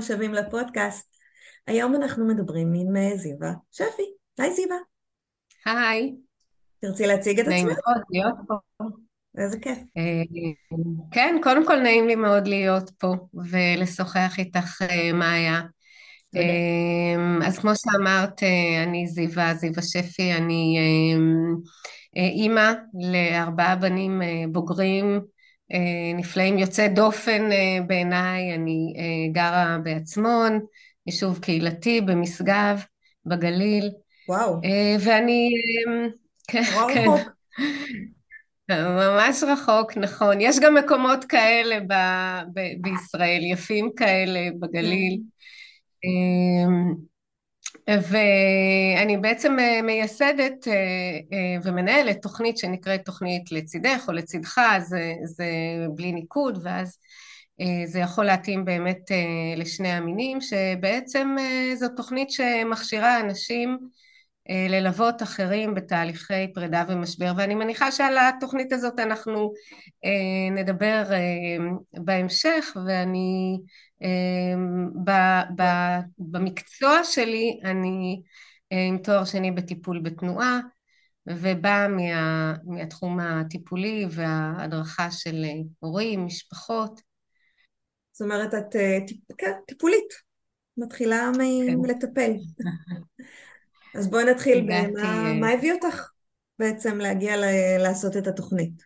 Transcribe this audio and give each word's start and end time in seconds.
השבים 0.00 0.34
לפודקאסט. 0.34 1.16
היום 1.66 1.94
אנחנו 1.94 2.26
מדברים 2.26 2.72
עם 2.74 2.96
אה, 2.96 3.16
זיווה 3.16 3.52
שפי. 3.72 4.02
היי 4.38 4.54
זיווה. 4.54 4.76
היי. 5.66 6.14
תרצי 6.80 7.06
להציג 7.06 7.40
את 7.40 7.46
נעים 7.46 7.66
עצמך? 7.66 7.78
מאוד 7.86 8.02
להיות 8.10 8.34
פה. 8.48 8.84
איזה 9.38 9.58
כיף. 9.58 9.78
אה, 9.96 10.22
כן, 11.10 11.36
קודם 11.42 11.66
כל 11.66 11.76
נעים 11.76 12.06
לי 12.06 12.14
מאוד 12.14 12.46
להיות 12.46 12.90
פה 12.98 13.14
ולשוחח 13.50 14.38
איתך, 14.38 14.82
אה, 14.82 15.12
מאיה. 15.12 15.60
אז 17.46 17.58
כמו 17.58 17.70
שאמרת, 17.76 18.42
אני 18.86 19.06
זיווה, 19.06 19.54
זיווה 19.54 19.82
שפי, 19.82 20.32
אני 20.32 20.78
אימא 22.16 22.72
לארבעה 23.12 23.76
בנים 23.76 24.22
בוגרים 24.52 25.20
נפלאים, 26.14 26.58
יוצאי 26.58 26.88
דופן 26.88 27.52
אה, 27.52 27.78
בעיניי, 27.86 28.54
אני 28.54 28.94
אה, 28.98 29.32
גרה 29.32 29.78
בעצמון, 29.82 30.60
יישוב 31.06 31.38
קהילתי 31.38 32.00
במשגב, 32.00 32.80
בגליל, 33.26 33.90
וואו, 34.28 34.54
אה, 34.64 34.96
ואני, 35.04 35.50
אה, 35.88 36.06
כן, 36.48 36.62
כן. 36.94 37.04
רחוק. 37.08 37.30
ממש 38.70 39.42
רחוק, 39.42 39.96
נכון. 39.96 40.40
יש 40.40 40.58
גם 40.58 40.74
מקומות 40.74 41.24
כאלה 41.24 41.80
ב- 41.80 42.42
ב- 42.58 42.82
בישראל, 42.82 43.40
יפים 43.42 43.90
כאלה 43.96 44.48
בגליל. 44.60 45.20
ואני 47.98 49.16
בעצם 49.16 49.58
אה, 49.58 49.82
מייסדת 49.82 50.68
אה, 50.68 50.72
אה, 51.32 51.56
ומנהלת 51.64 52.22
תוכנית 52.22 52.58
שנקראת 52.58 53.04
תוכנית 53.04 53.52
לצידך 53.52 54.04
או 54.08 54.12
לצידך, 54.12 54.60
זה, 54.78 55.12
זה 55.24 55.46
בלי 55.94 56.12
ניקוד, 56.12 56.58
ואז 56.62 56.98
זה 57.84 57.98
יכול 57.98 58.24
להתאים 58.24 58.64
באמת 58.64 59.10
לשני 59.56 59.88
המינים, 59.88 60.38
שבעצם 60.40 61.36
זו 61.74 61.86
תוכנית 61.96 62.30
שמכשירה 62.30 63.20
אנשים 63.20 63.78
ללוות 64.48 65.22
אחרים 65.22 65.74
בתהליכי 65.74 66.52
פרידה 66.54 66.84
ומשבר, 66.88 67.32
ואני 67.36 67.54
מניחה 67.54 67.92
שעל 67.92 68.18
התוכנית 68.18 68.72
הזאת 68.72 68.98
אנחנו 69.00 69.52
אה, 70.04 70.54
נדבר 70.62 71.02
אה, 71.12 71.56
בהמשך, 71.92 72.76
ואני 72.86 73.58
במקצוע 76.18 77.04
שלי 77.04 77.60
אני 77.64 78.22
אה, 78.72 78.84
עם 78.88 78.98
תואר 78.98 79.24
שני 79.24 79.50
בטיפול 79.50 80.00
בתנועה, 80.02 80.60
ובאה 81.26 81.88
מה, 81.88 82.54
מהתחום 82.64 83.20
הטיפולי 83.20 84.06
וההדרכה 84.10 85.10
של 85.10 85.44
אה, 85.44 85.50
הורים, 85.78 86.26
משפחות. 86.26 87.00
זאת 88.12 88.24
אומרת, 88.24 88.54
את 88.54 88.76
אה, 88.76 88.98
טיפ- 89.06 89.34
כן, 89.38 89.52
טיפולית. 89.66 90.30
מתחילה 90.76 91.30
כן. 91.66 91.76
מלטפל. 91.76 92.32
אז 93.94 94.10
בואי 94.10 94.24
נתחיל 94.24 94.60
במה 94.60 95.32
מה 95.40 95.50
הביא 95.50 95.72
אותך 95.72 96.10
בעצם 96.58 96.98
להגיע 96.98 97.36
ל- 97.36 97.78
לעשות 97.82 98.16
את 98.16 98.26
התוכנית. 98.26 98.82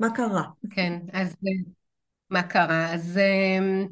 מה 0.00 0.14
קרה? 0.14 0.42
כן, 0.70 0.98
אז 1.12 1.36
מה 2.30 2.42
קרה? 2.42 2.94
אז 2.94 3.18
אה, 3.18 3.84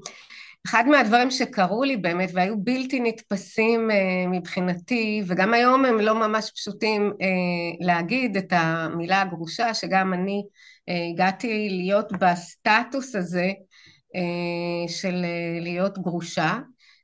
אחד 0.67 0.84
מהדברים 0.89 1.31
שקרו 1.31 1.84
לי 1.84 1.97
באמת 1.97 2.31
והיו 2.34 2.55
בלתי 2.59 3.01
נתפסים 3.01 3.91
אה, 3.91 4.27
מבחינתי, 4.31 5.23
וגם 5.27 5.55
היום 5.55 5.84
הם 5.84 6.01
לא 6.01 6.15
ממש 6.15 6.51
פשוטים 6.55 7.12
אה, 7.22 7.87
להגיד 7.87 8.37
את 8.37 8.49
המילה 8.51 9.21
הגרושה, 9.21 9.75
שגם 9.75 10.12
אני 10.12 10.43
אה, 10.89 10.95
הגעתי 11.12 11.69
להיות 11.71 12.12
בסטטוס 12.12 13.15
הזה 13.15 13.51
של 14.89 15.25
להיות 15.61 15.99
גרושה. 15.99 16.59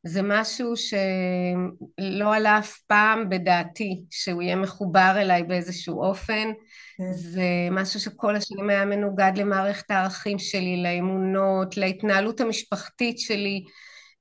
זה 0.07 0.21
משהו 0.23 0.77
שלא 0.77 2.35
עלה 2.35 2.59
אף 2.59 2.79
פעם 2.87 3.29
בדעתי 3.29 4.05
שהוא 4.11 4.43
יהיה 4.43 4.57
מחובר 4.57 5.15
אליי 5.17 5.43
באיזשהו 5.43 6.03
אופן. 6.03 6.53
כן. 6.99 7.13
זה 7.13 7.69
משהו 7.71 8.01
שכל 8.01 8.37
השנים 8.37 8.71
היה 8.71 8.85
מנוגד 8.85 9.33
למערכת 9.37 9.91
הערכים 9.91 10.39
שלי, 10.39 10.83
לאמונות, 10.83 11.77
להתנהלות 11.77 12.41
המשפחתית 12.41 13.19
שלי. 13.19 13.65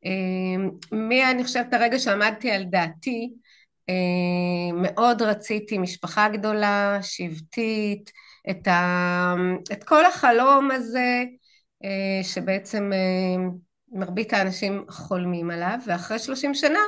אה, 0.05 0.65
מי, 0.91 1.31
אני 1.31 1.43
חושבת, 1.43 1.73
הרגע 1.73 1.99
שעמדתי 1.99 2.51
על 2.51 2.63
דעתי, 2.63 3.29
אה, 3.89 4.81
מאוד 4.81 5.21
רציתי 5.21 5.77
משפחה 5.77 6.29
גדולה, 6.29 6.99
שבטית, 7.01 8.11
את, 8.49 8.67
ה, 8.67 9.35
את 9.71 9.83
כל 9.83 10.05
החלום 10.05 10.71
הזה, 10.71 11.23
אה, 11.83 12.23
שבעצם 12.23 12.91
אה, 12.93 13.49
מרבית 13.95 14.33
האנשים 14.33 14.85
חולמים 14.89 15.51
עליו, 15.51 15.79
ואחרי 15.87 16.19
30 16.19 16.53
שנה 16.53 16.79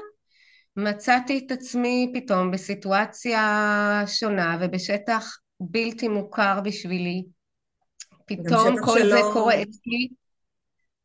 מצאתי 0.75 1.43
את 1.45 1.51
עצמי 1.51 2.11
פתאום 2.13 2.51
בסיטואציה 2.51 4.03
שונה 4.07 4.57
ובשטח 4.61 5.37
בלתי 5.59 6.07
מוכר 6.07 6.59
בשבילי. 6.63 7.23
פתאום 8.25 8.75
כל 8.85 8.93
זה 8.93 8.99
שלא 8.99 9.29
קורה 9.33 9.53
אצלי. 9.53 10.07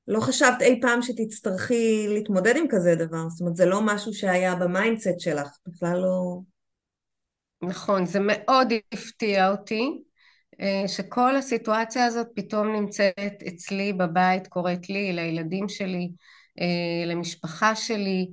לא 0.08 0.20
חשבת 0.20 0.62
אי 0.62 0.80
פעם 0.80 1.02
שתצטרכי 1.02 2.06
להתמודד 2.08 2.56
עם 2.56 2.64
כזה 2.70 2.94
דבר. 2.94 3.28
זאת 3.28 3.41
אומרת, 3.41 3.56
זה 3.56 3.66
לא 3.66 3.80
משהו 3.82 4.14
שהיה 4.14 4.54
ב 4.54 4.63
mindset 4.63 5.20
שלך. 5.20 5.48
בכלל 5.66 5.98
לא... 5.98 6.38
נכון, 7.62 8.06
זה 8.06 8.18
מאוד 8.22 8.68
הפתיע 8.92 9.50
אותי, 9.50 10.02
שכל 10.86 11.36
הסיטואציה 11.36 12.04
הזאת 12.06 12.26
פתאום 12.34 12.72
נמצאת 12.72 13.42
אצלי 13.48 13.92
בבית, 13.92 14.46
קורית 14.46 14.88
לי, 14.90 15.12
לילדים 15.12 15.68
שלי, 15.68 16.10
אה, 16.60 17.06
למשפחה 17.06 17.74
שלי, 17.74 18.28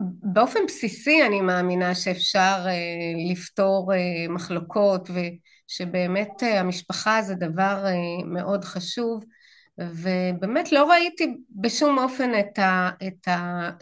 ובאופן 0.00 0.60
בסיסי 0.66 1.22
אני 1.26 1.40
מאמינה 1.40 1.94
שאפשר 1.94 2.64
אה, 2.66 2.72
לפתור 3.32 3.92
מחלוקות 4.28 5.08
ושבאמת 5.10 6.42
המשפחה 6.42 7.22
זה 7.22 7.34
דבר 7.34 7.84
מאוד 8.26 8.64
חשוב. 8.64 9.24
ובאמת 9.78 10.72
לא 10.72 10.90
ראיתי 10.90 11.36
בשום 11.50 11.98
אופן 11.98 12.30
את, 12.40 12.58
ה, 12.58 12.90
את 13.06 13.28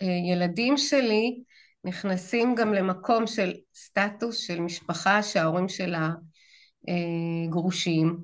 הילדים 0.00 0.76
שלי 0.76 1.42
נכנסים 1.84 2.54
גם 2.54 2.74
למקום 2.74 3.26
של 3.26 3.52
סטטוס 3.74 4.36
של 4.36 4.60
משפחה 4.60 5.22
שההורים 5.22 5.68
שלה 5.68 6.10
אה, 6.88 7.50
גרושים. 7.50 8.18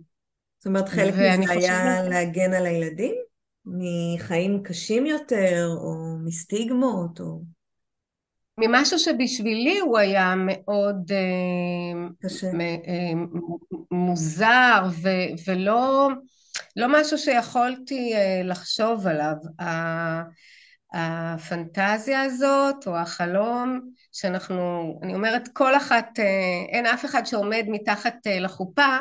זאת 0.58 0.66
אומרת, 0.66 0.88
חלק 0.88 1.14
מזה 1.14 1.22
היה 1.22 1.36
חושבת, 1.36 2.10
להגן 2.10 2.52
על 2.52 2.66
הילדים? 2.66 3.14
מחיים 3.66 4.62
קשים 4.62 5.06
יותר, 5.06 5.68
או 5.76 6.16
מסטיגמות, 6.24 7.20
או 7.20 7.42
ממשהו 8.58 8.98
שבשבילי 8.98 9.78
הוא 9.78 9.98
היה 9.98 10.34
מאוד 10.36 11.12
אה, 11.12 12.08
קשה. 12.22 12.46
אה, 12.46 13.12
מוזר 13.90 14.82
ו- 15.02 15.50
ולא 15.50 16.08
לא 16.76 16.86
משהו 17.00 17.18
שיכולתי 17.18 18.14
אה, 18.14 18.42
לחשוב 18.44 19.06
עליו. 19.06 19.34
הפנטזיה 20.92 22.22
הזאת 22.22 22.86
או 22.86 22.96
החלום 22.96 23.80
שאנחנו, 24.12 24.98
אני 25.02 25.14
אומרת 25.14 25.48
כל 25.52 25.76
אחת, 25.76 26.18
אה, 26.18 26.24
אין 26.72 26.86
אף 26.86 27.04
אחד 27.04 27.26
שעומד 27.26 27.64
מתחת 27.68 28.14
אה, 28.26 28.40
לחופה 28.40 28.96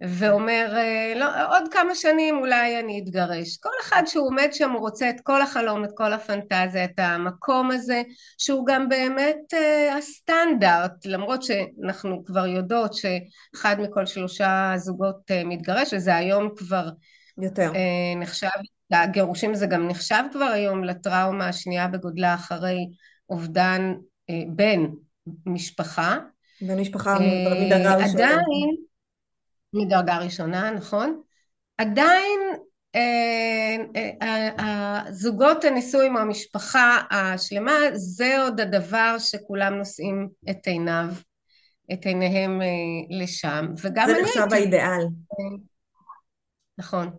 ואומר 0.00 0.74
אה, 0.76 1.12
לא, 1.16 1.56
עוד 1.56 1.62
כמה 1.72 1.94
שנים 1.94 2.38
אולי 2.38 2.80
אני 2.80 3.00
אתגרש. 3.04 3.56
כל 3.56 3.70
אחד 3.82 4.02
שהוא 4.06 4.26
עומד 4.26 4.48
שם 4.52 4.70
הוא 4.70 4.80
רוצה 4.80 5.10
את 5.10 5.20
כל 5.22 5.42
החלום, 5.42 5.84
את 5.84 5.90
כל 5.94 6.12
הפנטזיה, 6.12 6.84
את 6.84 6.98
המקום 6.98 7.70
הזה 7.70 8.02
שהוא 8.38 8.66
גם 8.66 8.88
באמת 8.88 9.54
אה, 9.54 9.96
הסטנדרט, 9.96 11.06
למרות 11.06 11.42
שאנחנו 11.42 12.24
כבר 12.24 12.46
יודעות 12.46 12.92
שאחד 12.94 13.76
מכל 13.80 14.06
שלושה 14.06 14.72
זוגות 14.76 15.30
אה, 15.30 15.42
מתגרש 15.44 15.94
וזה 15.94 16.16
היום 16.16 16.48
כבר 16.56 16.88
יותר. 17.42 17.72
אה, 17.74 18.20
נחשב, 18.20 18.48
הגירושים 18.92 19.54
זה 19.54 19.66
גם 19.66 19.88
נחשב 19.88 20.22
כבר 20.32 20.44
היום 20.44 20.84
לטראומה 20.84 21.48
השנייה 21.48 21.88
בגודלה 21.88 22.34
אחרי 22.34 22.76
אובדן 23.28 23.94
אה, 24.30 24.42
בן 24.48 24.86
משפחה. 25.46 26.18
במשפחה 26.62 27.16
אה, 27.16 27.66
מדרגה 27.66 27.94
ראשונה. 27.94 28.24
עדיין, 28.24 28.76
מדרגה 29.72 30.18
ראשונה, 30.18 30.70
נכון. 30.70 31.22
עדיין 31.78 32.40
הזוגות 34.58 35.64
הנשואים 35.64 36.16
או 36.16 36.20
המשפחה 36.20 37.00
השלמה 37.10 37.72
זה 37.94 38.42
עוד 38.42 38.60
הדבר 38.60 39.16
שכולם 39.18 39.74
נושאים 39.74 40.28
את 40.50 40.66
עיניו, 40.66 41.06
את 41.92 42.06
עיניהם 42.06 42.60
לשם, 43.10 43.66
וגם 43.82 44.06
זה 44.08 44.22
נחשב 44.22 44.52
האידיאל. 44.52 45.06
נכון, 46.78 47.10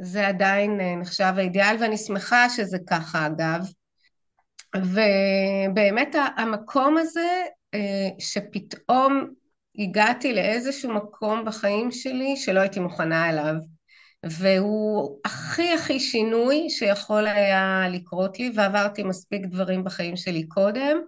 זה 0.00 0.28
עדיין 0.28 0.80
נחשב 1.00 1.32
האידיאל 1.36 1.76
ואני 1.80 1.96
שמחה 1.96 2.50
שזה 2.50 2.78
ככה 2.88 3.26
אגב. 3.26 3.66
ובאמת 4.76 6.16
המקום 6.36 6.98
הזה 6.98 7.42
שפתאום 8.18 9.30
הגעתי 9.78 10.32
לאיזשהו 10.32 10.92
מקום 10.92 11.44
בחיים 11.44 11.90
שלי 11.92 12.36
שלא 12.36 12.60
הייתי 12.60 12.80
מוכנה 12.80 13.30
אליו. 13.30 13.54
והוא 14.24 15.18
הכי 15.24 15.72
הכי 15.72 16.00
שינוי 16.00 16.70
שיכול 16.70 17.26
היה 17.26 17.84
לקרות 17.90 18.38
לי 18.38 18.50
ועברתי 18.54 19.02
מספיק 19.02 19.46
דברים 19.46 19.84
בחיים 19.84 20.16
שלי 20.16 20.48
קודם. 20.48 20.98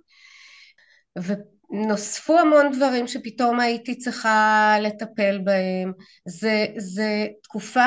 ונוספו 1.16 2.38
המון 2.38 2.72
דברים 2.72 3.06
שפתאום 3.08 3.60
הייתי 3.60 3.98
צריכה 3.98 4.76
לטפל 4.81 5.38
בהם. 5.38 5.92
זה, 6.25 6.66
זה 6.76 7.26
תקופה 7.42 7.87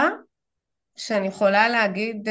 שאני 0.96 1.28
יכולה 1.28 1.70
להגיד 1.70 2.28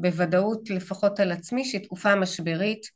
בוודאות 0.00 0.70
לפחות 0.70 1.20
על 1.20 1.32
עצמי 1.32 1.64
שהיא 1.64 1.84
תקופה 1.84 2.14
משברית 2.14 2.86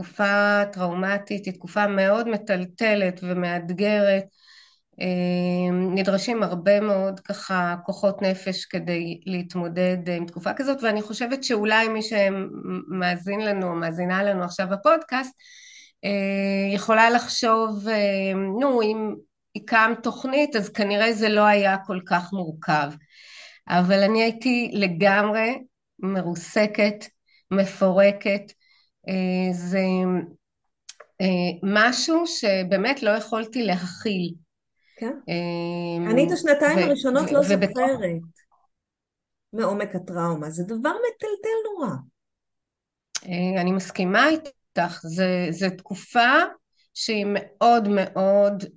תקופה 0.00 0.62
טראומטית, 0.72 1.44
היא 1.46 1.54
תקופה 1.54 1.86
מאוד 1.86 2.28
מטלטלת 2.28 3.20
ומאתגרת, 3.22 4.24
אמ, 5.00 5.94
נדרשים 5.94 6.42
הרבה 6.42 6.80
מאוד 6.80 7.20
ככה 7.20 7.74
כוחות 7.84 8.22
נפש 8.22 8.64
כדי 8.64 9.20
להתמודד 9.26 10.08
עם 10.08 10.26
תקופה 10.26 10.54
כזאת 10.54 10.82
ואני 10.82 11.02
חושבת 11.02 11.44
שאולי 11.44 11.88
מי 11.88 12.00
שמאזין 12.02 13.40
לנו, 13.40 13.74
מאזינה 13.74 14.22
לנו 14.22 14.44
עכשיו 14.44 14.66
בפודקאסט 14.70 15.34
אה, 16.04 16.74
יכולה 16.74 17.10
לחשוב 17.10 17.88
אה, 17.88 18.34
נו 18.60 18.82
אם 18.82 19.14
הקמת 19.56 20.02
תוכנית 20.02 20.56
אז 20.56 20.68
כנראה 20.68 21.12
זה 21.12 21.28
לא 21.28 21.46
היה 21.46 21.76
כל 21.86 21.98
כך 22.06 22.32
מורכב 22.32 22.90
אבל 23.68 24.02
אני 24.02 24.22
הייתי 24.22 24.70
לגמרי 24.72 25.62
מרוסקת, 25.98 27.04
מפורקת. 27.50 28.52
אה, 29.08 29.52
זה 29.52 29.82
משהו 31.62 32.26
שבאמת 32.26 33.02
לא 33.02 33.10
יכולתי 33.10 33.62
להכיל. 33.62 34.34
כן. 34.96 35.12
אמ, 35.28 36.10
אני 36.10 36.26
את 36.26 36.32
השנתיים 36.32 36.78
הראשונות 36.78 37.32
לא 37.32 37.42
זוכרת. 37.42 37.70
מעומק 39.52 39.94
הטראומה, 39.94 40.50
זה 40.50 40.64
דבר 40.64 40.90
מטלטל 40.90 41.58
נורא. 41.64 41.90
אה, 43.26 43.60
אני 43.60 43.72
מסכימה 43.72 44.28
איתך, 44.28 45.00
זו 45.50 45.66
תקופה 45.78 46.30
שהיא 46.94 47.26
מאוד 47.28 47.88
מאוד 47.88 48.64
אה, 48.64 48.68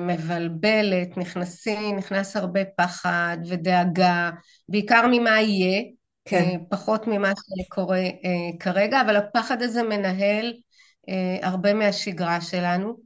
מבלבלת, 0.00 1.16
נכנסים, 1.16 1.96
נכנס 1.96 2.36
הרבה 2.36 2.60
פחד 2.76 3.36
ודאגה, 3.48 4.30
בעיקר 4.68 5.06
ממה 5.10 5.40
יהיה, 5.40 5.82
כן. 6.24 6.42
אה, 6.42 6.56
פחות 6.70 7.06
ממה 7.06 7.32
שקורה 7.58 8.02
כרגע, 8.60 9.00
אבל 9.00 9.16
הפחד 9.16 9.62
הזה 9.62 9.82
מנהל 9.82 10.52
הרבה 11.42 11.74
מהשגרה 11.74 12.40
שלנו. 12.40 12.96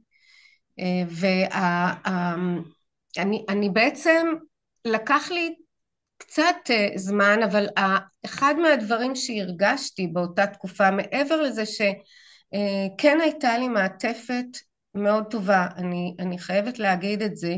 ואני 3.17 3.69
בעצם, 3.69 4.27
לקח 4.85 5.31
לי 5.31 5.55
קצת 6.17 6.55
אה, 6.69 6.89
זמן, 6.95 7.39
אבל 7.43 7.67
אחד 8.25 8.55
מהדברים 8.61 9.15
שהרגשתי 9.15 10.07
באותה 10.07 10.47
תקופה, 10.47 10.91
מעבר 10.91 11.41
לזה 11.41 11.65
שכן 11.65 13.19
אה, 13.19 13.23
הייתה 13.23 13.57
לי 13.57 13.67
מעטפת 13.67 14.45
מאוד 14.95 15.23
טובה, 15.29 15.67
אני, 15.77 16.15
אני 16.19 16.39
חייבת 16.39 16.79
להגיד 16.79 17.21
את 17.21 17.37
זה, 17.37 17.55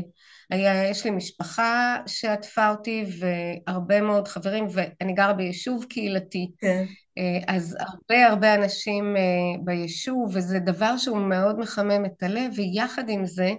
היה, 0.50 0.90
יש 0.90 1.04
לי 1.04 1.10
משפחה 1.10 1.96
שעטפה 2.06 2.70
אותי 2.70 3.04
והרבה 3.18 4.00
מאוד 4.00 4.28
חברים 4.28 4.66
ואני 4.72 5.12
גרה 5.12 5.32
ביישוב 5.32 5.84
קהילתי. 5.84 6.50
כן. 6.58 6.84
אה, 7.18 7.54
אז 7.54 7.76
הרבה 7.80 8.26
הרבה 8.26 8.54
אנשים 8.54 9.16
אה, 9.16 9.62
ביישוב 9.64 10.30
וזה 10.34 10.58
דבר 10.58 10.96
שהוא 10.96 11.18
מאוד 11.18 11.58
מחמם 11.58 12.04
את 12.04 12.22
הלב 12.22 12.52
ויחד 12.56 13.08
עם 13.08 13.26
זה 13.26 13.50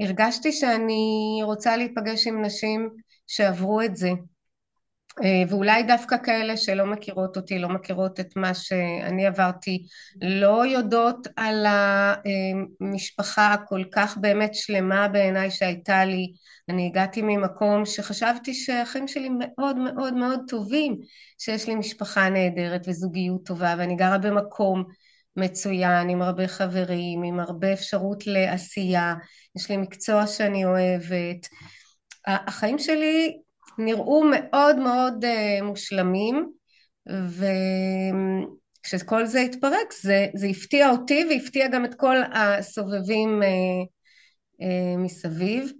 הרגשתי 0.00 0.52
שאני 0.52 1.40
רוצה 1.42 1.76
להיפגש 1.76 2.26
עם 2.26 2.44
נשים 2.44 2.90
שעברו 3.26 3.82
את 3.82 3.96
זה 3.96 4.10
ואולי 5.48 5.82
דווקא 5.82 6.16
כאלה 6.24 6.56
שלא 6.56 6.86
מכירות 6.86 7.36
אותי, 7.36 7.58
לא 7.58 7.68
מכירות 7.68 8.20
את 8.20 8.36
מה 8.36 8.54
שאני 8.54 9.26
עברתי, 9.26 9.86
לא 10.22 10.66
יודעות 10.66 11.28
על 11.36 11.66
המשפחה 11.66 13.52
הכל 13.52 13.82
כך 13.92 14.16
באמת 14.20 14.54
שלמה 14.54 15.08
בעיניי 15.08 15.50
שהייתה 15.50 16.04
לי. 16.04 16.32
אני 16.68 16.86
הגעתי 16.86 17.22
ממקום 17.22 17.84
שחשבתי 17.84 18.54
שהאחים 18.54 19.08
שלי 19.08 19.28
מאוד 19.38 19.76
מאוד 19.76 20.14
מאוד 20.14 20.40
טובים, 20.48 20.96
שיש 21.38 21.68
לי 21.68 21.74
משפחה 21.74 22.28
נהדרת 22.28 22.82
וזוגיות 22.88 23.46
טובה, 23.46 23.74
ואני 23.78 23.96
גרה 23.96 24.18
במקום 24.18 24.84
מצוין, 25.36 26.08
עם 26.08 26.22
הרבה 26.22 26.48
חברים, 26.48 27.22
עם 27.22 27.40
הרבה 27.40 27.72
אפשרות 27.72 28.26
לעשייה, 28.26 29.14
יש 29.56 29.70
לי 29.70 29.76
מקצוע 29.76 30.26
שאני 30.26 30.64
אוהבת. 30.64 31.48
החיים 32.26 32.78
שלי 32.78 33.36
נראו 33.78 34.24
מאוד 34.30 34.78
מאוד 34.78 35.24
uh, 35.24 35.64
מושלמים 35.64 36.52
וכשכל 38.80 39.26
זה 39.26 39.40
התפרק 39.40 39.92
זה, 40.02 40.26
זה 40.34 40.46
הפתיע 40.46 40.90
אותי 40.90 41.24
והפתיע 41.30 41.68
גם 41.68 41.84
את 41.84 41.94
כל 41.94 42.16
הסובבים 42.32 43.40
uh, 43.42 43.46
uh, 44.62 44.98
מסביב. 44.98 45.72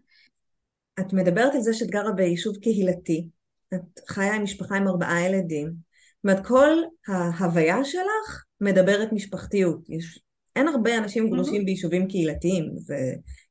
את 1.01 1.13
מדברת 1.13 1.55
על 1.55 1.61
זה 1.61 1.75
שאת 1.75 1.91
גרה 1.91 2.13
ביישוב 2.13 2.57
קהילתי, 2.57 3.29
את 3.75 4.01
חיה 4.09 4.35
עם 4.35 4.43
משפחה 4.43 4.77
עם 4.77 4.89
ארבעה 4.89 5.21
ילדים, 5.21 5.67
זאת 5.67 6.25
אומרת 6.25 6.47
כל 6.47 6.77
ההוויה 7.09 7.85
שלך 7.85 8.45
מדברת 8.61 9.13
משפחתיות, 9.13 9.91
יש, 9.91 10.21
אין 10.57 10.69
הרבה 10.69 10.99
אנשים 10.99 11.31
גרושים 11.31 11.63
mm-hmm. 11.63 11.65
ביישובים 11.65 12.09
קהילתיים, 12.09 12.71
זה 12.77 12.97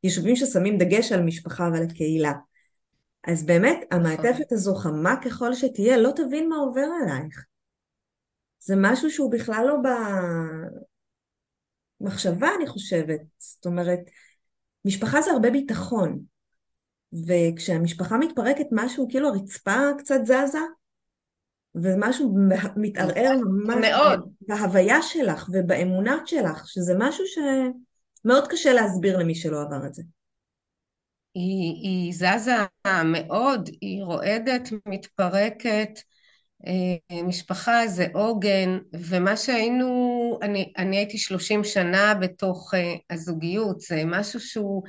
יישובים 0.04 0.36
ששמים 0.36 0.78
דגש 0.78 1.12
על 1.12 1.22
משפחה 1.22 1.70
ועל 1.74 1.84
הקהילה. 1.84 2.32
אז 3.28 3.46
באמת. 3.46 3.78
המעטפת 3.92 4.52
הזו 4.52 4.76
חמה 4.76 5.16
ככל 5.26 5.54
שתהיה 5.54 5.98
לא 5.98 6.12
תבין 6.16 6.50
מה 6.50 6.56
עובר 6.56 6.88
עלייך. 7.02 7.46
זה 8.60 8.76
משהו 8.78 9.10
שהוא 9.10 9.32
בכלל 9.32 9.66
לא 9.68 9.76
במחשבה 12.02 12.50
אני 12.58 12.68
חושבת, 12.68 13.22
זאת 13.38 13.66
אומרת 13.66 14.00
משפחה 14.86 15.22
זה 15.22 15.32
הרבה 15.32 15.50
ביטחון 15.50 16.20
וכשהמשפחה 17.28 18.18
מתפרקת 18.18 18.66
משהו 18.72 19.08
כאילו 19.10 19.28
הרצפה 19.28 19.80
קצת 19.98 20.20
זזה 20.24 20.60
ומשהו 21.76 22.36
מתערער 22.76 23.38
ממש 23.46 23.86
מאוד. 23.92 24.32
בהוויה 24.42 25.02
שלך 25.02 25.50
ובאמונת 25.54 26.28
שלך 26.28 26.68
שזה 26.68 26.94
משהו 26.98 27.26
שמאוד 27.26 28.48
קשה 28.48 28.74
להסביר 28.74 29.18
למי 29.18 29.36
שלא 29.36 29.62
עבר 29.62 29.86
את 29.88 29.94
זה. 29.94 30.04
היא, 31.34 31.74
היא 31.82 32.14
זזה 32.14 32.56
מאוד, 33.06 33.70
היא 33.82 34.04
רועדת, 34.04 34.70
מתפרקת, 34.86 36.00
אה, 36.68 37.24
משפחה 37.24 37.88
זה 37.88 38.08
עוגן, 38.14 38.78
ומה 38.94 39.38
שהיינו, 39.38 40.40
אני, 40.42 40.74
אני 40.78 40.98
הייתי 40.98 41.18
שלושים 41.18 41.64
שנה 41.64 42.14
בתוך 42.14 42.74
אה, 42.74 42.96
הזוגיות, 43.10 43.80
זה 43.80 44.04
משהו 44.06 44.40
שהוא 44.40 44.84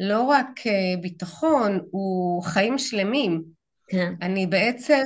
לא 0.00 0.22
רק 0.22 0.66
אה, 0.66 1.00
ביטחון, 1.00 1.80
הוא 1.90 2.42
חיים 2.42 2.78
שלמים. 2.78 3.42
כן. 3.88 4.12
אני 4.22 4.46
בעצם 4.46 5.02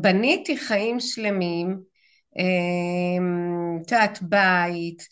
בניתי 0.00 0.56
חיים 0.58 1.00
שלמים, 1.00 1.78
את 3.82 3.92
יודעת, 3.92 4.18
בית, 4.22 5.02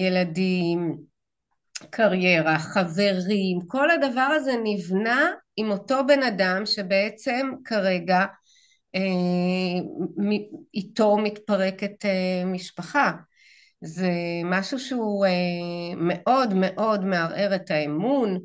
ילדים, 0.00 0.96
קריירה, 1.90 2.58
חברים, 2.58 3.58
כל 3.66 3.90
הדבר 3.90 4.20
הזה 4.20 4.52
נבנה 4.64 5.30
עם 5.56 5.70
אותו 5.70 6.06
בן 6.06 6.22
אדם 6.22 6.66
שבעצם 6.66 7.50
כרגע 7.64 8.24
אה, 8.94 9.00
איתו 10.74 11.18
מתפרקת 11.18 12.04
אה, 12.04 12.44
משפחה. 12.46 13.12
זה 13.80 14.10
משהו 14.44 14.78
שהוא 14.78 15.26
אה, 15.26 15.96
מאוד 15.96 16.54
מאוד 16.54 17.04
מערער 17.04 17.54
את 17.54 17.70
האמון 17.70 18.38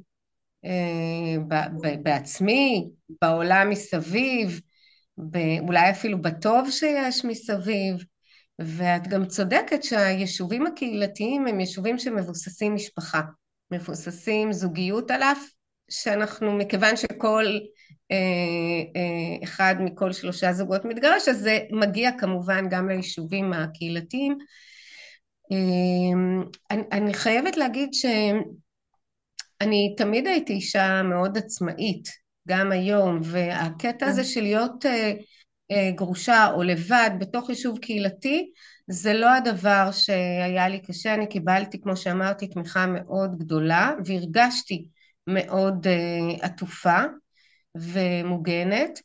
בעצמי, 2.04 2.89
בעולם 3.22 3.70
מסביב, 3.70 4.62
אולי 5.60 5.89
אפילו 5.89 6.22
בטוב 6.22 6.70
שיש 6.72 7.25
מסביב. 7.25 7.96
ואת 8.59 9.07
גם 9.07 9.25
צודקת 9.25 9.83
שהיישובים 9.83 10.67
הקהילתיים 10.67 11.47
הם 11.47 11.59
יישובים 11.59 11.97
שמבוססים 11.97 12.75
משפחה, 12.75 13.21
מבוססים 13.71 14.53
זוגיות 14.53 15.12
על 15.12 15.24
אף 15.24 15.50
שאנחנו, 15.89 16.57
מכיוון 16.57 16.97
שכל 16.97 17.45
אה, 18.12 18.17
אה, 18.95 19.43
אחד 19.43 19.75
מכל 19.79 20.12
שלושה 20.12 20.53
זוגות 20.53 20.85
מתגרש, 20.85 21.27
אז 21.27 21.39
זה 21.39 21.59
מגיע 21.71 22.12
כמובן 22.19 22.69
גם 22.69 22.89
ליישובים 22.89 23.53
הקהילתיים. 23.53 24.38
אה, 25.51 25.57
אני, 26.71 26.83
אני 26.91 27.13
חייבת 27.13 27.57
להגיד 27.57 27.89
שאני 27.93 29.95
תמיד 29.97 30.27
הייתי 30.27 30.53
אישה 30.53 31.01
מאוד 31.03 31.38
עצמאית, 31.38 32.09
גם 32.47 32.71
היום, 32.71 33.19
והקטע 33.24 34.05
הזה 34.05 34.24
של 34.24 34.41
להיות 34.41 34.85
גרושה 35.95 36.48
או 36.53 36.63
לבד 36.63 37.10
בתוך 37.19 37.50
יישוב 37.50 37.79
קהילתי, 37.79 38.51
זה 38.88 39.13
לא 39.13 39.34
הדבר 39.34 39.89
שהיה 39.91 40.67
לי 40.67 40.81
קשה, 40.81 41.13
אני 41.13 41.27
קיבלתי, 41.29 41.81
כמו 41.81 41.98
שאמרתי, 41.98 42.48
תמיכה 42.48 42.86
מאוד 42.86 43.38
גדולה, 43.38 43.91
והרגשתי 44.05 44.88
מאוד 45.27 45.88
עטופה. 46.41 47.01
ומוגנת, 47.75 49.01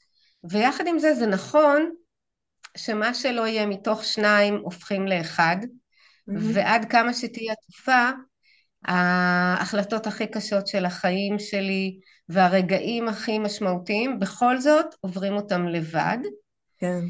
ויחד 0.50 0.86
עם 0.86 0.98
זה 0.98 1.14
זה 1.14 1.26
נכון 1.26 1.90
שמה 2.76 3.14
שלא 3.14 3.46
יהיה 3.46 3.66
מתוך 3.66 4.04
שניים 4.04 4.54
הופכים 4.62 5.06
לאחד, 5.06 5.56
mm-hmm. 5.62 6.32
ועד 6.54 6.84
כמה 6.84 7.14
שתהיה 7.14 7.52
עטופה, 7.52 8.10
ההחלטות 8.84 10.06
הכי 10.06 10.26
קשות 10.26 10.66
של 10.66 10.84
החיים 10.84 11.38
שלי 11.38 11.98
והרגעים 12.28 13.08
הכי 13.08 13.38
משמעותיים, 13.38 14.18
בכל 14.18 14.58
זאת 14.58 14.86
עוברים 15.00 15.32
אותם 15.32 15.66
לבד. 15.66 16.18
כן. 16.80 17.00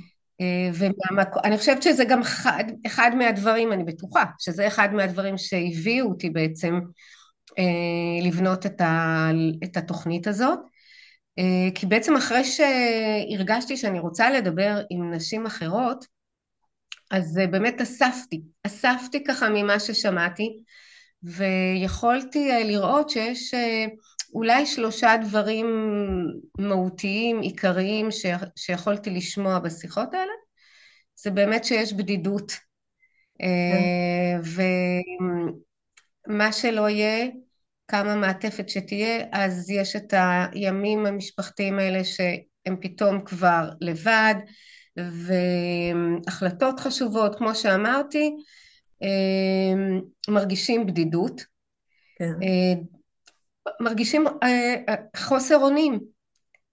אה, 0.40 0.70
ואני 0.74 1.58
חושבת 1.58 1.82
שזה 1.82 2.04
גם 2.04 2.20
אחד, 2.20 2.64
אחד 2.86 3.10
מהדברים, 3.14 3.72
אני 3.72 3.84
בטוחה, 3.84 4.24
שזה 4.38 4.66
אחד 4.66 4.94
מהדברים 4.94 5.38
שהביאו 5.38 6.08
אותי 6.08 6.30
בעצם 6.30 6.80
אה, 7.58 8.26
לבנות 8.26 8.66
את, 8.66 8.80
ה, 8.80 9.28
את 9.64 9.76
התוכנית 9.76 10.26
הזאת. 10.26 10.58
אה, 11.38 11.68
כי 11.74 11.86
בעצם 11.86 12.16
אחרי 12.16 12.42
שהרגשתי 12.44 13.76
שאני 13.76 13.98
רוצה 13.98 14.30
לדבר 14.30 14.80
עם 14.90 15.14
נשים 15.14 15.46
אחרות, 15.46 16.04
אז 17.10 17.40
באמת 17.50 17.80
אספתי, 17.80 18.42
אספתי 18.66 19.24
ככה 19.24 19.48
ממה 19.48 19.80
ששמעתי, 19.80 20.62
ויכולתי 21.22 22.48
לראות 22.64 23.10
שיש 23.10 23.54
אולי 24.34 24.66
שלושה 24.66 25.16
דברים 25.22 25.66
מהותיים, 26.58 27.40
עיקריים, 27.40 28.10
ש... 28.10 28.26
שיכולתי 28.56 29.10
לשמוע 29.10 29.58
בשיחות 29.58 30.14
האלה. 30.14 30.32
זה 31.16 31.30
באמת 31.30 31.64
שיש 31.64 31.92
בדידות, 31.92 32.52
כן. 33.38 34.40
ומה 36.28 36.52
שלא 36.52 36.88
יהיה, 36.88 37.26
כמה 37.88 38.16
מעטפת 38.16 38.68
שתהיה, 38.68 39.24
אז 39.32 39.70
יש 39.70 39.96
את 39.96 40.14
הימים 40.52 41.06
המשפחתיים 41.06 41.78
האלה 41.78 42.04
שהם 42.04 42.76
פתאום 42.80 43.24
כבר 43.24 43.68
לבד, 43.80 44.34
והחלטות 44.96 46.80
חשובות, 46.80 47.38
כמו 47.38 47.54
שאמרתי, 47.54 48.36
מרגישים 50.28 50.86
בדידות, 50.86 51.44
כן. 52.16 52.32
מרגישים 53.80 54.26
אה, 54.42 54.94
חוסר 55.16 55.56
אונים, 55.56 56.00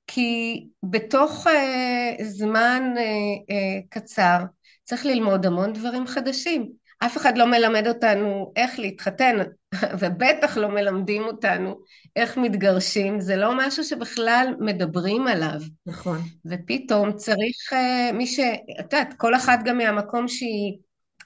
כי 0.08 0.64
בתוך 0.84 1.48
אה, 1.48 2.16
זמן 2.24 2.94
אה, 2.98 3.80
קצר 3.90 4.38
צריך 4.84 5.06
ללמוד 5.06 5.46
המון 5.46 5.74
דברים 5.74 6.08
חדשים. 6.08 6.72
אף 7.00 7.18
אחד 7.18 7.38
לא 7.38 7.46
מלמד 7.46 7.88
אותנו 7.88 8.54
איך 8.56 8.80
להתחתן, 8.80 9.38
ובטח 10.00 10.58
לא 10.58 10.70
מלמדים 10.70 11.24
אותנו 11.24 11.76
איך 12.16 12.38
מתגרשים, 12.38 13.20
זה 13.20 13.36
לא 13.36 13.58
משהו 13.58 13.84
שבכלל 13.84 14.56
מדברים 14.60 15.28
עליו. 15.28 15.60
נכון. 15.86 16.18
ופתאום 16.46 17.14
צריך 17.14 17.74
מי 18.14 18.28
ש... 18.28 18.40
את 18.80 18.94
יודעת, 18.94 19.14
כל 19.18 19.36
אחת 19.36 19.60
גם 19.66 19.78
מהמקום 19.78 20.28
שהיא, 20.28 20.78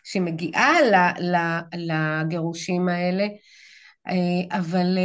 שהיא 0.03 0.21
מגיעה 0.21 0.81
ל, 0.81 0.95
ל, 1.35 1.59
לגירושים 1.75 2.89
האלה, 2.89 3.27
אבל 4.51 4.97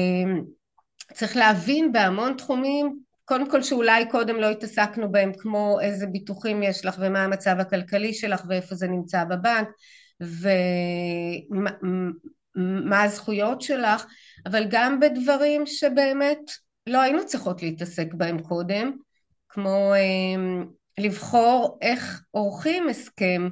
צריך 1.12 1.36
להבין 1.36 1.92
בהמון 1.92 2.34
תחומים, 2.36 2.98
קודם 3.24 3.50
כל 3.50 3.62
שאולי 3.62 4.10
קודם 4.10 4.36
לא 4.36 4.50
התעסקנו 4.50 5.12
בהם, 5.12 5.32
כמו 5.38 5.78
איזה 5.80 6.06
ביטוחים 6.06 6.62
יש 6.62 6.84
לך 6.84 6.96
ומה 6.98 7.24
המצב 7.24 7.56
הכלכלי 7.58 8.14
שלך 8.14 8.42
ואיפה 8.48 8.74
זה 8.74 8.88
נמצא 8.88 9.24
בבנק, 9.24 9.68
ומה 12.56 13.02
הזכויות 13.02 13.62
שלך, 13.62 14.06
אבל 14.46 14.66
גם 14.70 15.00
בדברים 15.00 15.66
שבאמת 15.66 16.38
לא 16.86 17.00
היינו 17.00 17.26
צריכות 17.26 17.62
להתעסק 17.62 18.14
בהם 18.14 18.42
קודם, 18.42 18.92
כמו 19.48 19.92
אמ, 19.96 20.66
לבחור 20.98 21.78
איך 21.82 22.22
עורכים 22.30 22.88
הסכם, 22.88 23.48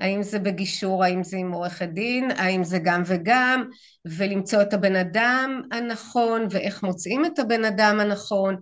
האם 0.00 0.22
זה 0.22 0.38
בגישור, 0.38 1.04
האם 1.04 1.24
זה 1.24 1.36
עם 1.36 1.52
עורכת 1.52 1.88
דין, 1.88 2.30
האם 2.30 2.64
זה 2.64 2.78
גם 2.78 3.02
וגם, 3.06 3.68
ולמצוא 4.04 4.62
את 4.62 4.74
הבן 4.74 4.96
אדם 4.96 5.62
הנכון 5.72 6.46
ואיך 6.50 6.82
מוצאים 6.82 7.24
את 7.26 7.38
הבן 7.38 7.64
אדם 7.64 8.00
הנכון. 8.00 8.56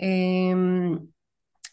אמ, 0.00 0.96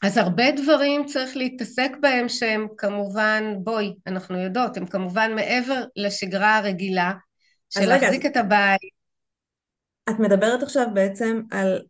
אז 0.03 0.17
הרבה 0.17 0.51
דברים 0.51 1.05
צריך 1.05 1.37
להתעסק 1.37 1.91
בהם 2.01 2.29
שהם 2.29 2.67
כמובן, 2.77 3.53
בואי, 3.63 3.93
אנחנו 4.07 4.37
יודעות, 4.39 4.77
הם 4.77 4.85
כמובן 4.85 5.31
מעבר 5.35 5.83
לשגרה 5.95 6.57
הרגילה 6.57 7.13
של 7.69 7.85
להחזיק 7.85 8.25
את 8.25 8.37
הבית. 8.37 8.95
את 10.09 10.19
מדברת 10.19 10.63
עכשיו 10.63 10.87
בעצם 10.93 11.41
על 11.51 11.81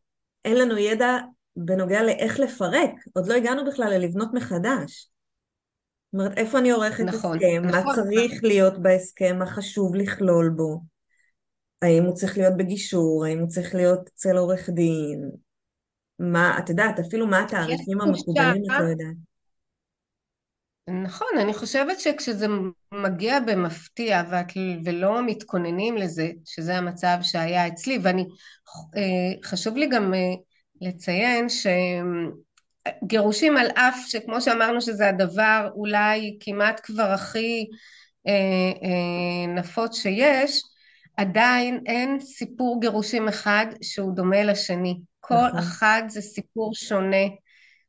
אין 0.45 0.57
לנו 0.57 0.77
ידע 0.77 1.17
בנוגע 1.55 2.03
לאיך 2.03 2.39
לפרק, 2.39 2.91
עוד 3.13 3.27
לא 3.27 3.33
הגענו 3.33 3.65
בכלל 3.65 3.93
ללבנות 3.93 4.33
מחדש. 4.33 5.09
אומרת, 6.15 6.37
איפה 6.37 6.59
אני 6.59 6.71
עורכת 6.71 7.03
נכון, 7.03 7.37
הסכם, 7.37 7.65
נכון, 7.65 7.85
מה 7.85 7.95
צריך 7.95 8.33
נכון. 8.33 8.49
להיות 8.49 8.81
בהסכם, 8.81 9.35
מה 9.39 9.45
חשוב 9.45 9.95
לכלול 9.95 10.49
בו, 10.49 10.81
האם 11.81 12.03
הוא 12.03 12.15
צריך 12.15 12.37
להיות 12.37 12.57
בגישור, 12.57 13.25
האם 13.25 13.39
הוא 13.39 13.47
צריך 13.47 13.75
להיות 13.75 14.09
אצל 14.15 14.37
עורך 14.37 14.69
דין, 14.69 15.29
מה, 16.19 16.59
את 16.59 16.69
יודעת, 16.69 16.99
אפילו 16.99 17.27
מה 17.27 17.43
התאריכים 17.43 18.01
המקובלים 18.01 18.63
את 18.63 18.79
לא 18.79 18.85
יודעת. 18.85 19.15
נכון, 21.03 21.27
אני 21.41 21.53
חושבת 21.53 21.99
שכשזה 21.99 22.47
מגיע 22.91 23.39
במפתיע 23.39 24.23
ואת, 24.29 24.51
ולא 24.85 25.25
מתכוננים 25.25 25.97
לזה, 25.97 26.31
שזה 26.45 26.77
המצב 26.77 27.17
שהיה 27.21 27.67
אצלי, 27.67 27.99
ואני, 28.03 28.25
אה, 28.97 29.47
חשוב 29.49 29.77
לי 29.77 29.89
גם 29.89 30.13
אה, 30.13 30.19
לציין 30.81 31.49
שגירושים 33.03 33.57
על 33.57 33.67
אף 33.67 33.97
שכמו 34.07 34.41
שאמרנו 34.41 34.81
שזה 34.81 35.09
הדבר 35.09 35.69
אולי 35.75 36.37
כמעט 36.39 36.81
כבר 36.83 37.11
הכי 37.11 37.65
אה, 38.27 39.47
נפוץ 39.47 40.01
שיש, 40.01 40.61
עדיין 41.17 41.83
אין 41.85 42.19
סיפור 42.19 42.81
גירושים 42.81 43.27
אחד 43.27 43.65
שהוא 43.81 44.15
דומה 44.15 44.43
לשני. 44.43 44.99
כל 45.19 45.35
נכון. 45.47 45.59
אחד 45.59 46.03
זה 46.07 46.21
סיפור 46.21 46.75
שונה. 46.75 47.25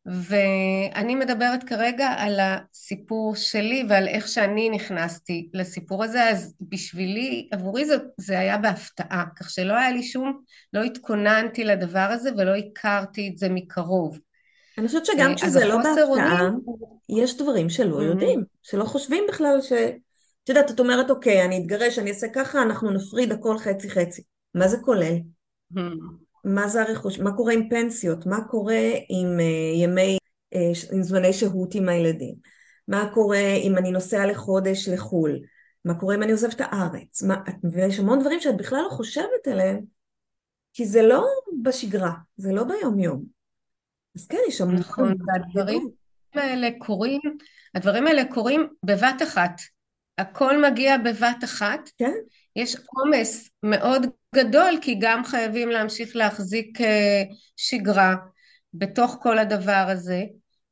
ואני 0.07 1.15
מדברת 1.15 1.65
כרגע 1.65 2.09
על 2.09 2.41
הסיפור 2.41 3.37
שלי 3.37 3.85
ועל 3.88 4.09
איך 4.09 4.29
שאני 4.29 4.71
נכנסתי 4.71 5.49
לסיפור 5.55 6.05
הזה, 6.05 6.29
אז 6.29 6.55
בשבילי, 6.61 7.49
עבורי 7.53 7.85
זה, 7.85 7.97
זה 8.17 8.38
היה 8.38 8.59
בהפתעה, 8.59 9.25
כך 9.37 9.50
שלא 9.50 9.76
היה 9.76 9.91
לי 9.91 10.03
שום, 10.03 10.41
לא 10.73 10.83
התכוננתי 10.83 11.65
לדבר 11.65 12.09
הזה 12.11 12.31
ולא 12.37 12.55
הכרתי 12.55 13.29
את 13.33 13.38
זה 13.38 13.49
מקרוב. 13.49 14.19
אני 14.78 14.87
חושבת 14.87 15.06
שגם 15.06 15.30
אה, 15.30 15.37
כשזה 15.37 15.64
לא 15.64 15.76
בהפתעה, 15.76 16.50
יש 17.09 17.37
דברים 17.37 17.68
שלא 17.68 18.02
יודעים, 18.02 18.45
שלא 18.62 18.85
חושבים 18.85 19.25
בכלל 19.28 19.61
ש... 19.62 19.73
את 20.45 20.49
יודעת, 20.49 20.71
את 20.71 20.80
אומרת, 20.80 21.11
אוקיי, 21.11 21.45
אני 21.45 21.59
אתגרש, 21.59 21.99
אני 21.99 22.11
אעשה 22.11 22.26
ככה, 22.35 22.62
אנחנו 22.62 22.90
נפריד 22.90 23.33
הכל 23.33 23.59
חצי 23.59 23.90
חצי. 23.90 24.23
מה 24.54 24.68
זה 24.68 24.76
כולל? 24.78 25.14
מה 26.45 26.68
זה 26.68 26.83
הרכוש, 26.83 27.18
מה 27.18 27.37
קורה 27.37 27.52
עם 27.52 27.68
פנסיות, 27.68 28.26
מה 28.26 28.45
קורה 28.49 28.90
עם 29.09 29.38
uh, 29.38 29.76
ימי, 29.76 30.18
uh, 30.54 30.95
עם 30.95 31.02
זמני 31.02 31.33
שהות 31.33 31.75
עם 31.75 31.88
הילדים, 31.88 32.35
מה 32.88 33.11
קורה 33.14 33.54
אם 33.62 33.78
אני 33.78 33.90
נוסע 33.90 34.26
לחודש 34.26 34.88
לחו"ל, 34.88 35.38
מה 35.85 35.95
קורה 35.95 36.14
אם 36.14 36.23
אני 36.23 36.33
עוזב 36.33 36.49
את 36.50 36.61
הארץ, 36.61 37.23
מה, 37.23 37.37
ויש 37.73 37.99
המון 37.99 38.21
דברים 38.21 38.40
שאת 38.40 38.56
בכלל 38.56 38.83
לא 38.83 38.88
חושבת 38.88 39.49
עליהם, 39.50 39.80
כי 40.73 40.87
זה 40.87 41.02
לא 41.02 41.26
בשגרה, 41.62 42.12
זה 42.37 42.52
לא 42.52 42.64
ביום 42.64 43.00
יום. 43.00 43.36
אז 44.16 44.26
כן, 44.26 44.38
יש 44.49 44.61
המון... 44.61 44.75
נכון, 44.75 45.14
והדברים 45.26 45.90
האלה 46.35 46.68
קורים, 46.78 47.20
הדברים 47.75 48.06
האלה 48.06 48.25
קורים 48.25 48.66
בבת 48.82 49.23
אחת. 49.23 49.61
הכל 50.18 50.62
מגיע 50.70 50.96
בבת 50.99 51.44
אחת. 51.44 51.80
כן. 51.99 52.12
יש 52.56 52.76
עומס 52.87 53.50
מאוד 53.62 54.06
גדול 54.35 54.78
כי 54.80 54.96
גם 55.00 55.25
חייבים 55.25 55.68
להמשיך 55.68 56.16
להחזיק 56.16 56.80
אה, 56.80 57.23
שגרה 57.56 58.16
בתוך 58.75 59.16
כל 59.23 59.38
הדבר 59.38 59.87
הזה, 59.88 60.23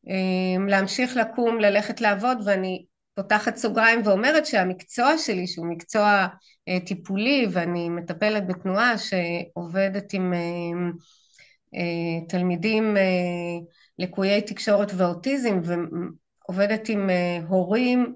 אה, 0.09 0.67
להמשיך 0.69 1.17
לקום, 1.17 1.61
ללכת 1.61 2.01
לעבוד 2.01 2.39
ואני 2.45 2.85
פותחת 3.15 3.57
סוגריים 3.57 4.01
ואומרת 4.05 4.47
שהמקצוע 4.47 5.19
שלי, 5.19 5.47
שהוא 5.47 5.67
מקצוע 5.67 6.27
אה, 6.69 6.79
טיפולי 6.87 7.47
ואני 7.53 7.89
מטפלת 7.89 8.47
בתנועה 8.47 8.95
שעובדת 8.99 10.13
עם 10.13 10.33
תלמידים 12.29 12.97
לקויי 13.99 14.43
תקשורת 14.43 14.93
ואוטיזם 14.97 15.61
ועובדת 15.65 16.89
עם 16.89 17.11
הורים, 17.49 18.15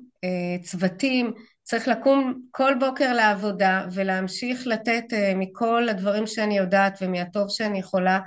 צוותים, 0.63 1.33
צריך 1.63 1.89
לקום 1.89 2.41
כל 2.51 2.75
בוקר 2.81 3.13
לעבודה 3.13 3.87
ולהמשיך 3.93 4.67
לתת 4.67 5.05
מכל 5.37 5.89
הדברים 5.89 6.27
שאני 6.27 6.59
יודעת 6.59 6.99
ומהטוב 7.03 7.49
שאני 7.49 7.79
יכולה 7.79 8.21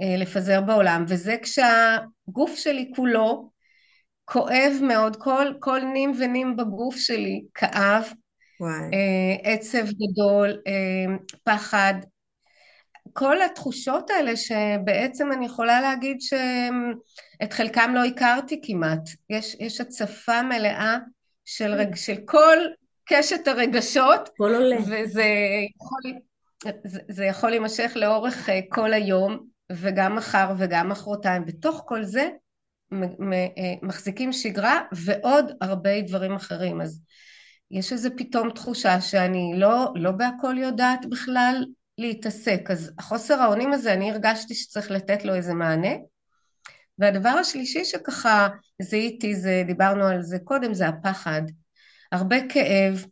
לפזר 0.00 0.60
בעולם 0.60 1.04
וזה 1.08 1.36
כשהגוף 1.42 2.56
שלי 2.56 2.92
כולו 2.96 3.50
כואב 4.24 4.72
מאוד, 4.82 5.16
כל, 5.16 5.46
כל 5.60 5.80
נים 5.92 6.12
ונים 6.18 6.56
בגוף 6.56 6.96
שלי 6.96 7.42
כאב, 7.54 8.04
וואי. 8.60 8.72
אה, 8.72 9.52
עצב 9.52 9.86
גדול, 9.86 10.50
אה, 10.66 11.16
פחד, 11.44 11.94
כל 13.16 13.42
התחושות 13.42 14.10
האלה 14.10 14.36
שבעצם 14.36 15.32
אני 15.32 15.46
יכולה 15.46 15.80
להגיד 15.80 16.16
שאת 16.20 17.52
חלקם 17.52 17.92
לא 17.94 18.04
הכרתי 18.04 18.60
כמעט, 18.64 19.08
יש, 19.30 19.56
יש 19.60 19.80
הצפה 19.80 20.42
מלאה 20.42 20.96
של, 21.44 21.72
רג, 21.72 21.94
של 21.94 22.16
כל 22.24 22.58
קשת 23.04 23.48
הרגשות, 23.48 24.28
כל 24.36 24.54
עולה. 24.54 24.76
וזה 24.80 25.24
יכול, 25.76 26.12
זה, 26.84 27.00
זה 27.08 27.24
יכול 27.24 27.50
להימשך 27.50 27.92
לאורך 27.96 28.48
אה, 28.48 28.60
כל 28.68 28.92
היום 28.92 29.46
וגם 29.72 30.16
מחר 30.16 30.52
וגם 30.58 30.88
מחרתיים, 30.88 31.44
בתוך 31.44 31.82
כל 31.86 32.02
זה 32.04 32.28
אה, 32.92 33.74
מחזיקים 33.82 34.32
שגרה 34.32 34.80
ועוד 34.92 35.52
הרבה 35.60 36.00
דברים 36.00 36.34
אחרים. 36.34 36.80
אז 36.80 37.02
יש 37.70 37.92
איזה 37.92 38.10
פתאום 38.10 38.50
תחושה 38.50 39.00
שאני 39.00 39.52
לא, 39.56 39.92
לא 39.94 40.10
בהכל 40.10 40.54
יודעת 40.58 41.06
בכלל 41.06 41.64
להתעסק. 41.98 42.70
אז 42.70 42.92
החוסר 42.98 43.34
האונים 43.34 43.72
הזה 43.72 43.92
אני 43.92 44.10
הרגשתי 44.10 44.54
שצריך 44.54 44.90
לתת 44.90 45.24
לו 45.24 45.34
איזה 45.34 45.54
מענה. 45.54 45.92
והדבר 46.98 47.28
השלישי 47.28 47.84
שככה 47.84 48.48
זיהיתי 48.82 49.34
זה 49.34 49.62
דיברנו 49.66 50.04
על 50.04 50.22
זה 50.22 50.38
קודם 50.44 50.74
זה 50.74 50.88
הפחד. 50.88 51.42
הרבה 52.12 52.36
כאב 52.48 53.04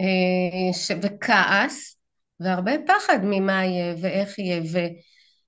אה, 0.00 0.96
וכעס 1.02 1.96
והרבה 2.40 2.72
פחד 2.86 3.18
ממה 3.22 3.64
יהיה 3.64 3.94
ואיך 4.00 4.38
יהיה. 4.38 4.62
ו... 4.72 4.78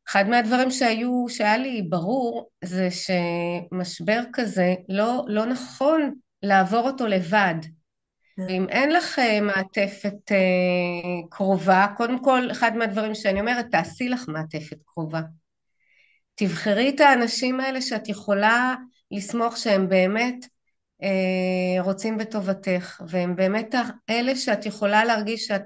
אחד 0.09 0.29
מהדברים 0.29 0.71
שהיו, 0.71 1.25
שהיה 1.29 1.57
לי 1.57 1.83
ברור 1.83 2.51
זה 2.65 2.89
שמשבר 2.91 4.21
כזה 4.33 4.75
לא, 4.89 5.25
לא 5.29 5.47
נכון 5.47 6.15
לעבור 6.43 6.91
אותו 6.91 7.07
לבד. 7.07 7.55
ואם 8.39 8.67
אין 8.69 8.93
לך 8.93 9.19
אה, 9.19 9.41
מעטפת 9.41 10.33
אה, 10.33 11.29
קרובה, 11.31 11.87
קודם 11.97 12.25
כל 12.25 12.49
אחד 12.53 12.77
מהדברים 12.77 13.15
שאני 13.15 13.41
אומרת, 13.41 13.67
תעשי 13.71 14.09
לך 14.09 14.29
מעטפת 14.29 14.77
קרובה. 14.85 15.21
תבחרי 16.35 16.89
את 16.89 17.01
האנשים 17.01 17.61
האלה 17.61 17.83
שאת 17.83 18.09
יכולה 18.09 18.75
לסמוך 19.11 19.57
שהם 19.57 19.89
באמת 19.89 20.47
אה, 21.03 21.83
רוצים 21.83 22.19
בטובתך, 22.19 23.03
והם 23.09 23.37
באמת 23.37 23.75
אלה 24.11 24.37
שאת 24.37 24.67
יכולה 24.67 25.05
להרגיש 25.05 25.47
שאת 25.47 25.63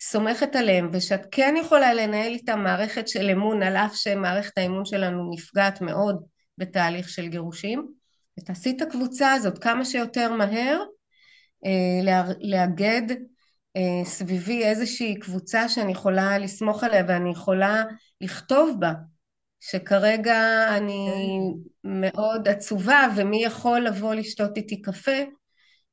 סומכת 0.00 0.56
עליהם 0.56 0.88
ושאת 0.92 1.26
כן 1.30 1.54
יכולה 1.60 1.94
לנהל 1.94 2.32
איתם 2.32 2.62
מערכת 2.62 3.08
של 3.08 3.30
אמון 3.30 3.62
על 3.62 3.76
אף 3.76 3.96
שמערכת 3.96 4.58
האמון 4.58 4.84
שלנו 4.84 5.30
נפגעת 5.34 5.80
מאוד 5.80 6.24
בתהליך 6.58 7.08
של 7.08 7.28
גירושים 7.28 7.88
ותעשי 8.40 8.70
את 8.76 8.82
הקבוצה 8.82 9.32
הזאת 9.32 9.58
כמה 9.58 9.84
שיותר 9.84 10.32
מהר 10.32 10.82
לאגד 12.40 13.02
אה, 13.76 14.04
סביבי 14.04 14.64
איזושהי 14.64 15.18
קבוצה 15.20 15.68
שאני 15.68 15.92
יכולה 15.92 16.38
לסמוך 16.38 16.84
עליה 16.84 17.04
ואני 17.08 17.30
יכולה 17.30 17.84
לכתוב 18.20 18.76
בה 18.80 18.92
שכרגע 19.60 20.66
אני 20.76 21.08
כן. 21.82 22.00
מאוד 22.00 22.48
עצובה 22.48 23.06
ומי 23.16 23.44
יכול 23.44 23.80
לבוא 23.80 24.14
לשתות 24.14 24.56
איתי 24.56 24.82
קפה 24.82 25.22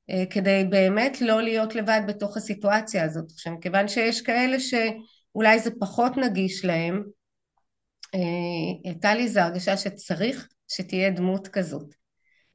אה, 0.10 0.23
כדי 0.29 0.63
באמת 0.69 1.21
לא 1.21 1.41
להיות 1.41 1.75
לבד 1.75 2.01
בתוך 2.07 2.38
הסיטואציה 2.38 3.03
הזאת. 3.03 3.31
עכשיו, 3.31 3.53
מכיוון 3.53 3.88
שיש 3.88 4.21
כאלה 4.21 4.57
שאולי 4.60 5.60
זה 5.60 5.71
פחות 5.79 6.17
נגיש 6.17 6.65
להם, 6.65 7.03
אה, 8.15 8.89
הייתה 8.89 9.15
לי 9.15 9.23
איזו 9.23 9.39
הרגשה 9.39 9.77
שצריך 9.77 10.47
שתהיה 10.67 11.10
דמות 11.10 11.47
כזאת. 11.47 12.00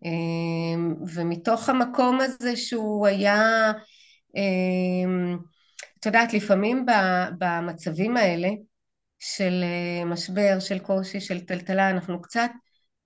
אה, 0.06 0.82
ומתוך 1.14 1.68
המקום 1.68 2.20
הזה 2.20 2.56
שהוא 2.56 3.06
היה, 3.06 3.72
את 5.98 6.06
יודעת, 6.06 6.34
לפעמים 6.34 6.86
במצבים 7.38 8.16
האלה 8.16 8.48
של 9.18 9.64
משבר, 10.06 10.56
של 10.60 10.78
קושי, 10.78 11.20
של 11.20 11.40
טלטלה, 11.40 11.90
אנחנו 11.90 12.22
קצת 12.22 12.50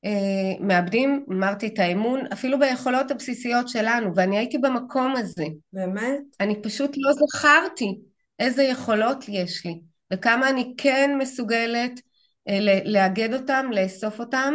אה, 0.04 0.66
מאבדים, 0.66 1.24
אמרתי, 1.32 1.66
את 1.66 1.78
האמון, 1.78 2.20
אפילו 2.32 2.58
ביכולות 2.58 3.10
הבסיסיות 3.10 3.68
שלנו, 3.68 4.16
ואני 4.16 4.38
הייתי 4.38 4.58
במקום 4.58 5.16
הזה. 5.16 5.44
באמת? 5.72 6.20
אני 6.40 6.62
פשוט 6.62 6.90
לא 6.96 7.12
זכרתי 7.12 8.00
איזה 8.38 8.62
יכולות 8.62 9.24
יש 9.28 9.66
לי, 9.66 9.80
וכמה 10.12 10.48
אני 10.48 10.74
כן 10.78 11.10
מסוגלת 11.18 12.00
אה, 12.48 12.80
לאגד 12.84 13.34
אותם, 13.34 13.66
לאסוף 13.72 14.20
אותם, 14.20 14.54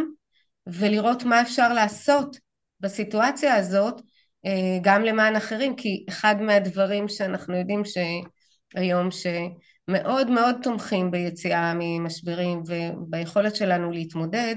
ולראות 0.66 1.22
מה 1.22 1.42
אפשר 1.42 1.72
לעשות 1.72 2.36
בסיטואציה 2.80 3.54
הזאת, 3.54 4.00
אה, 4.46 4.78
גם 4.82 5.02
למען 5.02 5.36
אחרים, 5.36 5.76
כי 5.76 6.04
אחד 6.08 6.36
מהדברים 6.40 7.08
שאנחנו 7.08 7.56
יודעים 7.56 7.82
שהיום, 7.84 9.08
שמאוד 9.10 10.30
מאוד 10.30 10.56
תומכים 10.62 11.10
ביציאה 11.10 11.72
ממשברים 11.78 12.62
וביכולת 12.66 13.56
שלנו 13.56 13.90
להתמודד, 13.90 14.56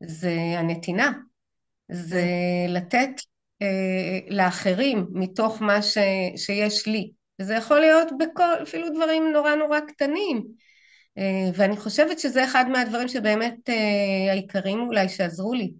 זה 0.00 0.36
הנתינה, 0.58 1.12
זה 1.92 2.24
לתת 2.68 3.10
אה, 3.62 4.18
לאחרים 4.28 5.06
מתוך 5.12 5.62
מה 5.62 5.82
ש, 5.82 5.98
שיש 6.36 6.86
לי, 6.86 7.12
וזה 7.40 7.54
יכול 7.54 7.80
להיות 7.80 8.08
בכל, 8.18 8.62
אפילו 8.62 8.88
דברים 8.94 9.32
נורא 9.32 9.54
נורא 9.54 9.80
קטנים, 9.80 10.42
ואני 11.54 11.76
חושבת 11.76 12.18
שזה 12.18 12.44
אחד 12.44 12.64
מהדברים 12.68 13.08
שבאמת 13.08 13.68
אה, 13.68 14.32
העיקריים 14.32 14.80
אולי 14.80 15.08
שעזרו 15.08 15.54
לי, 15.54 15.72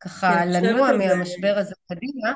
ככה 0.00 0.44
לנוע 0.44 0.92
מהמשבר 0.92 1.54
הזה 1.58 1.74
קדימה. 1.92 2.32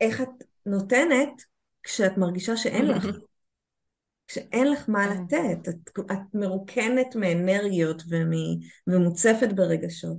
איך 0.00 0.20
את 0.20 0.28
נותנת 0.66 1.42
כשאת 1.82 2.16
מרגישה 2.16 2.56
שאין 2.56 2.86
לך? 2.86 3.06
כשאין 4.28 4.70
לך 4.70 4.84
מה 4.88 5.06
כן. 5.06 5.24
לתת, 5.24 5.68
את, 5.68 5.98
את 6.12 6.34
מרוקנת 6.34 7.16
מאנרגיות 7.16 8.02
ומוצפת 8.86 9.52
ברגשות. 9.52 10.18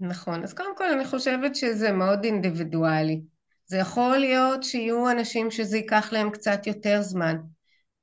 נכון, 0.00 0.42
אז 0.42 0.54
קודם 0.54 0.76
כל 0.76 0.90
אני 0.92 1.04
חושבת 1.04 1.56
שזה 1.56 1.92
מאוד 1.92 2.24
אינדיבידואלי. 2.24 3.22
זה 3.66 3.76
יכול 3.76 4.18
להיות 4.18 4.62
שיהיו 4.62 5.10
אנשים 5.10 5.50
שזה 5.50 5.76
ייקח 5.76 6.12
להם 6.12 6.30
קצת 6.30 6.66
יותר 6.66 7.02
זמן, 7.02 7.36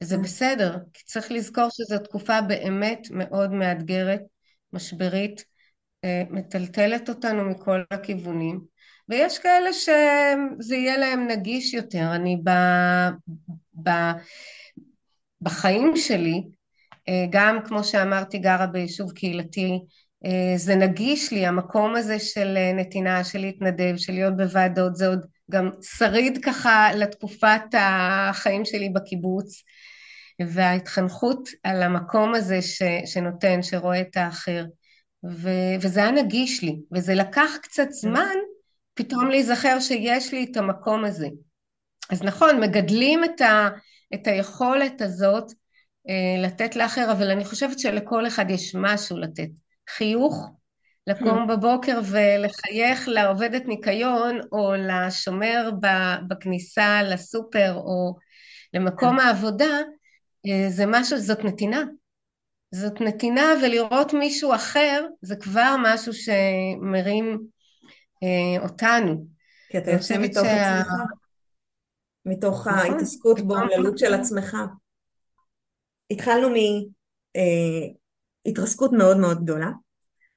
mm. 0.03 0.17
בסדר, 0.23 0.77
כי 0.93 1.03
צריך 1.05 1.31
לזכור 1.31 1.67
שזו 1.71 1.97
תקופה 1.97 2.41
באמת 2.41 3.07
מאוד 3.11 3.51
מאתגרת, 3.51 4.21
משברית, 4.73 5.45
אה, 6.03 6.23
מטלטלת 6.29 7.09
אותנו 7.09 7.45
מכל 7.45 7.81
הכיוונים, 7.91 8.61
ויש 9.09 9.39
כאלה 9.39 9.73
שזה 9.73 10.75
יהיה 10.75 10.97
להם 10.97 11.27
נגיש 11.27 11.73
יותר. 11.73 12.15
אני 12.15 12.37
ב, 12.43 12.49
ב, 13.83 13.89
בחיים 15.41 15.93
שלי, 15.95 16.43
אה, 17.09 17.25
גם 17.29 17.59
כמו 17.65 17.83
שאמרתי 17.83 18.39
גרה 18.39 18.67
ביישוב 18.67 19.11
קהילתי 19.11 19.79
אה, 20.25 20.57
זה 20.57 20.75
נגיש 20.75 21.33
לי, 21.33 21.45
המקום 21.45 21.95
הזה 21.95 22.19
של 22.19 22.57
נתינה, 22.73 23.23
של 23.23 23.39
להתנדב, 23.39 23.97
של 23.97 24.13
להיות 24.13 24.37
בוועדות, 24.37 24.95
זה 24.95 25.07
עוד 25.07 25.25
גם 25.51 25.69
שריד 25.81 26.39
ככה 26.45 26.93
לתקופת 26.95 27.61
החיים 27.73 28.65
שלי 28.65 28.89
בקיבוץ, 28.89 29.63
וההתחנכות 30.47 31.49
על 31.63 31.83
המקום 31.83 32.35
הזה 32.35 32.61
ש, 32.61 32.81
שנותן, 33.05 33.61
שרואה 33.61 34.01
את 34.01 34.17
האחר, 34.17 34.65
ו, 35.25 35.49
וזה 35.81 35.99
היה 35.99 36.11
נגיש 36.11 36.63
לי, 36.63 36.79
וזה 36.91 37.13
לקח 37.13 37.49
קצת 37.61 37.91
זמן 37.91 38.35
פתאום 38.93 39.29
להיזכר 39.29 39.79
שיש 39.79 40.33
לי 40.33 40.47
את 40.51 40.57
המקום 40.57 41.05
הזה. 41.05 41.27
אז 42.09 42.23
נכון, 42.23 42.59
מגדלים 42.59 43.23
את, 43.23 43.41
ה, 43.41 43.69
את 44.13 44.27
היכולת 44.27 45.01
הזאת 45.01 45.51
אה, 46.09 46.43
לתת 46.43 46.75
לאחר, 46.75 47.11
אבל 47.11 47.31
אני 47.31 47.45
חושבת 47.45 47.79
שלכל 47.79 48.27
אחד 48.27 48.49
יש 48.49 48.75
משהו 48.75 49.17
לתת. 49.17 49.49
חיוך, 49.89 50.49
לקום 51.07 51.43
hmm. 51.43 51.53
בבוקר 51.53 51.99
ולחייך 52.03 53.07
לעובדת 53.07 53.65
ניקיון 53.65 54.39
או 54.51 54.73
לשומר 54.77 55.71
בכניסה 56.27 57.03
לסופר 57.03 57.73
או 57.73 58.15
למקום 58.73 59.19
hmm. 59.19 59.21
העבודה, 59.21 59.79
זה 60.69 60.83
משהו, 60.87 61.17
זאת 61.17 61.39
נתינה. 61.43 61.83
זאת 62.71 63.01
נתינה 63.01 63.53
ולראות 63.63 64.13
מישהו 64.13 64.55
אחר 64.55 65.05
זה 65.21 65.35
כבר 65.35 65.75
משהו 65.83 66.13
שמרים 66.13 67.39
אה, 68.23 68.63
אותנו. 68.63 69.25
כי 69.69 69.77
אתה 69.77 69.91
יוצא 69.91 70.17
מתוך 70.17 70.43
שה... 70.43 70.79
עצמך, 70.79 70.93
מתוך 72.25 72.67
נכון, 72.67 72.79
ההתעסקות 72.79 73.41
באומללות 73.41 73.97
של 73.97 74.13
עצמך. 74.13 74.57
התחלנו 76.11 76.47
מהתרסקות 78.47 78.93
אה, 78.93 78.97
מאוד 78.97 79.17
מאוד 79.17 79.43
גדולה. 79.43 79.69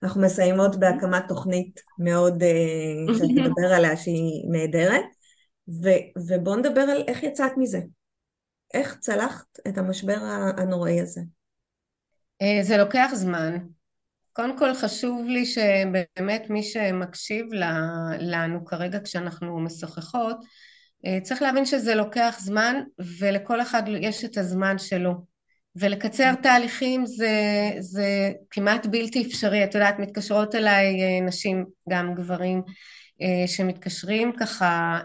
אנחנו 0.02 0.22
מסיימות 0.22 0.76
בהקמת 0.76 1.24
תוכנית 1.28 1.80
מאוד, 1.98 2.42
אה, 2.42 3.14
שאני 3.18 3.46
אדבר 3.46 3.72
עליה 3.76 3.96
שהיא 3.96 4.50
נהדרת, 4.50 5.04
ובואו 6.28 6.56
נדבר 6.56 6.80
על 6.80 7.02
איך 7.08 7.22
יצאת 7.22 7.52
מזה. 7.56 7.80
איך 8.74 8.96
צלחת 9.00 9.58
את 9.68 9.78
המשבר 9.78 10.18
הנוראי 10.56 11.00
הזה? 11.00 11.20
אה, 12.42 12.58
זה 12.62 12.76
לוקח 12.76 13.10
זמן. 13.14 13.58
קודם 14.32 14.58
כל 14.58 14.74
חשוב 14.74 15.26
לי 15.26 15.46
שבאמת 15.46 16.50
מי 16.50 16.62
שמקשיב 16.62 17.46
לנו 18.18 18.64
כרגע 18.64 18.98
כשאנחנו 19.04 19.60
משוחחות, 19.60 20.36
אה, 21.06 21.18
צריך 21.22 21.42
להבין 21.42 21.64
שזה 21.64 21.94
לוקח 21.94 22.36
זמן 22.40 22.76
ולכל 23.18 23.62
אחד 23.62 23.82
יש 24.00 24.24
את 24.24 24.38
הזמן 24.38 24.78
שלו. 24.78 25.34
ולקצר 25.76 26.34
תהליכים 26.34 27.06
זה, 27.06 27.32
זה 27.78 28.32
כמעט 28.50 28.86
בלתי 28.86 29.22
אפשרי. 29.26 29.64
את 29.64 29.74
יודעת, 29.74 29.98
מתקשרות 29.98 30.54
אליי 30.54 31.02
אה, 31.02 31.26
נשים, 31.26 31.64
גם 31.88 32.14
גברים, 32.14 32.62
שמתקשרים 33.46 34.32
ככה 34.40 35.00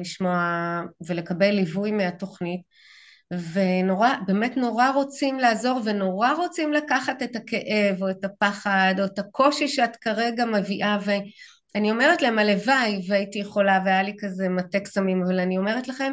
לשמוע 0.00 0.80
ולקבל 1.06 1.50
ליווי 1.50 1.90
מהתוכנית. 1.92 2.60
ונורא, 3.52 4.08
באמת 4.26 4.56
נורא 4.56 4.90
רוצים 4.90 5.38
לעזור 5.38 5.80
ונורא 5.84 6.32
רוצים 6.32 6.72
לקחת 6.72 7.22
את 7.22 7.36
הכאב 7.36 8.02
או 8.02 8.10
את 8.10 8.24
הפחד 8.24 8.94
או 8.98 9.04
את 9.04 9.18
הקושי 9.18 9.68
שאת 9.68 9.96
כרגע 9.96 10.44
מביאה 10.44 10.98
ואני 11.04 11.90
אומרת 11.90 12.22
להם 12.22 12.38
הלוואי 12.38 13.02
והייתי 13.08 13.38
יכולה 13.38 13.82
והיה 13.84 14.02
לי 14.02 14.16
כזה 14.18 14.48
מטה 14.48 14.80
קסמים 14.80 15.22
אבל 15.22 15.40
אני 15.40 15.58
אומרת 15.58 15.88
לכם 15.88 16.12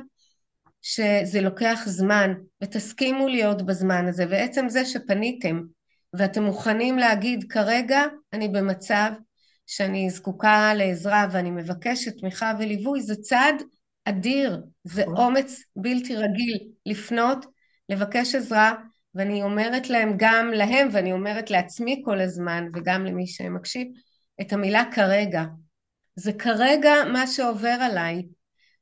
שזה 0.82 1.42
לוקח 1.42 1.82
זמן 1.86 2.34
ותסכימו 2.64 3.28
להיות 3.28 3.62
בזמן 3.62 4.08
הזה. 4.08 4.26
ועצם 4.30 4.70
זה 4.70 4.86
שפניתם 4.86 5.62
ואתם 6.14 6.44
מוכנים 6.44 6.98
להגיד 6.98 7.46
כרגע 7.50 8.02
אני 8.34 8.48
במצב 8.48 9.12
שאני 9.68 10.10
זקוקה 10.10 10.74
לעזרה 10.74 11.28
ואני 11.32 11.52
מבקשת 11.52 12.18
תמיכה 12.18 12.54
וליווי 12.60 13.02
זה 13.02 13.16
צעד 13.16 13.56
אדיר, 14.06 14.62
זה 14.84 15.02
נכון. 15.02 15.18
אומץ 15.18 15.64
בלתי 15.76 16.16
רגיל 16.16 16.58
לפנות, 16.86 17.46
לבקש 17.90 18.36
עזרה, 18.36 18.74
ואני 19.16 19.44
אומרת 19.44 19.90
להם 19.90 20.14
גם 20.18 20.52
להם, 20.54 20.88
ואני 20.92 21.12
אומרת 21.12 21.52
לעצמי 21.52 22.02
כל 22.06 22.20
הזמן, 22.20 22.68
וגם 22.74 23.06
למי 23.06 23.28
שמקשיב, 23.28 23.88
את 24.42 24.54
המילה 24.54 24.84
כרגע. 24.92 25.44
זה 26.16 26.34
כרגע 26.34 26.94
מה 27.14 27.28
שעובר 27.28 27.78
עליי, 27.82 28.24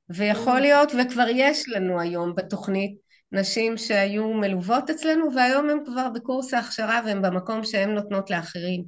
ויכול 0.09 0.57
mm. 0.57 0.61
להיות, 0.61 0.91
וכבר 0.99 1.27
יש 1.29 1.69
לנו 1.69 1.99
היום 1.99 2.35
בתוכנית, 2.35 2.97
נשים 3.31 3.77
שהיו 3.77 4.33
מלוות 4.33 4.89
אצלנו, 4.89 5.35
והיום 5.35 5.69
הן 5.69 5.85
כבר 5.85 6.09
בקורס 6.09 6.53
ההכשרה 6.53 7.01
והן 7.05 7.21
במקום 7.21 7.63
שהן 7.63 7.89
נותנות 7.89 8.29
לאחרים. 8.29 8.83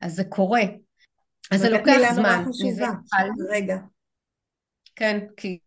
אז 0.00 0.14
זה 0.14 0.24
קורה. 0.24 0.62
אז 1.50 1.60
זה 1.60 1.70
לוקח 1.70 2.12
זמן. 2.14 2.44
רגע. 3.50 3.76
כן, 4.96 5.18
כי, 5.36 5.58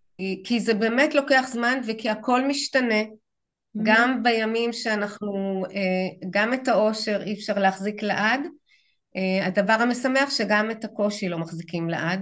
כי 0.44 0.60
זה 0.60 0.74
באמת 0.74 1.16
לוקח 1.16 1.46
זמן 1.52 1.80
וכי 1.88 2.10
הכל 2.10 2.48
משתנה, 2.48 3.02
mm-hmm. 3.02 3.80
גם 3.84 4.24
בימים 4.24 4.74
שאנחנו, 4.74 5.64
אה, 5.76 6.28
גם 6.30 6.54
את 6.54 6.68
האושר 6.68 7.22
אי 7.26 7.34
אפשר 7.34 7.60
להחזיק 7.60 8.04
לעד, 8.04 8.42
אה, 9.16 9.46
הדבר 9.46 9.74
המשמח 9.74 10.30
שגם 10.30 10.72
את 10.72 10.84
הקושי 10.84 11.30
לא 11.30 11.38
מחזיקים 11.38 11.90
לעד, 11.90 12.22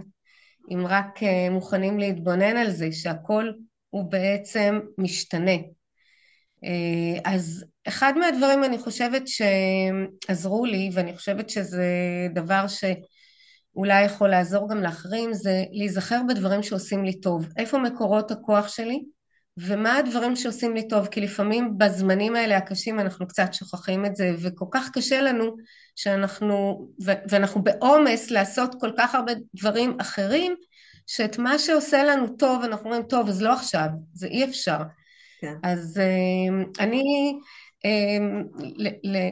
אם 0.71 0.87
רק 0.87 1.23
אה, 1.23 1.49
מוכנים 1.49 1.99
להתבונן 1.99 2.57
על 2.57 2.71
זה 2.71 2.91
שהכל 2.91 3.51
הוא 3.89 4.11
בעצם 4.11 4.79
משתנה. 4.97 5.55
אז 7.25 7.65
אחד 7.87 8.13
מהדברים 8.17 8.63
אני 8.63 8.77
חושבת 8.77 9.23
שעזרו 9.27 10.65
לי 10.65 10.89
ואני 10.93 11.17
חושבת 11.17 11.49
שזה 11.49 11.87
דבר 12.33 12.67
ש... 12.67 12.83
אולי 13.75 14.03
יכול 14.03 14.29
לעזור 14.29 14.69
גם 14.69 14.83
לאחרים 14.83 15.33
זה 15.33 15.63
להיזכר 15.71 16.21
בדברים 16.27 16.63
שעושים 16.63 17.05
לי 17.05 17.19
טוב. 17.19 17.47
איפה 17.57 17.77
מקורות 17.77 18.31
הכוח 18.31 18.67
שלי 18.67 19.03
ומה 19.57 19.97
הדברים 19.97 20.35
שעושים 20.35 20.73
לי 20.73 20.87
טוב, 20.87 21.07
כי 21.07 21.21
לפעמים 21.21 21.77
בזמנים 21.77 22.35
האלה 22.35 22.57
הקשים 22.57 22.99
אנחנו 22.99 23.27
קצת 23.27 23.53
שוכחים 23.53 24.05
את 24.05 24.15
זה 24.15 24.31
וכל 24.41 24.65
כך 24.71 24.89
קשה 24.93 25.21
לנו 25.21 25.55
שאנחנו, 25.95 26.87
ואנחנו 26.99 27.63
בעומס 27.63 28.31
לעשות 28.31 28.75
כל 28.79 28.91
כך 28.97 29.15
הרבה 29.15 29.31
דברים 29.55 29.97
אחרים 30.01 30.55
שאת 31.07 31.37
מה 31.37 31.59
שעושה 31.59 32.03
לנו 32.03 32.27
טוב 32.27 32.63
אנחנו 32.63 32.85
אומרים 32.85 33.03
טוב 33.03 33.29
אז 33.29 33.41
לא 33.41 33.53
עכשיו, 33.53 33.87
זה 34.13 34.27
אי 34.27 34.43
אפשר. 34.43 34.77
כן. 35.41 35.53
אז 35.63 35.99
אה, 35.99 36.63
אני 36.79 37.03
אה, 37.85 39.29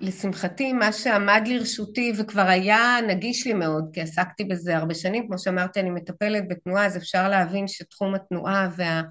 לשמחתי 0.00 0.72
מה 0.72 0.92
שעמד 0.92 1.42
לרשותי 1.46 2.12
וכבר 2.18 2.42
היה 2.42 2.96
נגיש 3.08 3.46
לי 3.46 3.52
מאוד 3.52 3.90
כי 3.92 4.00
עסקתי 4.00 4.44
בזה 4.44 4.76
הרבה 4.76 4.94
שנים 4.94 5.26
כמו 5.26 5.38
שאמרתי 5.38 5.80
אני 5.80 5.90
מטפלת 5.90 6.48
בתנועה 6.48 6.86
אז 6.86 6.96
אפשר 6.96 7.28
להבין 7.28 7.68
שתחום 7.68 8.14
התנועה 8.14 8.68
וה, 8.76 9.02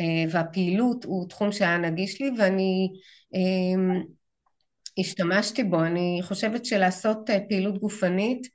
אה, 0.00 0.24
והפעילות 0.30 1.04
הוא 1.04 1.28
תחום 1.28 1.52
שהיה 1.52 1.78
נגיש 1.78 2.20
לי 2.20 2.30
ואני 2.38 2.88
אה, 3.34 4.00
השתמשתי 4.98 5.64
בו 5.64 5.84
אני 5.84 6.20
חושבת 6.22 6.64
שלעשות 6.64 7.30
אה, 7.30 7.38
פעילות 7.48 7.78
גופנית 7.78 8.46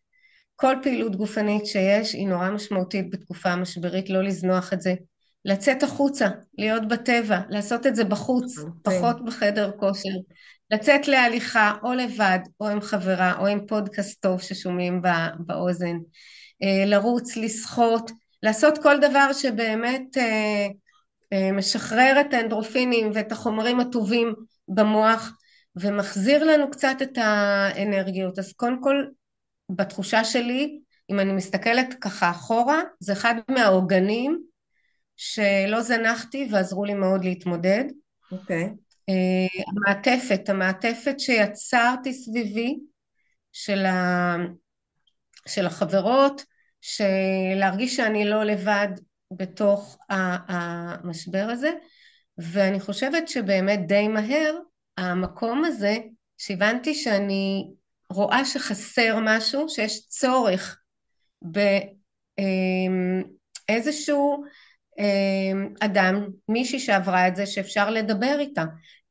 כל 0.56 0.76
פעילות 0.84 1.16
גופנית 1.16 1.66
שיש 1.66 2.14
היא 2.14 2.28
נורא 2.28 2.50
משמעותית 2.50 3.10
בתקופה 3.10 3.50
המשברית 3.50 4.10
לא 4.10 4.24
לזנוח 4.24 4.74
את 4.74 4.82
זה 4.82 4.94
לצאת 5.46 5.84
החוצה, 5.84 6.28
להיות 6.58 6.88
בטבע, 6.88 7.40
לעשות 7.50 7.88
את 7.88 7.96
זה 7.96 8.04
בחוץ. 8.04 8.58
אוקיי. 8.58 9.00
פחות 9.00 9.26
בחדר 9.26 9.72
כושר, 9.80 10.10
לצאת 10.72 11.08
להליכה 11.08 11.74
או 11.84 11.94
לבד 11.94 12.40
או 12.60 12.68
עם 12.68 12.82
חברה 12.82 13.40
או 13.40 13.48
עם 13.48 13.68
פודקאסט 13.68 14.22
טוב 14.22 14.42
ששומעים 14.42 15.02
באוזן, 15.40 15.98
אה, 16.64 16.86
לרוץ, 16.86 17.38
לשחות, 17.38 18.12
לעשות 18.44 18.78
כל 18.78 19.00
דבר 19.00 19.34
שבאמת 19.34 20.18
אה, 20.18 20.68
אה, 21.34 21.52
משחרר 21.52 22.22
את 22.22 22.34
האנדרופינים 22.34 23.12
ואת 23.14 23.32
החומרים 23.32 23.80
הטובים 23.80 24.34
במוח 24.68 25.32
ומחזיר 25.76 26.44
לנו 26.44 26.72
קצת 26.72 26.96
את 27.02 27.18
האנרגיות. 27.18 28.40
אז 28.40 28.54
קודם 28.54 28.84
כל, 28.84 29.06
בתחושה 29.70 30.24
שלי, 30.24 30.80
אם 31.10 31.20
אני 31.20 31.34
מסתכלת 31.34 31.94
ככה 32.02 32.32
אחורה, 32.32 32.82
זה 33.00 33.14
אחד 33.14 33.36
מהעוגנים 33.50 34.42
שלא 35.18 35.82
זנחתי 35.82 36.48
ועזרו 36.52 36.86
לי 36.86 36.94
מאוד 36.94 37.24
להתמודד. 37.24 37.84
אוקיי. 38.32 38.64
Okay. 38.64 38.91
המעטפת, 39.68 40.50
המעטפת 40.50 41.20
שיצרתי 41.20 42.14
סביבי 42.14 42.80
של, 43.52 43.86
ה, 43.86 44.36
של 45.48 45.66
החברות, 45.66 46.46
להרגיש 47.56 47.96
שאני 47.96 48.26
לא 48.26 48.44
לבד 48.44 48.88
בתוך 49.32 49.98
המשבר 50.10 51.48
הזה, 51.50 51.72
ואני 52.38 52.80
חושבת 52.80 53.28
שבאמת 53.28 53.88
די 53.88 54.08
מהר 54.08 54.58
המקום 54.98 55.66
הזה, 55.66 55.98
שהבנתי 56.38 56.96
שאני 56.96 57.72
רואה 58.10 58.46
שחסר 58.46 59.18
משהו, 59.22 59.70
שיש 59.70 60.08
צורך 60.08 60.80
באיזשהו 63.70 64.44
אמ, 65.00 65.74
אדם, 65.80 66.28
מישהי 66.48 66.80
שעברה 66.80 67.28
את 67.28 67.36
זה, 67.36 67.46
שאפשר 67.46 67.90
לדבר 67.90 68.36
איתה. 68.40 68.64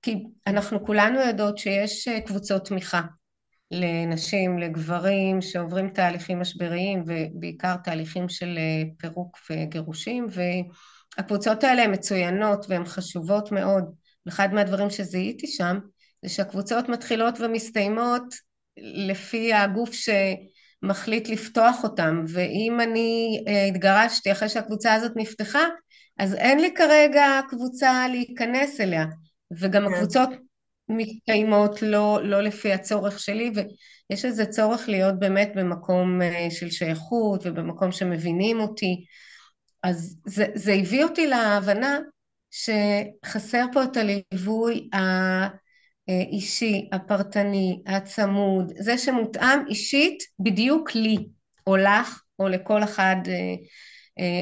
כי 0.02 0.24
אנחנו 0.46 0.86
כולנו 0.86 1.20
יודעות 1.20 1.58
שיש 1.58 2.08
אה, 2.08 2.20
קבוצות 2.20 2.66
תמיכה 2.66 3.00
לנשים, 3.70 4.58
לגברים 4.58 5.40
שעוברים 5.40 5.88
תהליכים 5.88 6.40
משבריים 6.40 7.04
ובעיקר 7.06 7.76
תהליכים 7.76 8.28
של 8.28 8.58
אה, 8.58 8.82
פירוק 8.98 9.38
וגירושים 9.50 10.26
והקבוצות 11.16 11.64
האלה 11.64 11.82
הן 11.82 11.92
מצוינות 11.92 12.66
והן 12.68 12.84
חשובות 12.84 13.52
מאוד. 13.52 13.84
אחד 14.28 14.54
מהדברים 14.54 14.90
שזיהיתי 14.90 15.46
שם 15.46 15.78
זה 16.22 16.28
שהקבוצות 16.28 16.88
מתחילות 16.88 17.40
ומסתיימות 17.40 18.34
לפי 19.08 19.54
הגוף 19.54 19.90
שמחליט 19.92 21.28
לפתוח 21.28 21.84
אותם 21.84 22.24
ואם 22.28 22.78
אני 22.80 23.44
אה, 23.48 23.64
התגרשתי 23.64 24.32
אחרי 24.32 24.48
שהקבוצה 24.48 24.94
הזאת 24.94 25.12
נפתחה 25.16 25.64
אז 26.18 26.34
אין 26.34 26.60
לי 26.60 26.74
כרגע 26.74 27.40
קבוצה 27.48 28.08
להיכנס 28.08 28.80
אליה 28.80 29.04
וגם 29.58 29.86
כן. 29.88 29.94
הקבוצות 29.94 30.28
מתקיימות 30.88 31.82
לא, 31.82 32.20
לא 32.22 32.40
לפי 32.40 32.72
הצורך 32.72 33.20
שלי 33.20 33.52
ויש 33.54 34.24
איזה 34.24 34.46
צורך 34.46 34.88
להיות 34.88 35.18
באמת 35.18 35.52
במקום 35.54 36.22
אה, 36.22 36.46
של 36.50 36.70
שייכות 36.70 37.46
ובמקום 37.46 37.92
שמבינים 37.92 38.60
אותי 38.60 39.04
אז 39.82 40.20
זה, 40.26 40.46
זה 40.54 40.72
הביא 40.72 41.04
אותי 41.04 41.26
להבנה 41.26 41.98
שחסר 42.50 43.64
פה 43.72 43.84
את 43.84 43.96
הליווי 43.96 44.88
האישי, 46.08 46.88
הפרטני, 46.92 47.82
הצמוד, 47.86 48.72
זה 48.76 48.98
שמותאם 48.98 49.66
אישית 49.68 50.22
בדיוק 50.38 50.94
לי 50.94 51.16
או 51.66 51.76
לך 51.76 52.22
או 52.38 52.48
לכל 52.48 52.84
אחד 52.84 53.16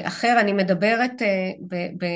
אחר. 0.04 0.40
אני 0.40 0.52
מדברת 0.52 1.22
ב, 1.68 1.74
ב, 1.74 2.06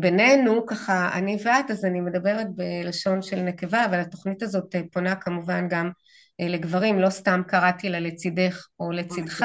בינינו, 0.00 0.66
ככה 0.66 1.10
אני 1.12 1.36
ואת, 1.44 1.70
אז 1.70 1.84
אני 1.84 2.00
מדברת 2.00 2.46
בלשון 2.54 3.22
של 3.22 3.40
נקבה, 3.40 3.84
אבל 3.84 4.00
התוכנית 4.00 4.42
הזאת 4.42 4.74
פונה 4.92 5.14
כמובן 5.14 5.68
גם 5.68 5.90
לגברים, 6.38 6.98
לא 6.98 7.10
סתם 7.10 7.42
קראתי 7.48 7.88
לה 7.88 8.00
לצידך 8.00 8.66
או 8.80 8.92
לצידך, 8.92 9.44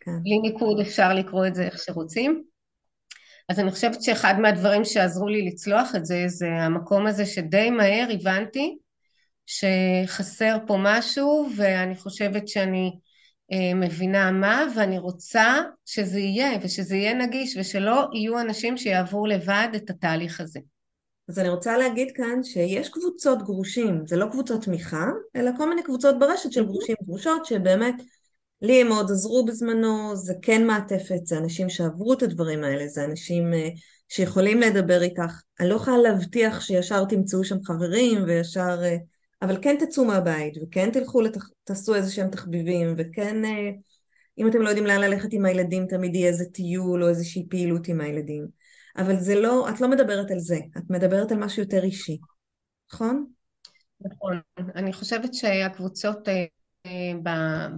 כן. 0.00 0.10
בלי 0.22 0.38
ניקוד 0.42 0.80
אפשר 0.80 1.14
לקרוא 1.14 1.46
את 1.46 1.54
זה 1.54 1.62
איך 1.62 1.78
שרוצים. 1.78 2.42
אז 3.48 3.60
אני 3.60 3.70
חושבת 3.70 4.02
שאחד 4.02 4.34
מהדברים 4.38 4.84
שעזרו 4.84 5.28
לי 5.28 5.46
לצלוח 5.46 5.94
את 5.96 6.06
זה, 6.06 6.24
זה 6.26 6.48
המקום 6.48 7.06
הזה 7.06 7.26
שדי 7.26 7.70
מהר 7.70 8.08
הבנתי 8.12 8.78
שחסר 9.46 10.56
פה 10.66 10.76
משהו, 10.80 11.48
ואני 11.56 11.96
חושבת 11.96 12.48
שאני 12.48 12.86
אה, 12.86 13.09
מבינה 13.74 14.30
מה, 14.30 14.66
ואני 14.76 14.98
רוצה 14.98 15.60
שזה 15.86 16.18
יהיה, 16.18 16.58
ושזה 16.62 16.96
יהיה 16.96 17.14
נגיש, 17.14 17.56
ושלא 17.60 18.06
יהיו 18.12 18.40
אנשים 18.40 18.76
שיעברו 18.76 19.26
לבד 19.26 19.68
את 19.76 19.90
התהליך 19.90 20.40
הזה. 20.40 20.60
אז 21.28 21.38
אני 21.38 21.48
רוצה 21.48 21.78
להגיד 21.78 22.08
כאן 22.14 22.42
שיש 22.42 22.88
קבוצות 22.88 23.42
גרושים, 23.42 24.06
זה 24.06 24.16
לא 24.16 24.26
קבוצות 24.32 24.62
תמיכה, 24.62 25.06
אלא 25.36 25.50
כל 25.56 25.68
מיני 25.68 25.82
קבוצות 25.82 26.18
ברשת 26.18 26.52
של 26.52 26.66
גרושים 26.66 26.96
גרושות, 27.02 27.46
שבאמת 27.46 27.94
לי 28.62 28.80
הם 28.80 28.88
מאוד 28.88 29.10
עזרו 29.10 29.44
בזמנו, 29.44 30.16
זה 30.16 30.34
כן 30.42 30.66
מעטפת, 30.66 31.26
זה 31.26 31.38
אנשים 31.38 31.68
שעברו 31.68 32.12
את 32.12 32.22
הדברים 32.22 32.64
האלה, 32.64 32.88
זה 32.88 33.04
אנשים 33.04 33.52
uh, 33.52 33.80
שיכולים 34.08 34.60
לדבר 34.60 35.02
איתך. 35.02 35.40
אני 35.60 35.68
לא 35.68 35.74
יכולה 35.74 35.98
להבטיח 35.98 36.60
שישר 36.60 37.04
תמצאו 37.04 37.44
שם 37.44 37.62
חברים 37.64 38.24
וישר... 38.26 38.78
אבל 39.42 39.58
כן 39.62 39.76
תצאו 39.78 40.04
מהבית, 40.04 40.54
וכן 40.62 40.90
תלכו, 40.90 41.20
לתח... 41.20 41.48
תעשו 41.64 41.94
איזה 41.94 42.12
שהם 42.12 42.30
תחביבים, 42.30 42.94
וכן, 42.98 43.44
uh, 43.44 43.48
אם 44.38 44.48
אתם 44.48 44.62
לא 44.62 44.68
יודעים 44.68 44.86
לאן 44.86 45.00
ללכת 45.00 45.32
עם 45.32 45.44
הילדים, 45.44 45.86
תמיד 45.86 46.14
יהיה 46.14 46.28
איזה 46.28 46.44
טיול 46.44 47.04
או 47.04 47.08
איזושהי 47.08 47.46
פעילות 47.50 47.88
עם 47.88 48.00
הילדים. 48.00 48.46
אבל 48.96 49.16
זה 49.16 49.34
לא, 49.34 49.68
את 49.70 49.80
לא 49.80 49.88
מדברת 49.88 50.30
על 50.30 50.38
זה, 50.38 50.58
את 50.78 50.90
מדברת 50.90 51.32
על 51.32 51.38
משהו 51.38 51.62
יותר 51.62 51.82
אישי, 51.84 52.18
נכון? 52.92 53.26
נכון. 54.00 54.40
אני 54.74 54.92
חושבת 54.92 55.34
שהקבוצות 55.34 56.28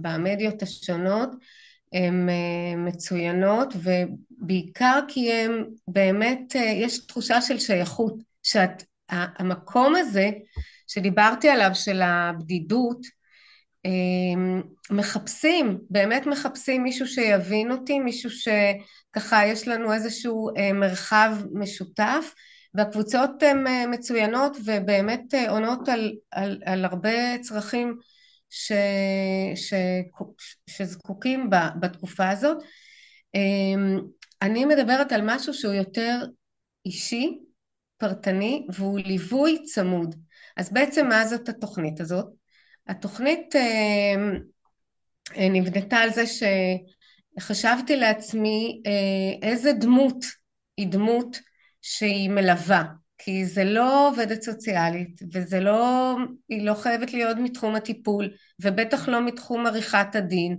במדיות 0.01 0.61
השונות 0.61 1.29
הן 1.93 2.29
אה, 2.29 2.75
מצוינות 2.77 3.73
ובעיקר 3.75 4.99
כי 5.07 5.31
הם 5.31 5.65
באמת, 5.87 6.55
אה, 6.55 6.61
יש 6.61 7.05
תחושה 7.05 7.41
של 7.41 7.59
שייכות, 7.59 8.13
שהמקום 8.43 9.95
הזה 9.95 10.29
שדיברתי 10.87 11.49
עליו 11.49 11.69
של 11.73 12.01
הבדידות 12.01 12.99
אה, 13.85 13.91
מחפשים, 14.91 15.77
באמת 15.89 16.25
מחפשים 16.25 16.83
מישהו 16.83 17.07
שיבין 17.07 17.71
אותי, 17.71 17.99
מישהו 17.99 18.29
שככה 18.29 19.45
יש 19.45 19.67
לנו 19.67 19.93
איזשהו 19.93 20.49
מרחב 20.73 21.35
משותף 21.53 22.33
והקבוצות 22.73 23.43
הן 23.43 23.65
מצוינות 23.91 24.57
ובאמת 24.65 25.33
עונות 25.49 25.89
על, 25.89 26.13
על, 26.31 26.61
על 26.65 26.85
הרבה 26.85 27.39
צרכים 27.41 27.97
ש, 28.49 28.71
ש, 29.55 29.73
שזקוקים 30.69 31.49
בתקופה 31.79 32.29
הזאת. 32.29 32.57
אמ, 33.35 33.99
אני 34.41 34.65
מדברת 34.65 35.11
על 35.11 35.21
משהו 35.23 35.53
שהוא 35.53 35.73
יותר 35.73 36.25
אישי, 36.85 37.39
פרטני, 37.97 38.67
והוא 38.73 38.99
ליווי 38.99 39.63
צמוד. 39.63 40.15
אז 40.57 40.73
בעצם 40.73 41.07
מה 41.07 41.27
זאת 41.27 41.49
התוכנית 41.49 42.01
הזאת? 42.01 42.25
התוכנית 42.87 43.55
אמ, 43.55 44.39
נבנתה 45.37 45.97
על 45.97 46.09
זה 46.09 46.23
שחשבתי 47.37 47.95
לעצמי 47.95 48.81
אה, 48.85 49.49
איזה 49.49 49.73
דמות 49.73 50.25
היא 50.77 50.87
דמות 50.87 51.39
שהיא 51.81 52.29
מלווה. 52.29 52.83
כי 53.17 53.45
זה 53.45 53.63
לא 53.63 54.09
עובדת 54.09 54.41
סוציאלית 54.41 55.21
וזה 55.33 55.59
לא, 55.59 56.15
היא 56.49 56.65
לא 56.65 56.73
חייבת 56.73 57.13
להיות 57.13 57.37
מתחום 57.37 57.75
הטיפול 57.75 58.29
ובטח 58.61 59.07
לא 59.07 59.25
מתחום 59.25 59.65
עריכת 59.65 60.15
הדין. 60.15 60.57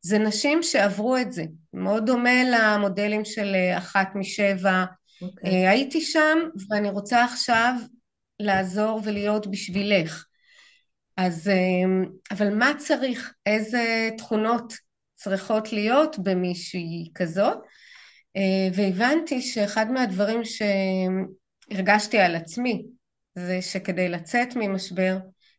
זה 0.00 0.18
נשים 0.18 0.62
שעברו 0.62 1.16
את 1.16 1.32
זה, 1.32 1.44
מאוד 1.72 2.06
דומה 2.06 2.44
למודלים 2.44 3.24
של 3.24 3.54
אה, 3.54 3.78
אחת 3.78 4.08
משבע. 4.14 4.84
Okay. 4.84 5.24
אוקיי. 5.24 5.64
אה, 5.64 5.70
הייתי 5.70 6.00
שם 6.00 6.38
ואני 6.68 6.90
רוצה 6.90 7.24
עכשיו 7.24 7.74
לעזור 8.40 9.00
ולהיות 9.04 9.46
בשבילך. 9.46 10.24
אז, 11.16 11.48
אה, 11.48 12.08
אבל 12.30 12.54
מה 12.54 12.72
צריך, 12.78 13.34
איזה 13.46 14.10
תכונות 14.18 14.72
צריכות 15.14 15.72
להיות 15.72 16.18
במישהי 16.18 17.10
כזאת? 17.14 17.58
והבנתי 18.74 19.42
שאחד 19.42 19.90
מהדברים 19.90 20.44
ש... 20.44 20.62
הרגשתי 21.70 22.18
על 22.18 22.34
עצמי 22.34 22.86
זה 23.34 23.62
שכדי 23.62 24.08
לצאת 24.08 24.48
ממשבר 24.56 25.18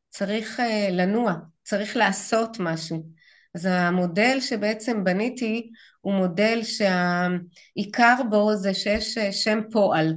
צריך 0.09 0.59
אה, 0.59 0.87
לנוע, 0.91 1.33
צריך 1.63 1.95
לעשות 1.95 2.57
משהו. 2.59 3.09
אז 3.55 3.65
המודל 3.65 4.37
שבעצם 4.41 5.03
בניתי 5.03 5.71
הוא 6.01 6.13
מודל 6.13 6.59
שהעיקר 6.63 8.15
בו 8.29 8.55
זה 8.55 8.73
שיש 8.73 9.17
אה, 9.17 9.31
שם 9.31 9.59
פועל, 9.71 10.13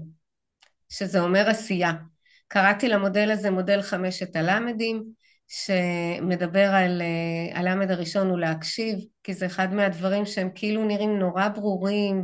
שזה 0.89 1.21
אומר 1.21 1.49
עשייה. 1.49 1.93
קראתי 2.53 2.89
למודל 2.89 3.31
הזה 3.31 3.51
מודל 3.51 3.83
חמשת 3.83 4.37
הלמדים, 4.37 5.05
שמדבר 5.49 6.71
על 6.75 7.03
אה, 7.03 7.59
הלמד 7.59 7.91
הראשון 7.91 8.31
הוא 8.31 8.39
להקשיב, 8.39 8.99
כי 9.25 9.35
זה 9.35 9.47
אחד 9.47 9.75
מהדברים 9.75 10.27
שהם 10.27 10.49
כאילו 10.55 10.85
נראים 10.85 11.19
נורא 11.19 11.49
ברורים 11.49 12.23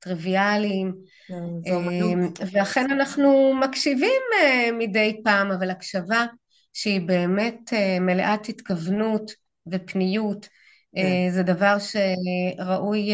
וטריוויאליים, 0.00 0.94
כן, 1.28 1.34
אמ, 1.72 2.28
ואכן 2.52 2.90
אנחנו 2.90 3.54
מקשיבים 3.60 4.22
אה, 4.40 4.68
מדי 4.78 5.20
פעם, 5.24 5.50
אבל 5.50 5.70
הקשבה 5.70 6.26
שהיא 6.72 7.00
באמת 7.00 7.72
אה, 7.72 8.00
מלאת 8.00 8.48
התכוונות 8.48 9.30
ופניות, 9.66 10.48
כן. 10.96 11.30
זה 11.30 11.42
דבר 11.42 11.76
שראוי 11.78 13.10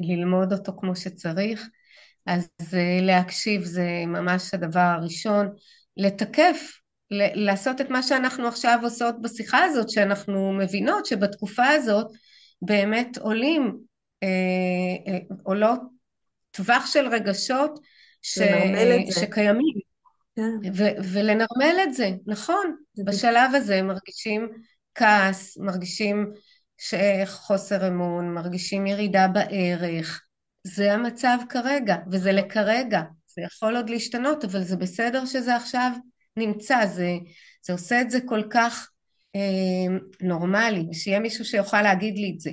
ללמוד 0.00 0.52
אותו 0.52 0.72
כמו 0.78 0.96
שצריך. 0.96 1.68
אז 2.26 2.48
להקשיב 3.00 3.64
זה 3.64 3.86
ממש 4.06 4.54
הדבר 4.54 4.80
הראשון. 4.80 5.48
לתקף 5.96 6.78
לעשות 7.34 7.80
את 7.80 7.90
מה 7.90 8.02
שאנחנו 8.02 8.48
עכשיו 8.48 8.78
עושות 8.82 9.22
בשיחה 9.22 9.64
הזאת, 9.64 9.90
שאנחנו 9.90 10.52
מבינות 10.52 11.06
שבתקופה 11.06 11.66
הזאת 11.66 12.06
באמת 12.62 13.18
עולים, 13.18 13.76
אה, 14.22 14.28
אה, 15.12 15.18
עולות 15.42 15.80
טווח 16.50 16.86
של 16.86 17.08
רגשות 17.08 17.80
ש, 18.22 18.38
שקיימים. 19.10 19.74
כן. 20.36 20.70
ו- 20.74 21.12
ולנרמל 21.12 21.76
את 21.82 21.94
זה, 21.94 22.10
נכון. 22.26 22.76
בשלב 23.04 23.54
הזה 23.54 23.82
מרגישים 23.82 24.48
כעס, 24.94 25.58
מרגישים 25.58 26.32
חוסר 27.26 27.88
אמון, 27.88 28.34
מרגישים 28.34 28.86
ירידה 28.86 29.28
בערך. 29.28 30.23
זה 30.64 30.92
המצב 30.92 31.38
כרגע, 31.48 31.96
וזה 32.10 32.32
לכרגע. 32.32 33.02
זה 33.26 33.42
יכול 33.42 33.76
עוד 33.76 33.90
להשתנות, 33.90 34.44
אבל 34.44 34.62
זה 34.62 34.76
בסדר 34.76 35.26
שזה 35.26 35.56
עכשיו 35.56 35.90
נמצא, 36.36 36.86
זה, 36.86 37.10
זה 37.62 37.72
עושה 37.72 38.00
את 38.00 38.10
זה 38.10 38.18
כל 38.26 38.42
כך 38.50 38.90
אה, 39.36 39.96
נורמלי, 40.20 40.84
שיהיה 40.92 41.20
מישהו 41.20 41.44
שיוכל 41.44 41.82
להגיד 41.82 42.14
לי 42.18 42.32
את 42.34 42.40
זה. 42.40 42.50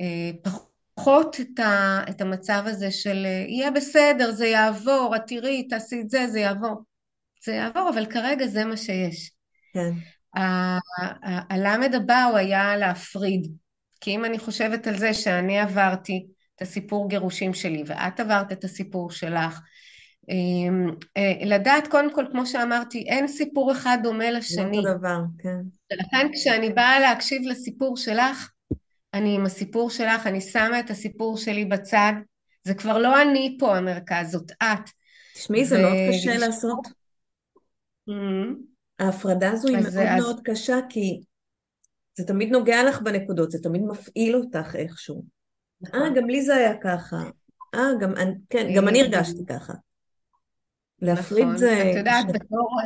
אה, 0.00 0.52
פחות 0.94 1.36
את, 1.40 1.58
ה, 1.58 2.00
את 2.10 2.20
המצב 2.20 2.62
הזה 2.66 2.90
של 2.90 3.22
אה, 3.26 3.44
יהיה 3.48 3.70
בסדר, 3.70 4.30
זה 4.30 4.46
יעבור, 4.46 5.12
את 5.16 5.22
תראי, 5.26 5.68
תעשי 5.68 6.00
את 6.00 6.10
זה, 6.10 6.26
זה 6.26 6.40
יעבור. 6.40 6.82
זה 7.44 7.52
יעבור, 7.52 7.90
אבל 7.94 8.06
כרגע 8.06 8.46
זה 8.46 8.64
מה 8.64 8.76
שיש. 8.76 9.30
כן. 9.72 9.90
הלמד 11.50 11.94
הבא 11.94 12.24
הוא 12.24 12.36
היה 12.36 12.76
להפריד. 12.76 13.52
כי 14.00 14.10
אם 14.10 14.24
אני 14.24 14.38
חושבת 14.38 14.86
על 14.86 14.98
זה 14.98 15.14
שאני 15.14 15.58
עברתי 15.58 16.26
את 16.56 16.62
הסיפור 16.62 17.08
גירושים 17.08 17.54
שלי, 17.54 17.82
ואת 17.86 18.20
עברת 18.20 18.52
את 18.52 18.64
הסיפור 18.64 19.10
שלך, 19.10 19.60
אמ, 20.28 20.90
אה, 21.16 21.32
לדעת 21.44 21.86
קודם 21.86 22.14
כל, 22.14 22.24
כמו 22.32 22.46
שאמרתי, 22.46 23.04
אין 23.08 23.28
סיפור 23.28 23.72
אחד 23.72 23.98
דומה 24.02 24.30
לשני. 24.30 24.76
לא 24.76 24.88
אותו 24.88 24.98
דבר, 24.98 25.18
כן. 25.38 25.58
ולכן 25.92 26.28
כשאני 26.32 26.70
באה 26.70 27.00
להקשיב 27.00 27.42
לסיפור 27.44 27.96
שלך, 27.96 28.50
אני 29.14 29.34
עם 29.34 29.46
הסיפור 29.46 29.90
שלך, 29.90 30.26
אני 30.26 30.40
שמה 30.40 30.80
את 30.80 30.90
הסיפור 30.90 31.36
שלי 31.36 31.64
בצד, 31.64 32.12
זה 32.64 32.74
כבר 32.74 32.98
לא 32.98 33.22
אני 33.22 33.56
פה 33.60 33.76
המרכז, 33.76 34.30
זאת 34.30 34.50
את. 34.50 34.90
תשמעי, 35.34 35.64
זה 35.64 35.82
מאוד 35.82 35.96
קשה 36.08 36.38
לעשות. 36.38 36.86
Mm-hmm. 38.10 38.54
ההפרדה 38.98 39.50
הזו 39.50 39.68
היא 39.68 39.76
מאוד 39.76 40.16
מאוד 40.18 40.40
קשה, 40.44 40.78
כי 40.88 41.20
זה 42.18 42.26
תמיד 42.26 42.48
נוגע 42.48 42.84
לך 42.84 43.02
בנקודות, 43.02 43.50
זה 43.50 43.58
תמיד 43.62 43.82
מפעיל 43.82 44.36
אותך 44.36 44.76
איכשהו. 44.76 45.35
נכון. 45.80 46.02
אה, 46.02 46.08
גם 46.14 46.28
לי 46.28 46.42
זה 46.42 46.54
היה 46.56 46.76
ככה. 46.76 47.16
אה, 47.74 47.80
גם, 48.00 48.14
כן, 48.50 48.66
גם 48.76 48.88
אני 48.88 49.02
הרגשתי 49.02 49.46
ככה. 49.46 49.72
להפריד 51.02 51.44
נכון. 51.44 51.56
זה... 51.56 51.90
את 51.90 51.96
יודעת, 51.96 52.26
בתור... 52.32 52.78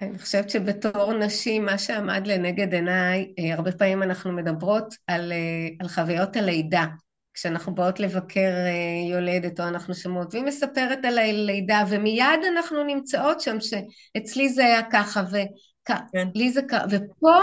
אני 0.00 0.18
חושבת 0.18 0.50
שבתור 0.50 1.12
נשים, 1.12 1.64
מה 1.64 1.78
שעמד 1.78 2.26
לנגד 2.26 2.74
עיניי, 2.74 3.32
אה, 3.38 3.54
הרבה 3.54 3.72
פעמים 3.72 4.02
אנחנו 4.02 4.32
מדברות 4.32 4.94
על, 5.06 5.32
אה, 5.32 5.68
על 5.80 5.88
חוויות 5.88 6.36
הלידה. 6.36 6.86
כשאנחנו 7.34 7.74
באות 7.74 8.00
לבקר 8.00 8.50
אה, 8.50 9.10
יולדת 9.10 9.60
או 9.60 9.68
אנחנו 9.68 9.94
שומעות, 9.94 10.34
והיא 10.34 10.44
מספרת 10.44 11.04
על 11.04 11.18
הלידה, 11.18 11.84
ומיד 11.88 12.40
אנחנו 12.52 12.84
נמצאות 12.84 13.40
שם, 13.40 13.56
שאצלי 13.60 14.48
זה 14.48 14.64
היה 14.64 14.82
ככה, 14.92 15.22
כן. 15.86 16.50
זה 16.52 16.62
ככה, 16.62 16.84
ופה, 16.90 17.40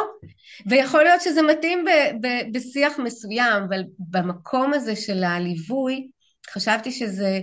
ויכול 0.66 1.04
להיות 1.04 1.22
שזה 1.22 1.42
מתאים 1.42 1.86
ב, 1.86 1.90
ב, 2.28 2.28
בשיח 2.54 3.00
מסוים, 3.00 3.64
אבל 3.70 3.84
במקום 4.00 4.74
הזה 4.74 4.96
של 4.96 5.24
הליווי, 5.24 6.08
חשבתי 6.50 6.92
שזה 6.92 7.40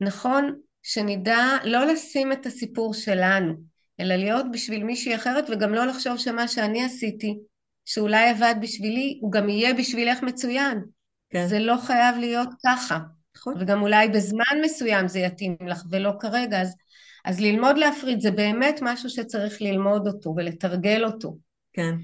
נכון 0.00 0.54
שנדע 0.82 1.56
לא 1.64 1.86
לשים 1.86 2.32
את 2.32 2.46
הסיפור 2.46 2.94
שלנו. 2.94 3.54
אלא 4.00 4.16
להיות 4.16 4.46
בשביל 4.52 4.84
מישהי 4.84 5.14
אחרת 5.14 5.44
וגם 5.50 5.74
לא 5.74 5.86
לחשוב 5.86 6.16
שמה 6.16 6.48
שאני 6.48 6.84
עשיתי, 6.84 7.38
שאולי 7.84 8.28
עבד 8.28 8.54
בשבילי, 8.60 9.18
הוא 9.22 9.32
גם 9.32 9.48
יהיה 9.48 9.74
בשבילך 9.74 10.22
מצוין. 10.22 10.82
כן. 11.30 11.46
זה 11.46 11.58
לא 11.58 11.76
חייב 11.76 12.16
להיות 12.16 12.48
ככה. 12.66 12.98
נכון. 13.36 13.54
וגם 13.60 13.82
אולי 13.82 14.08
בזמן 14.08 14.60
מסוים 14.62 15.08
זה 15.08 15.18
יתאים 15.18 15.56
לך 15.66 15.82
ולא 15.90 16.12
כרגע, 16.20 16.60
אז, 16.60 16.74
אז 17.24 17.40
ללמוד 17.40 17.78
להפריד 17.78 18.20
זה 18.20 18.30
באמת 18.30 18.78
משהו 18.82 19.10
שצריך 19.10 19.62
ללמוד 19.62 20.06
אותו 20.06 20.34
ולתרגל 20.36 21.04
אותו. 21.04 21.36
כן. 21.72 21.94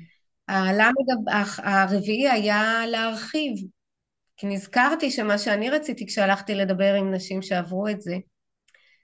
הלמד 0.49 1.33
הרביעי 1.59 2.29
היה 2.29 2.87
להרחיב, 2.87 3.53
כי 4.37 4.47
נזכרתי 4.47 5.11
שמה 5.11 5.39
שאני 5.39 5.71
רציתי 5.71 6.07
כשהלכתי 6.07 6.55
לדבר 6.55 6.95
עם 6.95 7.15
נשים 7.15 7.43
שעברו 7.43 7.89
את 7.89 8.01
זה, 8.01 8.17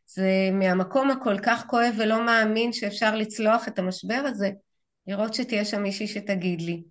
זה 0.07 0.51
מהמקום 0.53 1.11
הכל 1.11 1.39
כך 1.39 1.65
כואב 1.67 1.95
ולא 1.99 2.27
מאמין 2.27 2.73
שאפשר 2.73 3.17
לצלוח 3.17 3.69
את 3.69 3.79
המשבר 3.79 4.23
הזה, 4.27 4.51
לראות 5.07 5.35
שתהיה 5.35 5.65
שם 5.65 5.83
מישהי 5.83 6.07
שתגיד 6.07 6.61
לי, 6.61 6.83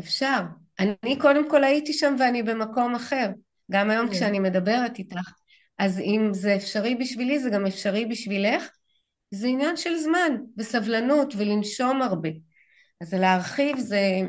אפשר. 0.00 0.40
אני 0.80 1.18
קודם 1.18 1.50
כל 1.50 1.64
הייתי 1.64 1.92
שם 1.92 2.14
ואני 2.18 2.42
במקום 2.42 2.94
אחר, 2.94 3.28
גם 3.70 3.90
היום 3.90 4.08
כן. 4.08 4.14
כשאני 4.14 4.38
מדברת 4.38 4.98
איתך, 4.98 5.30
אז 5.78 5.98
אם 5.98 6.28
זה 6.32 6.56
אפשרי 6.56 6.94
בשבילי 6.94 7.38
זה 7.38 7.50
גם 7.50 7.66
אפשרי 7.66 8.06
בשבילך, 8.06 8.68
זה 9.30 9.46
עניין 9.46 9.76
של 9.76 9.96
זמן 9.96 10.32
וסבלנות 10.56 11.34
ולנשום 11.36 12.02
הרבה. 12.02 12.28
אז 13.00 13.14
להרחיב 13.14 13.78
זה, 13.78 14.20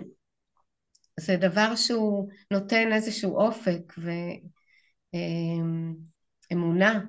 זה 1.19 1.35
דבר 1.35 1.75
שהוא 1.75 2.29
נותן 2.51 2.93
איזשהו 2.93 3.37
אופק 3.37 3.93
ואמונה. 6.51 6.99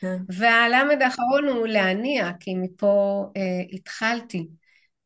כן. 0.00 0.16
והלמד 0.28 1.02
האחרון 1.02 1.44
הוא 1.48 1.66
להניע, 1.66 2.30
כי 2.40 2.54
מפה 2.54 3.24
אה, 3.36 3.62
התחלתי, 3.72 4.48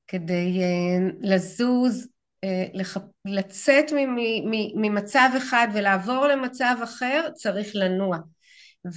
כדי 0.06 0.60
אה, 0.62 1.08
לזוז, 1.20 2.08
אה, 2.44 2.66
לח... 2.72 2.96
לצאת 3.24 3.84
ממצב 4.74 5.30
אחד 5.36 5.68
ולעבור 5.74 6.26
למצב 6.26 6.76
אחר, 6.84 7.28
צריך 7.34 7.70
לנוע. 7.74 8.18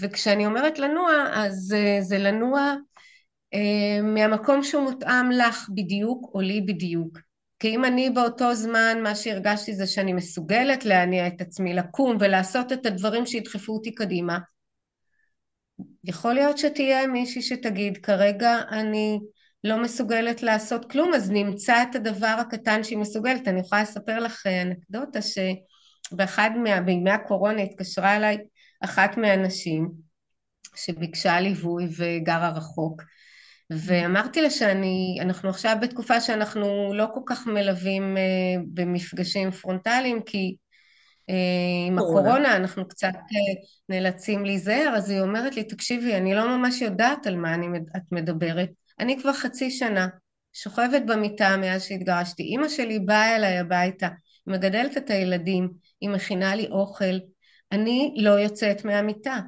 וכשאני 0.01 0.45
אומרת 0.45 0.79
לנוע, 0.79 1.11
אז 1.33 1.73
אה, 1.77 1.97
זה 2.01 2.17
לנוע 2.17 2.75
אה, 3.53 4.01
מהמקום 4.03 4.63
שהוא 4.63 4.83
מותאם 4.83 5.31
לך 5.31 5.69
בדיוק 5.75 6.31
או 6.33 6.41
לי 6.41 6.61
בדיוק. 6.61 7.19
כי 7.59 7.75
אם 7.75 7.85
אני 7.85 8.09
באותו 8.09 8.55
זמן, 8.55 8.97
מה 9.03 9.15
שהרגשתי 9.15 9.75
זה 9.75 9.87
שאני 9.87 10.13
מסוגלת 10.13 10.85
להניע 10.85 11.27
את 11.27 11.41
עצמי, 11.41 11.73
לקום 11.73 12.17
ולעשות 12.19 12.71
את 12.71 12.85
הדברים 12.85 13.25
שידחפו 13.25 13.73
אותי 13.73 13.95
קדימה, 13.95 14.39
יכול 16.03 16.33
להיות 16.33 16.57
שתהיה 16.57 17.07
מישהי 17.07 17.41
שתגיד 17.41 17.97
כרגע 17.97 18.57
אני 18.71 19.19
לא 19.63 19.81
מסוגלת 19.81 20.43
לעשות 20.43 20.91
כלום 20.91 21.13
אז 21.13 21.31
נמצא 21.31 21.83
את 21.83 21.95
הדבר 21.95 22.35
הקטן 22.39 22.83
שהיא 22.83 22.97
מסוגלת 22.97 23.47
אני 23.47 23.59
יכולה 23.59 23.81
לספר 23.81 24.19
לך 24.19 24.47
אה, 24.47 24.61
אנקדוטה 24.61 25.19
שבאחד 25.21 26.49
מה... 26.63 26.81
בימי 26.81 27.11
הקורונה 27.11 27.61
התקשרה 27.61 28.15
אליי 28.15 28.37
אחת 28.81 29.17
מהנשים 29.17 29.91
שביקשה 30.75 31.39
ליווי 31.39 31.87
וגרה 31.97 32.49
רחוק 32.49 33.01
ואמרתי 33.69 34.41
לה 34.41 34.49
שאני, 34.49 35.17
אנחנו 35.21 35.49
עכשיו 35.49 35.77
בתקופה 35.81 36.21
שאנחנו 36.21 36.93
לא 36.93 37.07
כל 37.13 37.21
כך 37.25 37.47
מלווים 37.47 38.17
אה, 38.17 38.61
במפגשים 38.73 39.51
פרונטליים 39.51 40.21
כי 40.21 40.55
עם 41.87 41.99
הקורונה 41.99 42.55
אנחנו 42.55 42.87
קצת 42.87 43.13
אה, 43.15 43.61
נאלצים 43.89 44.45
להיזהר, 44.45 44.93
אז 44.95 45.09
היא 45.09 45.21
אומרת 45.21 45.55
לי, 45.55 45.63
תקשיבי, 45.63 46.15
אני 46.15 46.35
לא 46.35 46.57
ממש 46.57 46.81
יודעת 46.81 47.27
על 47.27 47.35
מה 47.35 47.53
אני, 47.53 47.67
את 47.97 48.01
מדברת. 48.11 48.69
אני 48.99 49.19
כבר 49.21 49.33
חצי 49.33 49.71
שנה 49.71 50.07
שוכבת 50.53 51.01
במיטה 51.07 51.57
מאז 51.57 51.83
שהתגרשתי. 51.83 52.43
אימא 52.43 52.69
שלי 52.69 52.99
באה 52.99 53.35
אליי 53.35 53.57
הביתה, 53.57 54.07
היא 54.07 54.53
מגדלת 54.53 54.97
את 54.97 55.09
הילדים, 55.09 55.69
היא 56.01 56.09
מכינה 56.09 56.55
לי 56.55 56.67
אוכל, 56.67 57.19
אני 57.71 58.15
לא 58.17 58.29
יוצאת 58.29 58.85
מהמיטה. 58.85 59.39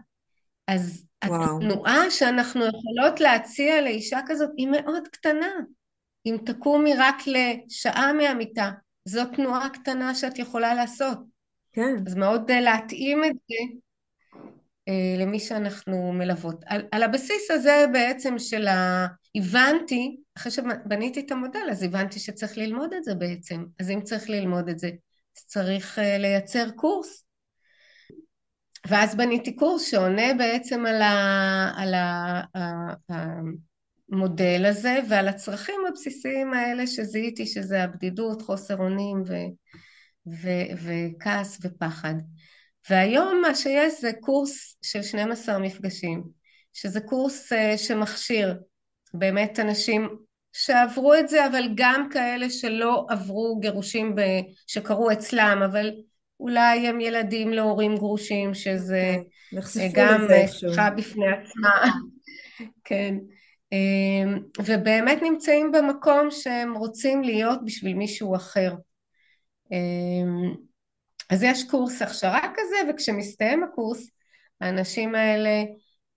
אז 0.67 1.05
וואו. 1.25 1.57
התנועה 1.57 2.11
שאנחנו 2.11 2.65
יכולות 2.65 3.19
להציע 3.19 3.81
לאישה 3.81 4.19
כזאת 4.27 4.49
היא 4.57 4.67
מאוד 4.67 5.07
קטנה. 5.07 5.51
אם 6.25 6.37
תקומי 6.45 6.93
רק 6.97 7.15
לשעה 7.27 8.13
מהמיטה, 8.13 8.71
זו 9.05 9.25
תנועה 9.25 9.69
קטנה 9.69 10.15
שאת 10.15 10.39
יכולה 10.39 10.73
לעשות. 10.73 11.17
כן. 11.73 11.95
אז 12.07 12.15
מאוד 12.15 12.51
אה, 12.51 12.61
להתאים 12.61 13.23
את 13.23 13.35
זה 13.49 13.77
אה, 14.87 15.23
למי 15.23 15.39
שאנחנו 15.39 16.13
מלוות. 16.13 16.63
על, 16.65 16.81
על 16.91 17.03
הבסיס 17.03 17.51
הזה 17.51 17.85
בעצם 17.93 18.39
של 18.39 18.67
ה... 18.67 19.07
הבנתי, 19.35 20.17
אחרי 20.37 20.51
שבניתי 20.51 21.19
את 21.19 21.31
המודל, 21.31 21.67
אז 21.71 21.83
הבנתי 21.83 22.19
שצריך 22.19 22.57
ללמוד 22.57 22.93
את 22.93 23.03
זה 23.03 23.15
בעצם. 23.15 23.63
אז 23.79 23.89
אם 23.89 24.01
צריך 24.01 24.29
ללמוד 24.29 24.69
את 24.69 24.79
זה, 24.79 24.89
אז 25.37 25.45
צריך 25.45 25.99
אה, 25.99 26.17
לייצר 26.17 26.71
קורס. 26.71 27.25
ואז 28.87 29.15
בניתי 29.15 29.55
קורס 29.55 29.91
שעונה 29.91 30.33
בעצם 30.33 30.85
על, 30.85 31.93
המודל 34.11 34.65
הזה 34.65 34.99
ועל 35.09 35.27
הצרכים 35.27 35.81
הבסיסיים 35.89 36.53
האלה 36.53 36.87
שזיהיתי 36.87 37.45
שזה 37.45 37.83
הבדידות, 37.83 38.41
חוסר 38.41 38.77
אונים 38.77 39.23
ו... 39.27 39.33
ו- 40.27 40.71
וכעס 40.83 41.59
ופחד. 41.61 42.13
והיום 42.89 43.41
מה 43.41 43.55
שיש 43.55 44.01
זה 44.01 44.11
קורס 44.21 44.77
של 44.81 45.01
12 45.01 45.59
מפגשים, 45.59 46.23
שזה 46.73 47.01
קורס 47.01 47.53
uh, 47.53 47.77
שמכשיר 47.77 48.59
באמת 49.13 49.59
אנשים 49.59 50.09
שעברו 50.53 51.13
את 51.13 51.29
זה, 51.29 51.47
אבל 51.47 51.69
גם 51.75 52.07
כאלה 52.11 52.49
שלא 52.49 53.05
עברו 53.09 53.59
גירושים 53.59 54.15
ב- 54.15 54.41
שקרו 54.67 55.11
אצלם, 55.11 55.61
אבל 55.65 55.91
אולי 56.39 56.87
הם 56.87 57.01
ילדים 57.01 57.53
להורים 57.53 57.95
גרושים, 57.95 58.53
שזה 58.53 59.15
כן, 59.75 59.89
גם 59.93 60.27
שיחה 60.47 60.89
בפני 60.89 61.25
עצמה. 61.27 61.91
כן. 62.85 63.15
אמ, 63.71 64.39
ובאמת 64.65 65.21
נמצאים 65.21 65.71
במקום 65.71 66.31
שהם 66.31 66.73
רוצים 66.73 67.23
להיות 67.23 67.65
בשביל 67.65 67.93
מישהו 67.93 68.35
אחר. 68.35 68.73
אמ, 69.71 70.53
אז 71.29 71.43
יש 71.43 71.63
קורס 71.63 72.01
הכשרה 72.01 72.41
כזה 72.55 72.75
וכשמסתיים 72.89 73.63
הקורס 73.63 74.09
האנשים 74.61 75.15
האלה 75.15 75.63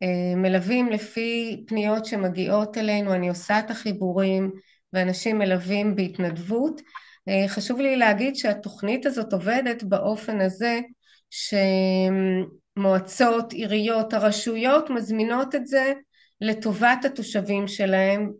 אה, 0.02 0.36
מלווים 0.36 0.90
לפי 0.90 1.64
פניות 1.68 2.06
שמגיעות 2.06 2.78
אלינו, 2.78 3.14
אני 3.14 3.28
עושה 3.28 3.58
את 3.58 3.70
החיבורים 3.70 4.52
ואנשים 4.92 5.38
מלווים 5.38 5.96
בהתנדבות. 5.96 6.80
אה, 7.28 7.48
חשוב 7.48 7.80
לי 7.80 7.96
להגיד 7.96 8.36
שהתוכנית 8.36 9.06
הזאת 9.06 9.32
עובדת 9.32 9.82
באופן 9.82 10.40
הזה 10.40 10.80
שמועצות, 12.74 13.52
עיריות, 13.52 14.14
הרשויות 14.14 14.90
מזמינות 14.90 15.54
את 15.54 15.66
זה 15.66 15.92
לטובת 16.40 17.04
התושבים 17.04 17.68
שלהם. 17.68 18.32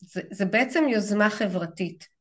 זה, 0.00 0.20
זה 0.30 0.44
בעצם 0.44 0.84
יוזמה 0.88 1.30
חברתית. 1.30 2.20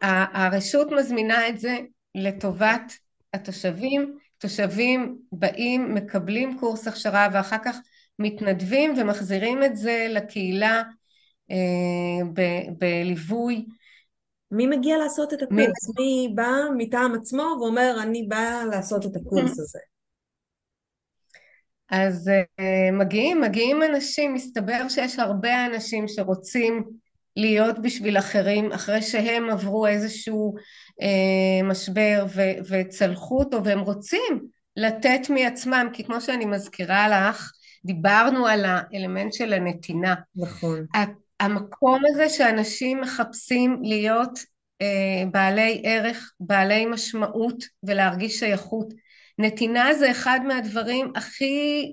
שהרשות 0.00 0.88
מזמינה 0.92 1.48
את 1.48 1.58
זה 1.58 1.78
לטובת 2.14 2.92
התושבים, 3.34 4.18
תושבים 4.38 5.18
באים, 5.32 5.94
מקבלים 5.94 6.58
קורס 6.58 6.88
הכשרה 6.88 7.28
ואחר 7.32 7.56
כך 7.64 7.76
מתנדבים 8.18 8.94
ומחזירים 8.98 9.62
את 9.62 9.76
זה 9.76 10.06
לקהילה 10.10 10.76
אה, 10.76 10.82
בליווי. 12.78 13.66
מי 14.50 14.66
מגיע 14.66 14.98
לעשות 14.98 15.32
את 15.32 15.42
הקורס? 15.42 15.88
מי, 15.98 16.26
מי 16.28 16.32
בא 16.34 16.52
מטעם 16.76 17.14
עצמו 17.14 17.56
ואומר 17.60 17.96
אני 18.02 18.26
בא 18.28 18.62
לעשות 18.70 19.06
את 19.06 19.16
הקורס 19.16 19.58
הזה? 19.58 19.78
אז 21.90 22.28
uh, 22.28 22.62
מגיעים, 22.92 23.40
מגיעים 23.40 23.82
אנשים, 23.82 24.34
מסתבר 24.34 24.88
שיש 24.88 25.18
הרבה 25.18 25.66
אנשים 25.66 26.08
שרוצים 26.08 26.84
להיות 27.36 27.78
בשביל 27.82 28.18
אחרים 28.18 28.72
אחרי 28.72 29.02
שהם 29.02 29.50
עברו 29.50 29.86
איזשהו 29.86 30.54
אה, 31.02 31.68
משבר 31.68 32.24
ו- 32.34 32.70
וצלחו 32.70 33.38
אותו 33.38 33.64
והם 33.64 33.80
רוצים 33.80 34.46
לתת 34.76 35.20
מעצמם 35.30 35.86
כי 35.92 36.04
כמו 36.04 36.20
שאני 36.20 36.44
מזכירה 36.44 37.08
לך 37.08 37.52
דיברנו 37.84 38.46
על 38.46 38.64
האלמנט 38.64 39.32
של 39.32 39.52
הנתינה. 39.52 40.14
נכון. 40.36 40.86
המקום 41.40 42.02
הזה 42.08 42.28
שאנשים 42.28 43.00
מחפשים 43.00 43.78
להיות 43.82 44.38
אה, 44.82 45.24
בעלי 45.30 45.82
ערך, 45.84 46.32
בעלי 46.40 46.86
משמעות 46.86 47.64
ולהרגיש 47.82 48.38
שייכות. 48.38 48.94
נתינה 49.38 49.94
זה 49.94 50.10
אחד 50.10 50.40
מהדברים 50.46 51.12
הכי 51.16 51.92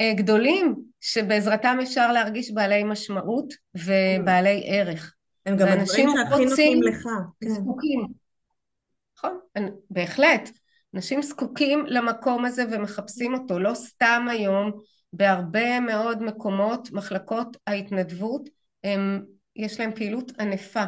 אה, 0.00 0.12
גדולים 0.14 0.74
שבעזרתם 1.00 1.78
אפשר 1.82 2.12
להרגיש 2.12 2.50
בעלי 2.50 2.84
משמעות 2.84 3.54
ובעלי 3.74 4.62
ערך. 4.66 5.14
הם 5.46 5.56
גם 5.56 5.68
הדברים 5.68 6.08
שהכי 6.08 6.44
נותנים 6.44 6.82
לך. 6.82 7.08
כן. 7.40 7.48
זקוקים. 7.48 8.06
נכון, 9.18 9.38
בהחלט. 9.90 10.50
אנשים 10.94 11.22
זקוקים 11.22 11.84
למקום 11.86 12.44
הזה 12.44 12.64
ומחפשים 12.70 13.34
אותו. 13.34 13.58
לא 13.58 13.74
סתם 13.74 14.26
היום 14.30 14.72
בהרבה 15.12 15.80
מאוד 15.80 16.22
מקומות 16.22 16.90
מחלקות 16.92 17.56
ההתנדבות 17.66 18.48
הם, 18.84 19.22
יש 19.56 19.80
להם 19.80 19.92
פעילות 19.94 20.32
ענפה. 20.40 20.84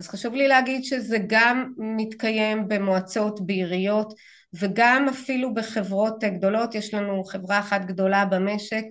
אז 0.00 0.08
חשוב 0.08 0.34
לי 0.34 0.48
להגיד 0.48 0.84
שזה 0.84 1.18
גם 1.26 1.72
מתקיים 1.76 2.68
במועצות, 2.68 3.46
בעיריות 3.46 4.14
וגם 4.54 5.06
אפילו 5.08 5.54
בחברות 5.54 6.24
גדולות, 6.24 6.74
יש 6.74 6.94
לנו 6.94 7.24
חברה 7.24 7.58
אחת 7.58 7.84
גדולה 7.84 8.24
במשק 8.24 8.84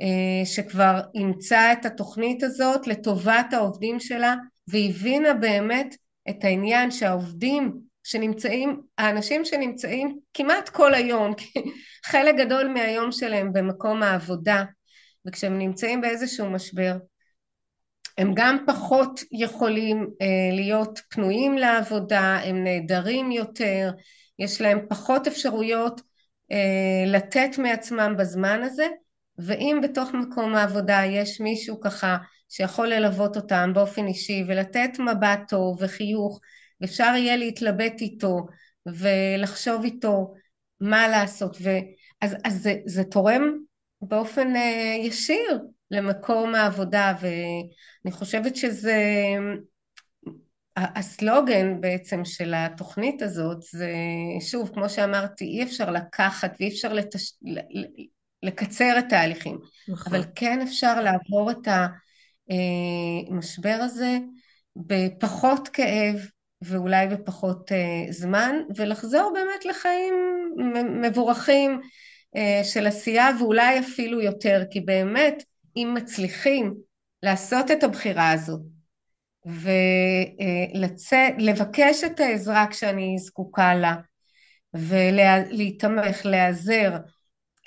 אה, 0.00 0.46
שכבר 0.46 1.00
אימצה 1.14 1.72
את 1.72 1.86
התוכנית 1.86 2.42
הזאת 2.42 2.86
לטובת 2.86 3.52
העובדים 3.52 4.00
שלה 4.00 4.34
והבינה 4.68 5.34
באמת 5.34 5.94
את 6.30 6.44
העניין 6.44 6.90
שהעובדים 6.90 7.72
שנמצאים, 8.04 8.80
האנשים 8.98 9.44
שנמצאים 9.44 10.18
כמעט 10.34 10.68
כל 10.68 10.94
היום, 10.94 11.34
חלק 12.10 12.34
גדול 12.34 12.68
מהיום 12.68 13.12
שלהם 13.12 13.52
במקום 13.52 14.02
העבודה 14.02 14.64
וכשהם 15.26 15.58
נמצאים 15.58 16.00
באיזשהו 16.00 16.50
משבר 16.50 16.96
הם 18.18 18.32
גם 18.34 18.56
פחות 18.66 19.20
יכולים 19.32 20.10
אה, 20.22 20.56
להיות 20.56 21.00
פנויים 21.08 21.58
לעבודה, 21.58 22.38
הם 22.44 22.64
נעדרים 22.64 23.30
יותר, 23.30 23.90
יש 24.38 24.60
להם 24.60 24.78
פחות 24.88 25.26
אפשרויות 25.26 26.00
אה, 26.52 27.04
לתת 27.06 27.58
מעצמם 27.58 28.14
בזמן 28.18 28.62
הזה, 28.62 28.86
ואם 29.38 29.80
בתוך 29.82 30.10
מקום 30.14 30.54
העבודה 30.54 31.00
יש 31.04 31.40
מישהו 31.40 31.80
ככה 31.80 32.16
שיכול 32.48 32.88
ללוות 32.88 33.36
אותם 33.36 33.70
באופן 33.74 34.06
אישי 34.06 34.44
ולתת 34.48 34.90
מבט 34.98 35.40
טוב 35.48 35.76
וחיוך, 35.80 36.40
ואפשר 36.80 37.12
יהיה 37.16 37.36
להתלבט 37.36 38.00
איתו 38.00 38.46
ולחשוב 38.86 39.84
איתו 39.84 40.34
מה 40.80 41.08
לעשות, 41.08 41.56
ו... 41.60 41.70
אז, 42.20 42.36
אז 42.44 42.62
זה, 42.62 42.74
זה 42.86 43.04
תורם 43.04 43.58
באופן 44.02 44.56
אה, 44.56 44.96
ישיר 45.00 45.60
למקום 45.90 46.54
העבודה 46.54 47.14
ואני 47.20 48.12
חושבת 48.12 48.56
שזה 48.56 49.04
הסלוגן 50.76 51.80
בעצם 51.80 52.24
של 52.24 52.54
התוכנית 52.56 53.22
הזאת 53.22 53.62
זה 53.62 53.92
שוב 54.40 54.70
כמו 54.74 54.88
שאמרתי 54.88 55.44
אי 55.44 55.62
אפשר 55.62 55.90
לקחת 55.90 56.56
ואי 56.60 56.68
אפשר 56.68 56.92
לתש... 56.92 57.32
לקצר 58.42 58.98
את 58.98 59.04
תהליכים 59.08 59.58
נכון. 59.88 60.14
אבל 60.14 60.24
כן 60.34 60.60
אפשר 60.60 61.00
לעבור 61.00 61.50
את 61.50 61.68
המשבר 63.30 63.78
הזה 63.80 64.18
בפחות 64.76 65.68
כאב 65.68 66.16
ואולי 66.62 67.06
בפחות 67.06 67.72
אה, 67.72 68.12
זמן 68.12 68.56
ולחזור 68.76 69.32
באמת 69.34 69.64
לחיים 69.64 70.14
מבורכים 71.02 71.80
אה, 72.36 72.60
של 72.64 72.86
עשייה 72.86 73.28
ואולי 73.38 73.78
אפילו 73.78 74.20
יותר 74.20 74.62
כי 74.70 74.80
באמת 74.80 75.44
אם 75.82 75.94
מצליחים 75.94 76.74
לעשות 77.22 77.70
את 77.70 77.82
הבחירה 77.82 78.30
הזאת 78.32 78.60
ולבקש 81.38 82.04
את 82.04 82.20
העזרה 82.20 82.66
כשאני 82.70 83.18
זקוקה 83.18 83.74
לה 83.74 83.94
ולהתמך, 84.74 86.26
להיעזר, 86.26 86.96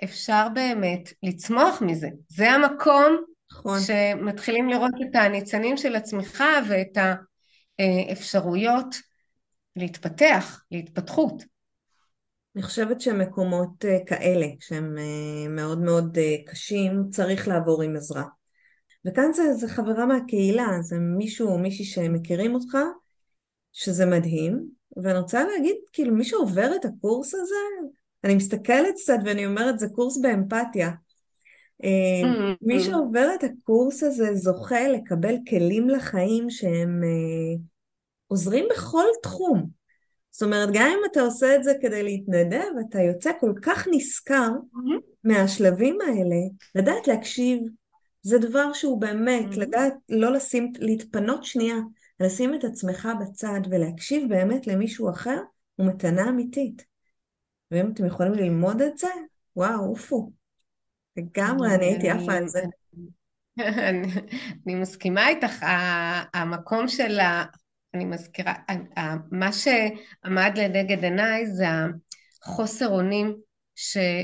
אפשר 0.03 0.47
באמת 0.53 1.13
לצמוח 1.23 1.81
מזה. 1.81 2.09
זה 2.27 2.51
המקום 2.51 3.17
נכון. 3.51 3.79
שמתחילים 3.79 4.69
לראות 4.69 4.93
את 5.01 5.15
הניצנים 5.15 5.77
של 5.77 5.95
הצמיחה 5.95 6.59
ואת 6.69 6.97
האפשרויות 7.79 8.95
להתפתח, 9.75 10.63
להתפתחות. 10.71 11.43
אני 12.55 12.63
חושבת 12.63 13.01
שמקומות 13.01 13.85
אה, 13.85 13.97
כאלה, 14.05 14.47
שהם 14.59 14.97
אה, 14.97 15.49
מאוד 15.49 15.81
מאוד 15.81 16.17
אה, 16.17 16.35
קשים, 16.45 17.03
צריך 17.09 17.47
לעבור 17.47 17.81
עם 17.81 17.95
עזרה. 17.95 18.23
וכאן 19.05 19.33
זה, 19.33 19.53
זה 19.53 19.67
חברה 19.67 20.05
מהקהילה, 20.05 20.67
זה 20.81 20.95
מישהו 20.99 21.47
או 21.47 21.57
מישהי 21.57 21.85
שמכירים 21.85 22.55
אותך, 22.55 22.77
שזה 23.73 24.05
מדהים, 24.05 24.67
ואני 25.03 25.19
רוצה 25.19 25.43
להגיד, 25.43 25.75
כאילו, 25.93 26.15
מי 26.15 26.23
שעובר 26.23 26.75
את 26.75 26.85
הקורס 26.85 27.33
הזה, 27.33 27.89
אני 28.23 28.35
מסתכלת 28.35 28.93
קצת 28.95 29.17
ואני 29.25 29.45
אומרת, 29.45 29.79
זה 29.79 29.87
קורס 29.95 30.17
באמפתיה. 30.21 30.89
Mm-hmm. 31.83 32.57
מי 32.61 32.79
שעובר 32.79 33.29
את 33.35 33.43
הקורס 33.43 34.03
הזה 34.03 34.35
זוכה 34.35 34.87
לקבל 34.87 35.35
כלים 35.49 35.89
לחיים 35.89 36.49
שהם 36.49 37.01
עוזרים 38.27 38.65
בכל 38.71 39.05
תחום. 39.23 39.80
זאת 40.31 40.43
אומרת, 40.43 40.69
גם 40.73 40.87
אם 40.87 40.99
אתה 41.11 41.21
עושה 41.21 41.55
את 41.55 41.63
זה 41.63 41.73
כדי 41.81 42.03
להתנדב, 42.03 42.67
אתה 42.89 43.01
יוצא 43.01 43.31
כל 43.39 43.53
כך 43.61 43.87
נשכר 43.91 44.49
mm-hmm. 44.49 45.01
מהשלבים 45.23 45.97
האלה, 46.01 46.35
לדעת 46.75 47.07
להקשיב, 47.07 47.59
זה 48.21 48.37
דבר 48.37 48.73
שהוא 48.73 49.01
באמת, 49.01 49.51
mm-hmm. 49.51 49.59
לדעת 49.59 49.93
לא 50.09 50.31
לשים, 50.31 50.71
להתפנות 50.79 51.43
שנייה, 51.43 51.75
לשים 52.19 52.55
את 52.55 52.63
עצמך 52.63 53.09
בצד 53.21 53.59
ולהקשיב 53.69 54.29
באמת 54.29 54.67
למישהו 54.67 55.09
אחר, 55.09 55.37
הוא 55.75 55.87
מתנה 55.87 56.29
אמיתית. 56.29 56.85
ואם 57.71 57.91
אתם 57.93 58.05
יכולים 58.05 58.33
ללמוד 58.33 58.81
את 58.81 58.97
זה, 58.97 59.07
וואו, 59.55 59.85
עופו. 59.85 60.31
לגמרי, 61.17 61.75
אני 61.75 61.85
הייתי 61.85 62.09
עפה 62.09 62.33
על 62.33 62.47
זה. 62.47 62.61
אני 63.59 64.75
מסכימה 64.81 65.29
איתך, 65.29 65.65
המקום 66.33 66.87
של 66.87 67.19
אני 67.93 68.05
מזכירה, 68.05 68.53
מה 69.31 69.49
שעמד 69.51 70.51
לנגד 70.57 71.03
עיניי 71.03 71.45
זה 71.45 71.65
החוסר 72.43 72.87
אונים 72.87 73.35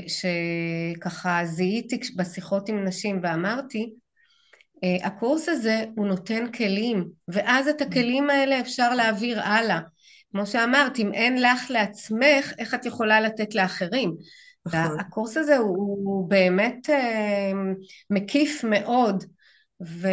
שככה 0.06 1.40
זיהיתי 1.44 2.00
בשיחות 2.16 2.68
עם 2.68 2.84
נשים 2.84 3.20
ואמרתי 3.22 3.94
אה, 4.84 5.06
הקורס 5.06 5.48
הזה 5.48 5.84
הוא 5.96 6.06
נותן 6.06 6.52
כלים 6.52 7.08
ואז 7.28 7.68
את 7.68 7.80
הכלים 7.80 8.30
האלה 8.30 8.60
אפשר 8.60 8.94
להעביר 8.94 9.40
הלאה 9.42 9.80
כמו 10.30 10.46
שאמרת 10.46 10.98
אם 10.98 11.14
אין 11.14 11.42
לך 11.42 11.70
לעצמך 11.70 12.52
איך 12.58 12.74
את 12.74 12.86
יכולה 12.86 13.20
לתת 13.20 13.54
לאחרים 13.54 14.16
נכון. 14.66 15.00
הקורס 15.00 15.36
הזה 15.36 15.56
הוא, 15.56 15.76
הוא 16.04 16.28
באמת 16.28 16.90
אה, 16.90 17.52
מקיף 18.10 18.64
מאוד 18.64 19.24
ו... 19.86 20.08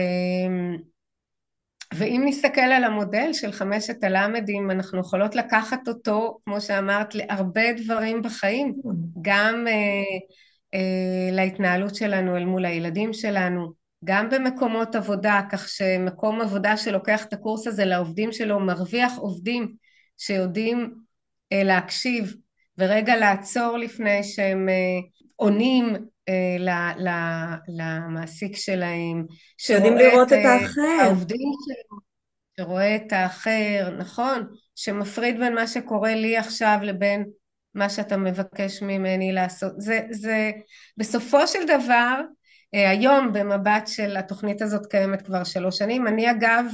ואם 1.98 2.22
נסתכל 2.26 2.62
על 2.62 2.84
המודל 2.84 3.34
של 3.34 3.52
חמשת 3.52 4.04
הלמדים, 4.04 4.72
אנחנו 4.72 5.00
יכולות 5.00 5.36
לקחת 5.36 5.88
אותו, 5.88 6.38
כמו 6.46 6.62
שאמרת, 6.62 7.16
להרבה 7.16 7.74
דברים 7.74 8.22
בחיים, 8.22 8.74
גם 9.22 9.68
אה, 9.68 9.74
אה, 10.74 11.32
להתנהלות 11.32 11.96
שלנו 11.96 12.38
אל 12.38 12.46
מול 12.46 12.66
הילדים 12.66 13.14
שלנו, 13.14 13.74
גם 14.06 14.30
במקומות 14.30 14.96
עבודה, 14.96 15.42
כך 15.52 15.70
שמקום 15.70 16.42
עבודה 16.42 16.78
שלוקח 16.78 17.26
את 17.26 17.34
הקורס 17.34 17.68
הזה 17.68 17.86
לעובדים 17.86 18.32
שלו, 18.32 18.60
מרוויח 18.60 19.18
עובדים 19.18 19.74
שיודעים 20.18 20.94
אה, 21.54 21.64
להקשיב 21.64 22.36
ורגע 22.78 23.16
לעצור 23.16 23.78
לפני 23.78 24.24
שהם 24.24 24.70
אה, 24.70 25.00
עונים 25.36 25.96
למעסיק 27.68 28.56
שלהם, 28.56 29.26
שיודעים 29.58 29.98
לראות 29.98 30.34
את 30.34 30.46
האחר, 30.46 31.02
העובדים 31.02 31.52
שלו, 31.66 31.98
שרואה 32.60 32.96
את 32.96 33.14
האחר, 33.14 33.90
נכון, 33.98 34.48
שמפריד 34.76 35.40
בין 35.40 35.56
מה 35.56 35.68
שקורה 35.68 36.16
לי 36.16 36.38
עכשיו 36.38 36.78
לבין 36.82 37.26
מה 37.74 37.90
שאתה 37.90 38.18
מבקש 38.18 38.82
ממני 38.82 39.32
לעשות. 39.32 39.74
זה, 39.78 40.02
זה 40.12 40.52
בסופו 40.98 41.48
של 41.48 41.64
דבר, 41.68 42.22
אה, 42.74 42.90
היום 42.90 43.34
במבט 43.34 43.88
של 43.88 44.18
התוכנית 44.18 44.62
הזאת 44.62 44.86
קיימת 44.86 45.22
כבר 45.22 45.44
שלוש 45.44 45.78
שנים, 45.78 46.08
אני 46.08 46.32
אגב 46.32 46.66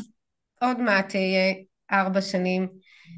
עוד 0.62 0.80
מעט 0.80 1.16
אהיה 1.16 1.54
ארבע 1.92 2.22
שנים 2.22 2.68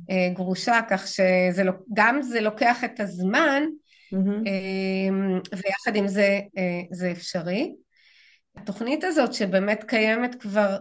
אה, 0.10 0.30
גרושה, 0.34 0.80
כך 0.90 1.08
שגם 1.08 2.22
זה 2.22 2.42
לוקח 2.42 2.84
את 2.84 3.00
הזמן, 3.00 3.64
Mm-hmm. 4.14 5.49
ויחד 5.51 5.95
עם 5.95 6.07
זה 6.07 6.39
אה, 6.57 6.82
זה 6.91 7.11
אפשרי. 7.11 7.76
התוכנית 8.55 9.03
הזאת 9.03 9.34
שבאמת 9.34 9.84
קיימת 9.84 10.36
כבר 10.41 10.78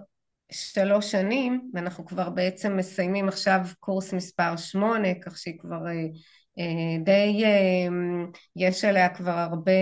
שלוש 0.53 1.11
שנים, 1.11 1.71
ואנחנו 1.75 2.07
כבר 2.07 2.31
בעצם 2.31 2.77
מסיימים 2.77 3.29
עכשיו 3.29 3.61
קורס 3.81 4.13
מספר 4.13 4.57
שמונה, 4.57 5.09
כך 5.23 5.39
שהיא 5.39 5.59
כבר 5.59 5.87
אה, 6.59 6.97
די, 7.05 7.45
יש 8.57 8.85
עליה 8.85 9.09
כבר 9.09 9.39
הרבה 9.39 9.73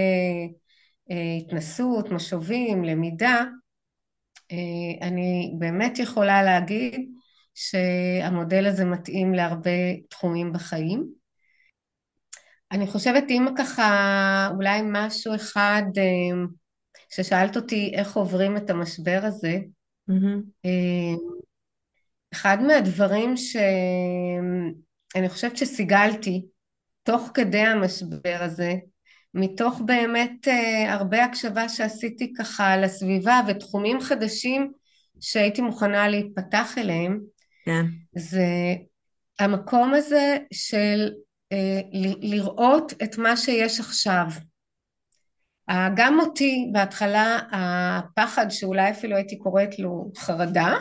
התנסות, 1.41 2.11
משובים, 2.11 2.85
למידה, 2.85 3.45
אני 5.03 5.55
באמת 5.59 5.99
יכולה 5.99 6.43
להגיד 6.43 7.11
שהמודל 7.55 8.67
הזה 8.67 8.85
מתאים 8.85 9.35
להרבה 9.35 9.97
תחומים 10.11 10.53
בחיים. 10.53 11.20
אני 12.73 12.87
חושבת 12.87 13.25
אם 13.31 13.47
ככה 13.59 14.49
אולי 14.55 14.81
משהו 14.85 15.35
אחד 15.35 15.83
ששאלת 17.15 17.57
אותי 17.57 17.93
איך 17.95 18.17
עוברים 18.17 18.57
את 18.57 18.71
המשבר 18.71 19.21
הזה, 19.23 19.59
mm-hmm. 20.11 20.69
אחד 22.33 22.59
מהדברים 22.63 23.37
שאני 23.37 25.29
חושבת 25.29 25.57
שסיגלתי 25.57 26.43
תוך 27.03 27.31
כדי 27.35 27.61
המשבר 27.61 28.39
הזה, 28.41 28.75
מתוך 29.35 29.81
באמת 29.85 30.49
אה, 30.49 30.93
הרבה 30.93 31.25
הקשבה 31.25 31.69
שעשיתי 31.69 32.33
ככה 32.39 32.77
לסביבה 32.77 33.41
ותחומים 33.49 34.01
חדשים 34.01 34.73
שהייתי 35.21 35.63
מוכנה 35.63 36.09
להיפתח 36.09 36.79
אליהם, 36.79 37.21
כן. 37.65 37.85
זה 38.17 38.47
המקום 39.39 39.95
הזה 39.95 40.37
של 40.53 41.11
לראות 42.23 42.93
את 43.03 43.19
מה 43.19 43.37
שיש 43.37 43.81
עכשיו. 43.81 44.27
גם 45.97 46.21
אותי 46.21 46.69
בהתחלה 46.73 47.39
הפחד 47.53 48.47
שאולי 48.51 48.91
אפילו 48.91 49.17
הייתי 49.17 49.39
קוראת 49.39 49.79
לו 49.79 50.11
חרדה 50.17 50.75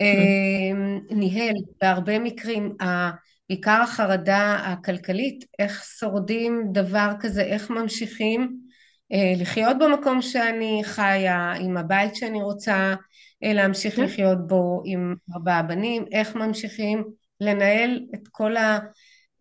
אה, 0.00 0.78
ניהל 1.10 1.54
בהרבה 1.80 2.18
מקרים 2.18 2.76
בעיקר 3.48 3.80
החרדה 3.82 4.54
הכלכלית 4.64 5.44
איך 5.58 5.84
שורדים 5.84 6.62
דבר 6.72 7.12
כזה 7.20 7.42
איך 7.42 7.70
ממשיכים 7.70 8.56
אה, 9.12 9.32
לחיות 9.40 9.76
במקום 9.78 10.22
שאני 10.22 10.80
חיה 10.84 11.52
עם 11.60 11.76
הבית 11.76 12.16
שאני 12.16 12.42
רוצה 12.42 12.94
אה, 13.44 13.52
להמשיך 13.52 13.96
כן. 13.96 14.04
לחיות 14.04 14.46
בו 14.46 14.82
עם 14.84 15.14
ארבעה 15.34 15.62
בנים 15.62 16.04
איך 16.12 16.36
ממשיכים 16.36 17.04
לנהל 17.40 18.00
את 18.14 18.28
כל 18.30 18.56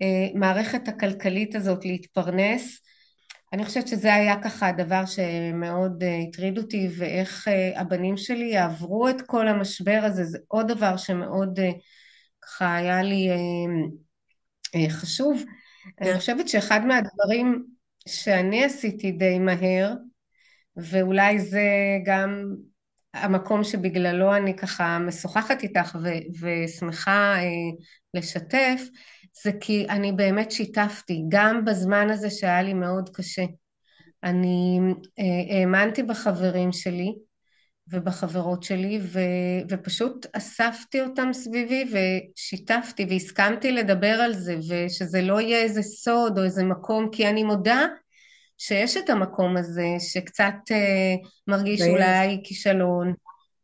המערכת 0.01 0.87
הכלכלית 0.87 1.55
הזאת 1.55 1.85
להתפרנס. 1.85 2.81
אני 3.53 3.65
חושבת 3.65 3.87
שזה 3.87 4.13
היה 4.13 4.41
ככה 4.43 4.67
הדבר 4.67 5.05
שמאוד 5.05 6.03
אה, 6.03 6.19
הטריד 6.27 6.57
אותי 6.57 6.89
ואיך 6.97 7.47
אה, 7.47 7.81
הבנים 7.81 8.17
שלי 8.17 8.45
יעברו 8.45 9.09
את 9.09 9.21
כל 9.21 9.47
המשבר 9.47 9.99
הזה. 10.03 10.23
זה 10.23 10.37
עוד 10.47 10.67
דבר 10.67 10.97
שמאוד 10.97 11.59
אה, 11.59 11.69
ככה 12.41 12.75
היה 12.75 13.03
לי 13.03 13.29
חשוב. 14.89 15.43
אני 16.01 16.09
כן. 16.09 16.17
חושבת 16.17 16.47
שאחד 16.47 16.85
מהדברים 16.85 17.65
שאני 18.07 18.63
עשיתי 18.63 19.11
די 19.11 19.39
מהר 19.39 19.93
ואולי 20.77 21.39
זה 21.39 21.63
גם 22.05 22.55
המקום 23.13 23.63
שבגללו 23.63 24.35
אני 24.35 24.55
ככה 24.55 24.99
משוחחת 24.99 25.63
איתך 25.63 25.97
ו- 26.03 26.45
ושמחה 26.65 27.35
לשתף 28.13 28.81
זה 29.43 29.51
כי 29.59 29.85
אני 29.89 30.11
באמת 30.11 30.51
שיתפתי, 30.51 31.23
גם 31.29 31.65
בזמן 31.65 32.09
הזה 32.09 32.29
שהיה 32.29 32.61
לי 32.61 32.73
מאוד 32.73 33.09
קשה. 33.13 33.45
אני 34.23 34.79
אה, 35.19 35.57
האמנתי 35.57 36.03
בחברים 36.03 36.71
שלי 36.71 37.15
ובחברות 37.89 38.63
שלי 38.63 38.99
ו, 39.03 39.19
ופשוט 39.69 40.25
אספתי 40.33 41.01
אותם 41.01 41.29
סביבי 41.33 41.85
ושיתפתי 41.91 43.05
והסכמתי 43.09 43.71
לדבר 43.71 44.21
על 44.21 44.33
זה 44.33 44.55
ושזה 44.69 45.21
לא 45.21 45.41
יהיה 45.41 45.61
איזה 45.61 45.81
סוד 45.81 46.39
או 46.39 46.43
איזה 46.43 46.63
מקום 46.63 47.09
כי 47.11 47.27
אני 47.27 47.43
מודה 47.43 47.85
שיש 48.57 48.97
את 48.97 49.09
המקום 49.09 49.57
הזה 49.57 49.87
שקצת 49.99 50.53
אה, 50.71 51.15
מרגיש 51.47 51.81
אולי 51.81 52.41
כישלון 52.43 53.13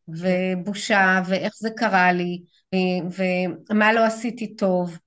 ובושה 0.07 1.21
ואיך 1.25 1.53
זה 1.55 1.69
קרה 1.77 2.11
לי 2.11 2.41
ומה 3.69 3.93
לא 3.93 4.05
עשיתי 4.05 4.55
טוב 4.55 4.97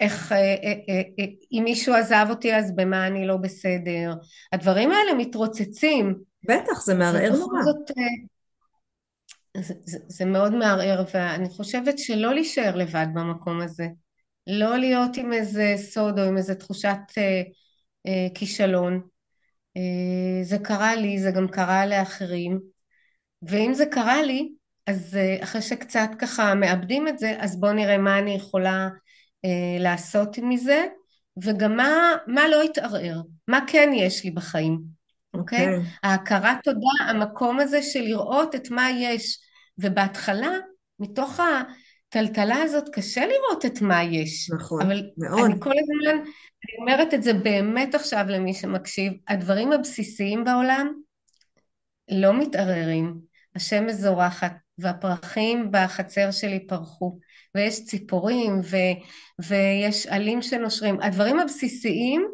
איך, 0.00 0.32
אה, 0.32 0.38
אה, 0.38 1.02
אה, 1.18 1.24
אם 1.52 1.62
מישהו 1.64 1.94
עזב 1.94 2.26
אותי 2.30 2.54
אז 2.54 2.76
במה 2.76 3.06
אני 3.06 3.26
לא 3.26 3.36
בסדר, 3.36 4.14
הדברים 4.52 4.90
האלה 4.90 5.14
מתרוצצים. 5.14 6.14
בטח, 6.48 6.80
זה 6.84 6.94
מערער 6.94 7.30
נורא. 7.30 7.62
זאת, 7.62 7.90
זה, 9.56 9.74
זה, 9.84 9.98
זה 10.08 10.24
מאוד 10.24 10.54
מערער 10.54 11.04
ואני 11.14 11.48
חושבת 11.48 11.98
שלא 11.98 12.34
להישאר 12.34 12.76
לבד 12.76 13.06
במקום 13.14 13.60
הזה, 13.60 13.88
לא 14.46 14.76
להיות 14.76 15.16
עם 15.16 15.32
איזה 15.32 15.74
סוד 15.76 16.18
או 16.18 16.24
עם 16.24 16.36
איזה 16.36 16.54
תחושת 16.54 16.98
אה, 17.18 17.42
אה, 18.06 18.26
כישלון. 18.34 19.00
אה, 19.76 20.44
זה 20.44 20.58
קרה 20.58 20.94
לי, 20.94 21.18
זה 21.18 21.30
גם 21.30 21.48
קרה 21.48 21.86
לאחרים, 21.86 22.60
ואם 23.42 23.74
זה 23.74 23.86
קרה 23.86 24.22
לי, 24.22 24.52
אז 24.86 25.18
אחרי 25.42 25.62
שקצת 25.62 26.08
ככה 26.18 26.54
מאבדים 26.54 27.08
את 27.08 27.18
זה, 27.18 27.36
אז 27.38 27.60
בואו 27.60 27.72
נראה 27.72 27.98
מה 27.98 28.18
אני 28.18 28.34
יכולה 28.34 28.72
אה, 28.74 28.88
לעשות 29.78 30.38
מזה, 30.42 30.86
וגם 31.42 31.76
מה, 31.76 32.12
מה 32.26 32.48
לא 32.48 32.62
התערער, 32.62 33.20
מה 33.48 33.60
כן 33.66 33.90
יש 33.94 34.24
לי 34.24 34.30
בחיים, 34.30 34.80
אוקיי? 35.34 35.58
Okay? 35.58 35.62
אוקיי. 35.62 35.78
Okay. 35.78 35.98
ההכרת 36.02 36.56
תודה, 36.64 37.10
המקום 37.10 37.60
הזה 37.60 37.82
של 37.82 38.00
לראות 38.00 38.54
את 38.54 38.70
מה 38.70 38.90
יש, 38.90 39.38
ובהתחלה, 39.78 40.50
מתוך 41.00 41.40
הטלטלה 41.40 42.62
הזאת, 42.62 42.88
קשה 42.92 43.26
לראות 43.26 43.64
את 43.66 43.82
מה 43.82 44.02
יש. 44.02 44.50
נכון, 44.50 44.82
אבל 44.82 45.02
מאוד. 45.18 45.44
אני 45.44 45.60
כל 45.60 45.70
הזמן, 45.70 46.10
אני 46.14 46.76
אומרת 46.80 47.14
את 47.14 47.22
זה 47.22 47.32
באמת 47.32 47.94
עכשיו 47.94 48.24
למי 48.28 48.54
שמקשיב, 48.54 49.12
הדברים 49.28 49.72
הבסיסיים 49.72 50.44
בעולם 50.44 50.92
לא 52.10 52.32
מתערערים. 52.40 53.18
השמש 53.56 53.92
זורחת, 53.92 54.52
והפרחים 54.78 55.68
בחצר 55.70 56.30
שלי 56.30 56.66
פרחו. 56.66 57.18
ויש 57.54 57.84
ציפורים 57.84 58.60
ו, 58.64 58.76
ויש 59.48 60.06
עלים 60.06 60.42
שנושרים. 60.42 61.00
הדברים 61.00 61.40
הבסיסיים 61.40 62.28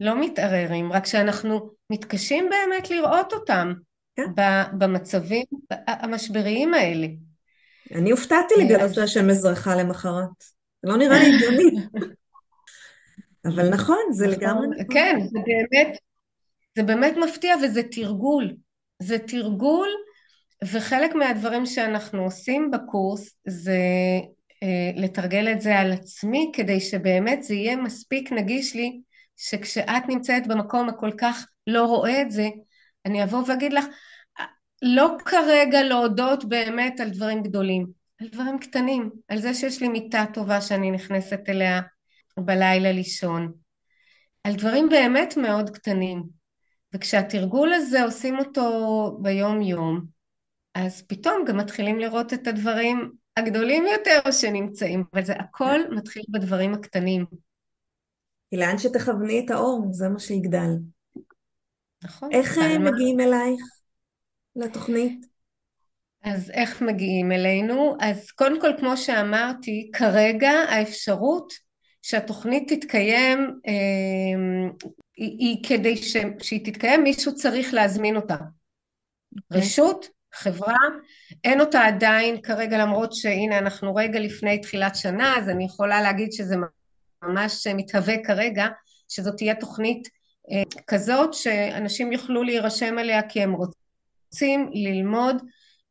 לא 0.00 0.20
מתערערים, 0.20 0.92
רק 0.92 1.06
שאנחנו 1.06 1.70
מתקשים 1.90 2.48
באמת 2.50 2.90
לראות 2.90 3.32
אותם 3.32 3.72
כן. 4.16 4.26
במצבים 4.78 5.44
המשבריים 5.86 6.74
האלה. 6.74 7.06
אני 7.94 8.10
הופתעתי 8.10 8.54
לגלות 8.58 8.94
שהשמש 8.94 9.32
זרחה 9.36 9.76
למחרת. 9.76 10.28
לא 10.84 10.96
נראה 10.96 11.18
לי 11.18 11.34
הגיוני. 11.34 11.70
אבל 13.46 13.68
נכון, 13.68 13.98
זה 14.10 14.26
נכון, 14.26 14.38
לגמרי 14.38 14.66
נכון. 14.66 14.84
כן, 14.90 15.18
זה 15.20 15.38
באמת, 15.46 15.96
זה 16.76 16.82
באמת 16.82 17.14
מפתיע 17.16 17.54
וזה 17.62 17.82
תרגול. 17.82 18.54
זה 19.02 19.18
תרגול, 19.18 19.88
וחלק 20.64 21.14
מהדברים 21.14 21.66
שאנחנו 21.66 22.22
עושים 22.22 22.70
בקורס 22.70 23.36
זה 23.46 23.72
אה, 23.72 24.20
לתרגל 24.96 25.52
את 25.52 25.60
זה 25.60 25.78
על 25.78 25.92
עצמי 25.92 26.52
כדי 26.54 26.80
שבאמת 26.80 27.42
זה 27.42 27.54
יהיה 27.54 27.76
מספיק 27.76 28.32
נגיש 28.32 28.74
לי 28.74 29.00
שכשאת 29.36 30.08
נמצאת 30.08 30.46
במקום 30.46 30.88
הכל 30.88 31.10
כך 31.18 31.46
לא 31.66 31.84
רואה 31.84 32.22
את 32.22 32.30
זה 32.30 32.48
אני 33.06 33.24
אבוא 33.24 33.42
ואגיד 33.46 33.72
לך 33.72 33.84
לא 34.82 35.16
כרגע 35.24 35.82
להודות 35.82 36.44
באמת 36.44 37.00
על 37.00 37.10
דברים 37.10 37.42
גדולים 37.42 37.86
על 38.20 38.28
דברים 38.28 38.58
קטנים 38.58 39.10
על 39.28 39.38
זה 39.38 39.54
שיש 39.54 39.82
לי 39.82 39.88
מיטה 39.88 40.24
טובה 40.34 40.60
שאני 40.60 40.90
נכנסת 40.90 41.40
אליה 41.48 41.80
בלילה 42.36 42.92
לישון 42.92 43.52
על 44.44 44.54
דברים 44.54 44.88
באמת 44.88 45.36
מאוד 45.36 45.70
קטנים. 45.70 46.42
וכשהתרגול 46.94 47.72
הזה 47.72 48.02
עושים 48.02 48.38
אותו 48.38 49.18
ביום 49.22 49.62
יום 49.62 50.04
אז 50.74 51.02
פתאום 51.02 51.44
גם 51.46 51.56
מתחילים 51.56 51.98
לראות 51.98 52.32
את 52.32 52.46
הדברים 52.46 53.12
הגדולים 53.36 53.84
יותר 53.86 54.30
שנמצאים, 54.30 55.04
אבל 55.12 55.24
זה 55.24 55.32
הכל 55.32 55.80
מתחיל 55.90 56.22
בדברים 56.28 56.74
הקטנים. 56.74 57.24
כי 58.50 58.56
לאן 58.56 58.78
שתכווני 58.78 59.44
את 59.44 59.50
האור, 59.50 59.86
זה 59.90 60.08
מה 60.08 60.18
שיגדל. 60.18 60.70
נכון. 62.04 62.32
איך 62.32 62.58
הם 62.58 62.84
מגיעים 62.84 63.20
אלייך 63.20 63.60
לתוכנית? 64.56 65.26
אז 66.22 66.50
איך 66.50 66.82
מגיעים 66.82 67.32
אלינו? 67.32 67.96
אז 68.00 68.30
קודם 68.30 68.60
כל, 68.60 68.70
כמו 68.78 68.96
שאמרתי, 68.96 69.90
כרגע 69.94 70.50
האפשרות 70.50 71.52
שהתוכנית 72.02 72.72
תתקיים, 72.72 73.60
אה, 73.66 74.82
היא, 75.16 75.38
היא 75.38 75.64
כדי 75.68 75.96
ש, 75.96 76.16
שהיא 76.42 76.64
תתקיים, 76.64 77.02
מישהו 77.02 77.34
צריך 77.34 77.74
להזמין 77.74 78.16
אותה. 78.16 78.34
Okay. 78.34 79.42
אוקיי. 79.44 79.60
רשות 79.60 80.06
חברה, 80.34 80.76
אין 81.44 81.60
אותה 81.60 81.84
עדיין 81.84 82.40
כרגע 82.42 82.78
למרות 82.78 83.12
שהנה 83.12 83.58
אנחנו 83.58 83.94
רגע 83.94 84.20
לפני 84.20 84.58
תחילת 84.58 84.96
שנה 84.96 85.38
אז 85.38 85.48
אני 85.48 85.64
יכולה 85.64 86.02
להגיד 86.02 86.32
שזה 86.32 86.56
ממש 87.24 87.66
מתהווה 87.66 88.14
כרגע 88.24 88.66
שזאת 89.08 89.36
תהיה 89.36 89.54
תוכנית 89.54 90.08
אה, 90.50 90.62
כזאת 90.86 91.34
שאנשים 91.34 92.12
יוכלו 92.12 92.42
להירשם 92.42 92.98
אליה 92.98 93.22
כי 93.28 93.42
הם 93.42 93.52
רוצים 93.52 94.70
ללמוד 94.72 95.36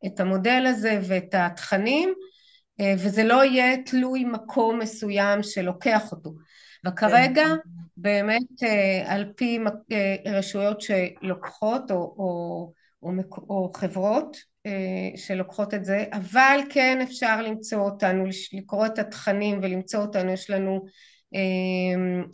את 0.06 0.20
המודל 0.20 0.66
הזה 0.66 1.00
ואת 1.02 1.34
התכנים 1.34 2.14
אה, 2.80 2.94
וזה 2.98 3.24
לא 3.24 3.44
יהיה 3.44 3.82
תלוי 3.86 4.24
מקום 4.24 4.78
מסוים 4.78 5.42
שלוקח 5.42 6.12
אותו. 6.12 6.34
וכרגע 6.86 7.46
באמת 7.96 8.62
על 9.06 9.32
פי 9.36 9.58
רשויות 10.26 10.80
שלוקחות 10.80 11.90
או, 11.90 11.96
או, 11.96 12.72
או, 13.02 13.10
או 13.48 13.72
חברות 13.76 14.36
שלוקחות 15.16 15.74
את 15.74 15.84
זה, 15.84 16.04
אבל 16.12 16.60
כן 16.70 16.98
אפשר 17.02 17.42
למצוא 17.42 17.78
אותנו, 17.78 18.24
לקרוא 18.52 18.86
את 18.86 18.98
התכנים 18.98 19.58
ולמצוא 19.62 20.00
אותנו, 20.00 20.32
יש 20.32 20.50
לנו 20.50 20.84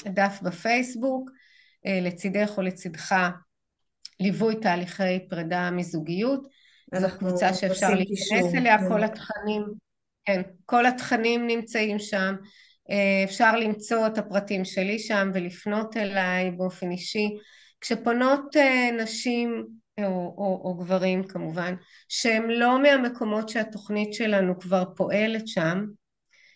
דף 0.05 0.39
בפייסבוק, 0.43 1.31
לצידך 1.85 2.55
או 2.57 2.63
לצידך 2.63 3.15
ליווי 4.21 4.57
תהליכי 4.61 5.29
פרידה 5.29 5.71
מזוגיות, 5.71 6.47
זו 6.95 7.07
קבוצה 7.19 7.55
שאפשר 7.55 7.95
להיכנס 7.95 8.55
אליה, 8.55 8.79
כן. 8.79 8.89
כל 8.89 9.05
התכנים, 9.05 9.63
כן, 10.25 10.43
כל 10.67 10.87
התכנים 10.87 11.47
נמצאים 11.47 11.99
שם, 11.99 12.35
אפשר 13.25 13.57
למצוא 13.57 14.07
את 14.07 14.19
הפרטים 14.19 14.65
שלי 14.65 14.99
שם 14.99 15.31
ולפנות 15.35 15.97
אליי 15.97 16.51
באופן 16.51 16.91
אישי. 16.91 17.29
כשפונות 17.81 18.57
נשים 18.99 19.67
או, 20.05 20.35
או, 20.39 20.61
או 20.65 20.75
גברים 20.75 21.25
כמובן, 21.25 21.75
שהם 22.09 22.51
לא 22.51 22.83
מהמקומות 22.83 23.49
שהתוכנית 23.49 24.15
שלנו 24.15 24.61
כבר 24.61 24.85
פועלת 24.97 25.49
שם, 25.49 25.85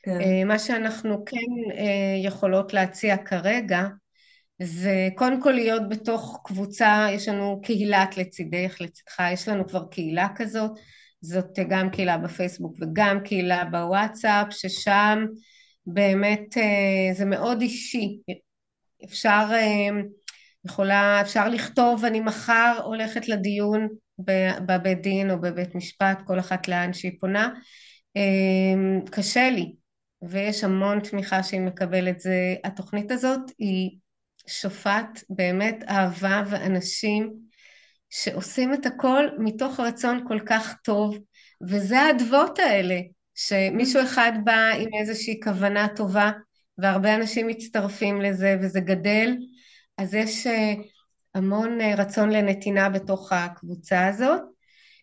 כן. 0.03 0.47
מה 0.49 0.59
שאנחנו 0.59 1.25
כן 1.25 1.77
יכולות 2.25 2.73
להציע 2.75 3.17
כרגע 3.17 3.83
זה 4.63 5.09
קודם 5.15 5.43
כל 5.43 5.51
להיות 5.51 5.89
בתוך 5.89 6.41
קבוצה, 6.45 7.07
יש 7.11 7.29
לנו 7.29 7.61
קהילת 7.63 8.17
לצידך, 8.17 8.77
לצדך, 8.81 9.23
יש 9.33 9.49
לנו 9.49 9.69
כבר 9.69 9.85
קהילה 9.91 10.29
כזאת, 10.37 10.71
זאת 11.21 11.59
גם 11.69 11.91
קהילה 11.91 12.19
בפייסבוק 12.19 12.77
וגם 12.81 13.21
קהילה 13.25 13.65
בוואטסאפ, 13.65 14.47
ששם 14.51 15.27
באמת 15.87 16.59
אה, 16.59 17.15
זה 17.15 17.25
מאוד 17.25 17.61
אישי, 17.61 18.19
אפשר, 19.05 19.47
אה, 19.53 19.89
יכולה, 20.65 21.21
אפשר 21.21 21.49
לכתוב 21.49 22.05
אני 22.05 22.21
מחר 22.21 22.81
הולכת 22.85 23.29
לדיון 23.29 23.89
בבית 24.67 25.03
דין 25.03 25.31
או 25.31 25.41
בבית 25.41 25.75
משפט, 25.75 26.23
כל 26.27 26.39
אחת 26.39 26.69
לאן 26.69 26.93
שהיא 26.93 27.13
פונה, 27.21 27.49
אה, 28.17 29.01
קשה 29.11 29.51
לי 29.51 29.75
ויש 30.23 30.65
המון 30.65 31.01
תמיכה 31.01 31.43
שהיא 31.43 31.61
מקבלת, 31.61 32.21
זה, 32.21 32.55
התוכנית 32.65 33.11
הזאת 33.11 33.41
היא 33.59 33.91
שופט 34.47 35.25
באמת 35.31 35.85
אהבה 35.89 36.43
ואנשים 36.51 37.33
שעושים 38.11 38.75
את 38.75 38.87
הכל 38.87 39.27
מתוך 39.39 39.81
רצון 39.81 40.25
כל 40.29 40.39
כך 40.47 40.75
טוב, 40.85 41.19
וזה 41.69 42.01
האדוות 42.01 42.59
האלה, 42.59 43.01
שמישהו 43.35 44.03
אחד 44.03 44.33
בא 44.45 44.71
עם 44.79 44.89
איזושהי 45.01 45.41
כוונה 45.43 45.87
טובה, 45.97 46.31
והרבה 46.79 47.15
אנשים 47.15 47.47
מצטרפים 47.47 48.21
לזה 48.21 48.57
וזה 48.63 48.81
גדל, 48.81 49.37
אז 49.99 50.15
יש 50.15 50.47
אה, 50.47 50.75
המון 51.35 51.81
אה, 51.81 51.95
רצון 51.95 52.31
לנתינה 52.31 52.89
בתוך 52.89 53.33
הקבוצה 53.33 54.07
הזאת. 54.07 54.41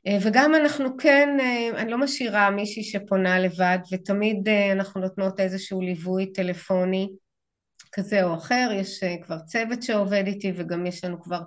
אה, 0.08 0.18
וגם 0.22 0.56
אנחנו 0.56 0.98
כן, 0.98 1.30
אני 1.78 1.92
לא 1.92 1.98
משאירה 1.98 2.50
מישהי 2.50 2.84
שפונה 2.84 3.40
לבד, 3.40 3.78
ותמיד 3.92 4.50
אנחנו 4.72 5.02
נותנות 5.02 5.40
איזשהו 5.40 5.82
ליווי 5.82 6.34
טלפוני 6.34 7.10
כזה 7.92 8.24
או 8.24 8.36
אחר, 8.36 8.70
יש 8.76 9.04
כבר 9.22 9.40
צוות 9.40 9.84
שעובד 9.84 10.24
איתי 10.28 10.52
וגם 10.56 10.86
יש 10.86 11.06
לנו 11.06 11.22
כבר 11.22 11.40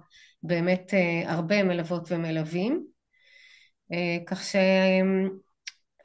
באמת 0.42 0.94
הרבה 1.24 1.62
מלוות 1.62 2.12
ומלווים, 2.12 2.84
כך 4.26 4.42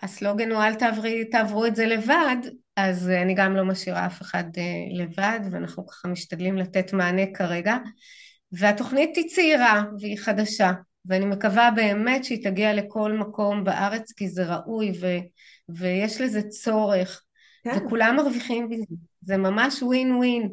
שהסלוגן 0.04 0.52
הוא 0.52 0.64
אל 0.64 0.76
תעברי, 0.76 1.26
תעברו 1.26 1.66
את 1.66 1.76
זה 1.76 1.86
לבד, 1.86 2.38
אז 2.78 3.10
אני 3.10 3.34
גם 3.34 3.56
לא 3.56 3.66
משאירה 3.66 4.06
אף 4.06 4.22
אחד 4.22 4.44
לבד 4.92 5.40
ואנחנו 5.52 5.88
ככה 5.88 6.08
משתדלים 6.08 6.58
לתת 6.58 6.94
מענה 6.94 7.22
כרגע, 7.34 7.78
והתוכנית 8.52 9.16
היא 9.16 9.30
צעירה 9.30 9.84
והיא 10.00 10.18
חדשה, 10.18 10.72
ואני 11.06 11.26
מקווה 11.26 11.72
באמת 11.72 12.26
שהיא 12.26 12.44
תגיע 12.44 12.74
לכל 12.74 13.12
מקום 13.12 13.64
בארץ 13.64 14.12
כי 14.12 14.30
זה 14.30 14.56
ראוי 14.56 14.92
ו, 15.02 15.08
ויש 15.70 16.22
לזה 16.22 16.42
צורך 16.42 17.24
כן. 17.64 17.78
וכולם 17.78 18.16
מרוויחים 18.16 18.70
בזה, 18.70 18.84
זה 19.22 19.38
ממש 19.38 19.82
ווין 19.82 20.16
ווין. 20.16 20.50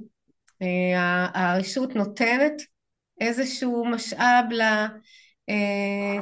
אה, 0.63 1.29
הרשות 1.35 1.97
נותנת 1.97 2.63
איזשהו 3.21 3.85
משאב 3.85 4.45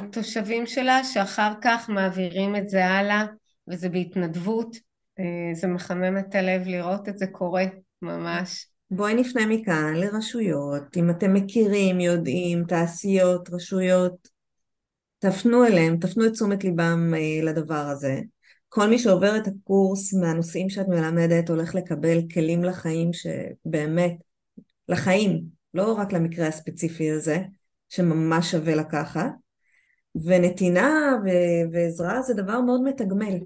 לתושבים 0.07 0.65
שלה 0.65 1.03
שאחר 1.03 1.53
כך 1.61 1.89
מעבירים 1.89 2.55
את 2.55 2.69
זה 2.69 2.85
הלאה 2.85 3.25
וזה 3.67 3.89
בהתנדבות, 3.89 4.75
אה, 4.75 4.92
זה 5.53 5.67
מחמם 5.67 6.17
את 6.17 6.35
הלב 6.35 6.61
לראות 6.67 7.09
את 7.09 7.17
זה 7.17 7.27
קורה 7.27 7.63
ממש. 8.01 8.67
בואי 8.91 9.13
נפנה 9.13 9.45
מכאן 9.45 9.93
לרשויות, 9.95 10.97
אם 10.97 11.09
אתם 11.09 11.33
מכירים, 11.33 11.99
יודעים, 11.99 12.63
תעשיות, 12.63 13.49
רשויות, 13.49 14.27
תפנו 15.19 15.65
אליהם, 15.65 15.97
תפנו 15.97 16.25
את 16.25 16.31
תשומת 16.31 16.63
ליבם 16.63 17.13
אה, 17.13 17.43
לדבר 17.43 17.75
הזה. 17.75 18.21
כל 18.69 18.89
מי 18.89 18.99
שעובר 18.99 19.37
את 19.37 19.47
הקורס 19.47 20.13
מהנושאים 20.13 20.69
שאת 20.69 20.87
מלמדת 20.87 21.49
הולך 21.49 21.75
לקבל 21.75 22.17
כלים 22.33 22.63
לחיים 22.63 23.09
שבאמת, 23.13 24.13
לחיים, 24.89 25.43
לא 25.73 25.93
רק 25.93 26.13
למקרה 26.13 26.47
הספציפי 26.47 27.11
הזה, 27.11 27.37
שממש 27.89 28.51
שווה 28.51 28.75
לקחת. 28.75 29.31
ונתינה 30.25 31.17
ו- 31.25 31.73
ועזרה 31.73 32.21
זה 32.21 32.33
דבר 32.33 32.61
מאוד 32.61 32.83
מתגמל. 32.83 33.37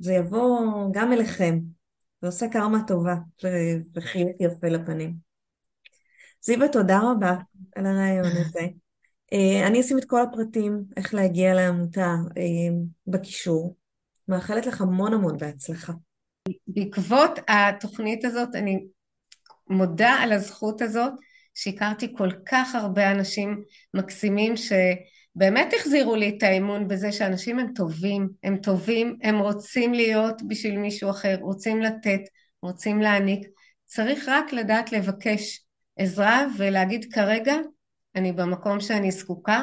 זה 0.00 0.12
יבוא 0.12 0.60
גם 0.92 1.12
אליכם, 1.12 1.58
זה 2.20 2.26
עושה 2.26 2.48
קרמה 2.48 2.78
טובה 2.86 3.14
וחיוך 3.94 4.30
יפה 4.40 4.68
לפנים. 4.68 5.14
זיווה, 6.42 6.68
תודה 6.68 7.00
רבה 7.02 7.34
על 7.76 7.86
הרעיון 7.86 8.26
הזה. 8.40 8.66
אה, 9.32 9.66
אני 9.66 9.80
אשים 9.80 9.98
את 9.98 10.04
כל 10.04 10.22
הפרטים, 10.22 10.84
איך 10.96 11.14
להגיע 11.14 11.54
לעמותה, 11.54 12.14
אה, 12.36 12.76
בקישור. 13.06 13.76
מאחלת 14.28 14.66
לך 14.66 14.80
המון 14.80 15.14
המון 15.14 15.36
בהצלחה. 15.36 15.92
בעקבות 16.66 17.30
התוכנית 17.48 18.24
הזאת 18.24 18.48
אני 18.54 18.86
מודה 19.68 20.10
על 20.10 20.32
הזכות 20.32 20.82
הזאת 20.82 21.12
שהכרתי 21.54 22.14
כל 22.16 22.28
כך 22.46 22.74
הרבה 22.74 23.10
אנשים 23.10 23.62
מקסימים 23.94 24.56
שבאמת 25.36 25.72
החזירו 25.76 26.16
לי 26.16 26.36
את 26.38 26.42
האמון 26.42 26.88
בזה 26.88 27.12
שאנשים 27.12 27.58
הם 27.58 27.72
טובים, 27.74 28.28
הם 28.42 28.56
טובים, 28.56 29.16
הם 29.22 29.38
רוצים 29.38 29.94
להיות 29.94 30.42
בשביל 30.48 30.78
מישהו 30.78 31.10
אחר, 31.10 31.36
רוצים 31.40 31.82
לתת, 31.82 32.20
רוצים 32.62 33.00
להעניק, 33.00 33.48
צריך 33.84 34.28
רק 34.28 34.52
לדעת 34.52 34.92
לבקש 34.92 35.64
עזרה 35.96 36.46
ולהגיד 36.58 37.12
כרגע 37.12 37.54
אני 38.14 38.32
במקום 38.32 38.80
שאני 38.80 39.10
זקוקה. 39.10 39.62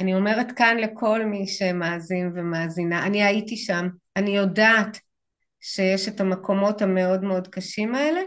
אני 0.00 0.14
אומרת 0.14 0.52
כאן 0.52 0.76
לכל 0.76 1.24
מי 1.24 1.46
שמאזין 1.46 2.32
ומאזינה, 2.34 3.06
אני 3.06 3.24
הייתי 3.24 3.56
שם, 3.56 3.88
אני 4.16 4.36
יודעת 4.36 4.98
שיש 5.60 6.08
את 6.08 6.20
המקומות 6.20 6.82
המאוד 6.82 7.24
מאוד 7.24 7.48
קשים 7.48 7.94
האלה, 7.94 8.20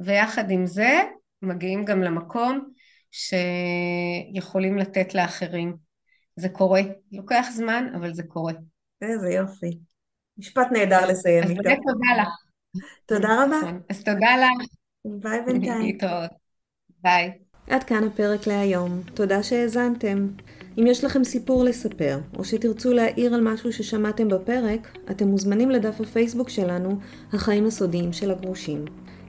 ויחד 0.00 0.50
עם 0.50 0.66
זה 0.66 1.00
מגיעים 1.42 1.84
גם 1.84 2.02
למקום 2.02 2.68
שיכולים 3.10 4.78
לתת 4.78 5.14
לאחרים. 5.14 5.76
זה 6.36 6.48
קורה, 6.48 6.80
לוקח 7.12 7.46
זמן, 7.54 7.92
אבל 7.96 8.14
זה 8.14 8.22
קורה. 8.22 8.52
איזה 9.02 9.30
יופי. 9.30 9.78
משפט 10.38 10.66
נהדר 10.72 11.06
לסיים 11.06 11.42
איתו. 11.42 11.52
אז 11.52 11.58
באמת 11.64 11.78
תודה 11.86 12.22
לך. 12.22 12.28
תודה 13.06 13.44
רבה. 13.44 13.58
נכון. 13.58 13.80
אז 13.90 14.04
תודה 14.04 14.36
לך. 14.36 14.66
ביי 15.04 15.40
בינתיים. 15.46 15.80
להתראות. 15.80 16.30
ביי. 17.02 17.32
עד 17.70 17.84
כאן 17.84 18.04
הפרק 18.04 18.46
להיום. 18.46 19.02
תודה 19.14 19.42
שהאזנתם. 19.42 20.28
אם 20.78 20.86
יש 20.86 21.04
לכם 21.04 21.24
סיפור 21.24 21.64
לספר, 21.64 22.18
או 22.38 22.44
שתרצו 22.44 22.92
להעיר 22.92 23.34
על 23.34 23.40
משהו 23.40 23.72
ששמעתם 23.72 24.28
בפרק, 24.28 24.98
אתם 25.10 25.28
מוזמנים 25.28 25.70
לדף 25.70 26.00
הפייסבוק 26.00 26.48
שלנו, 26.48 26.98
החיים 27.32 27.66
הסודיים 27.66 28.12
של 28.12 28.30
הגרושים. 28.30 28.84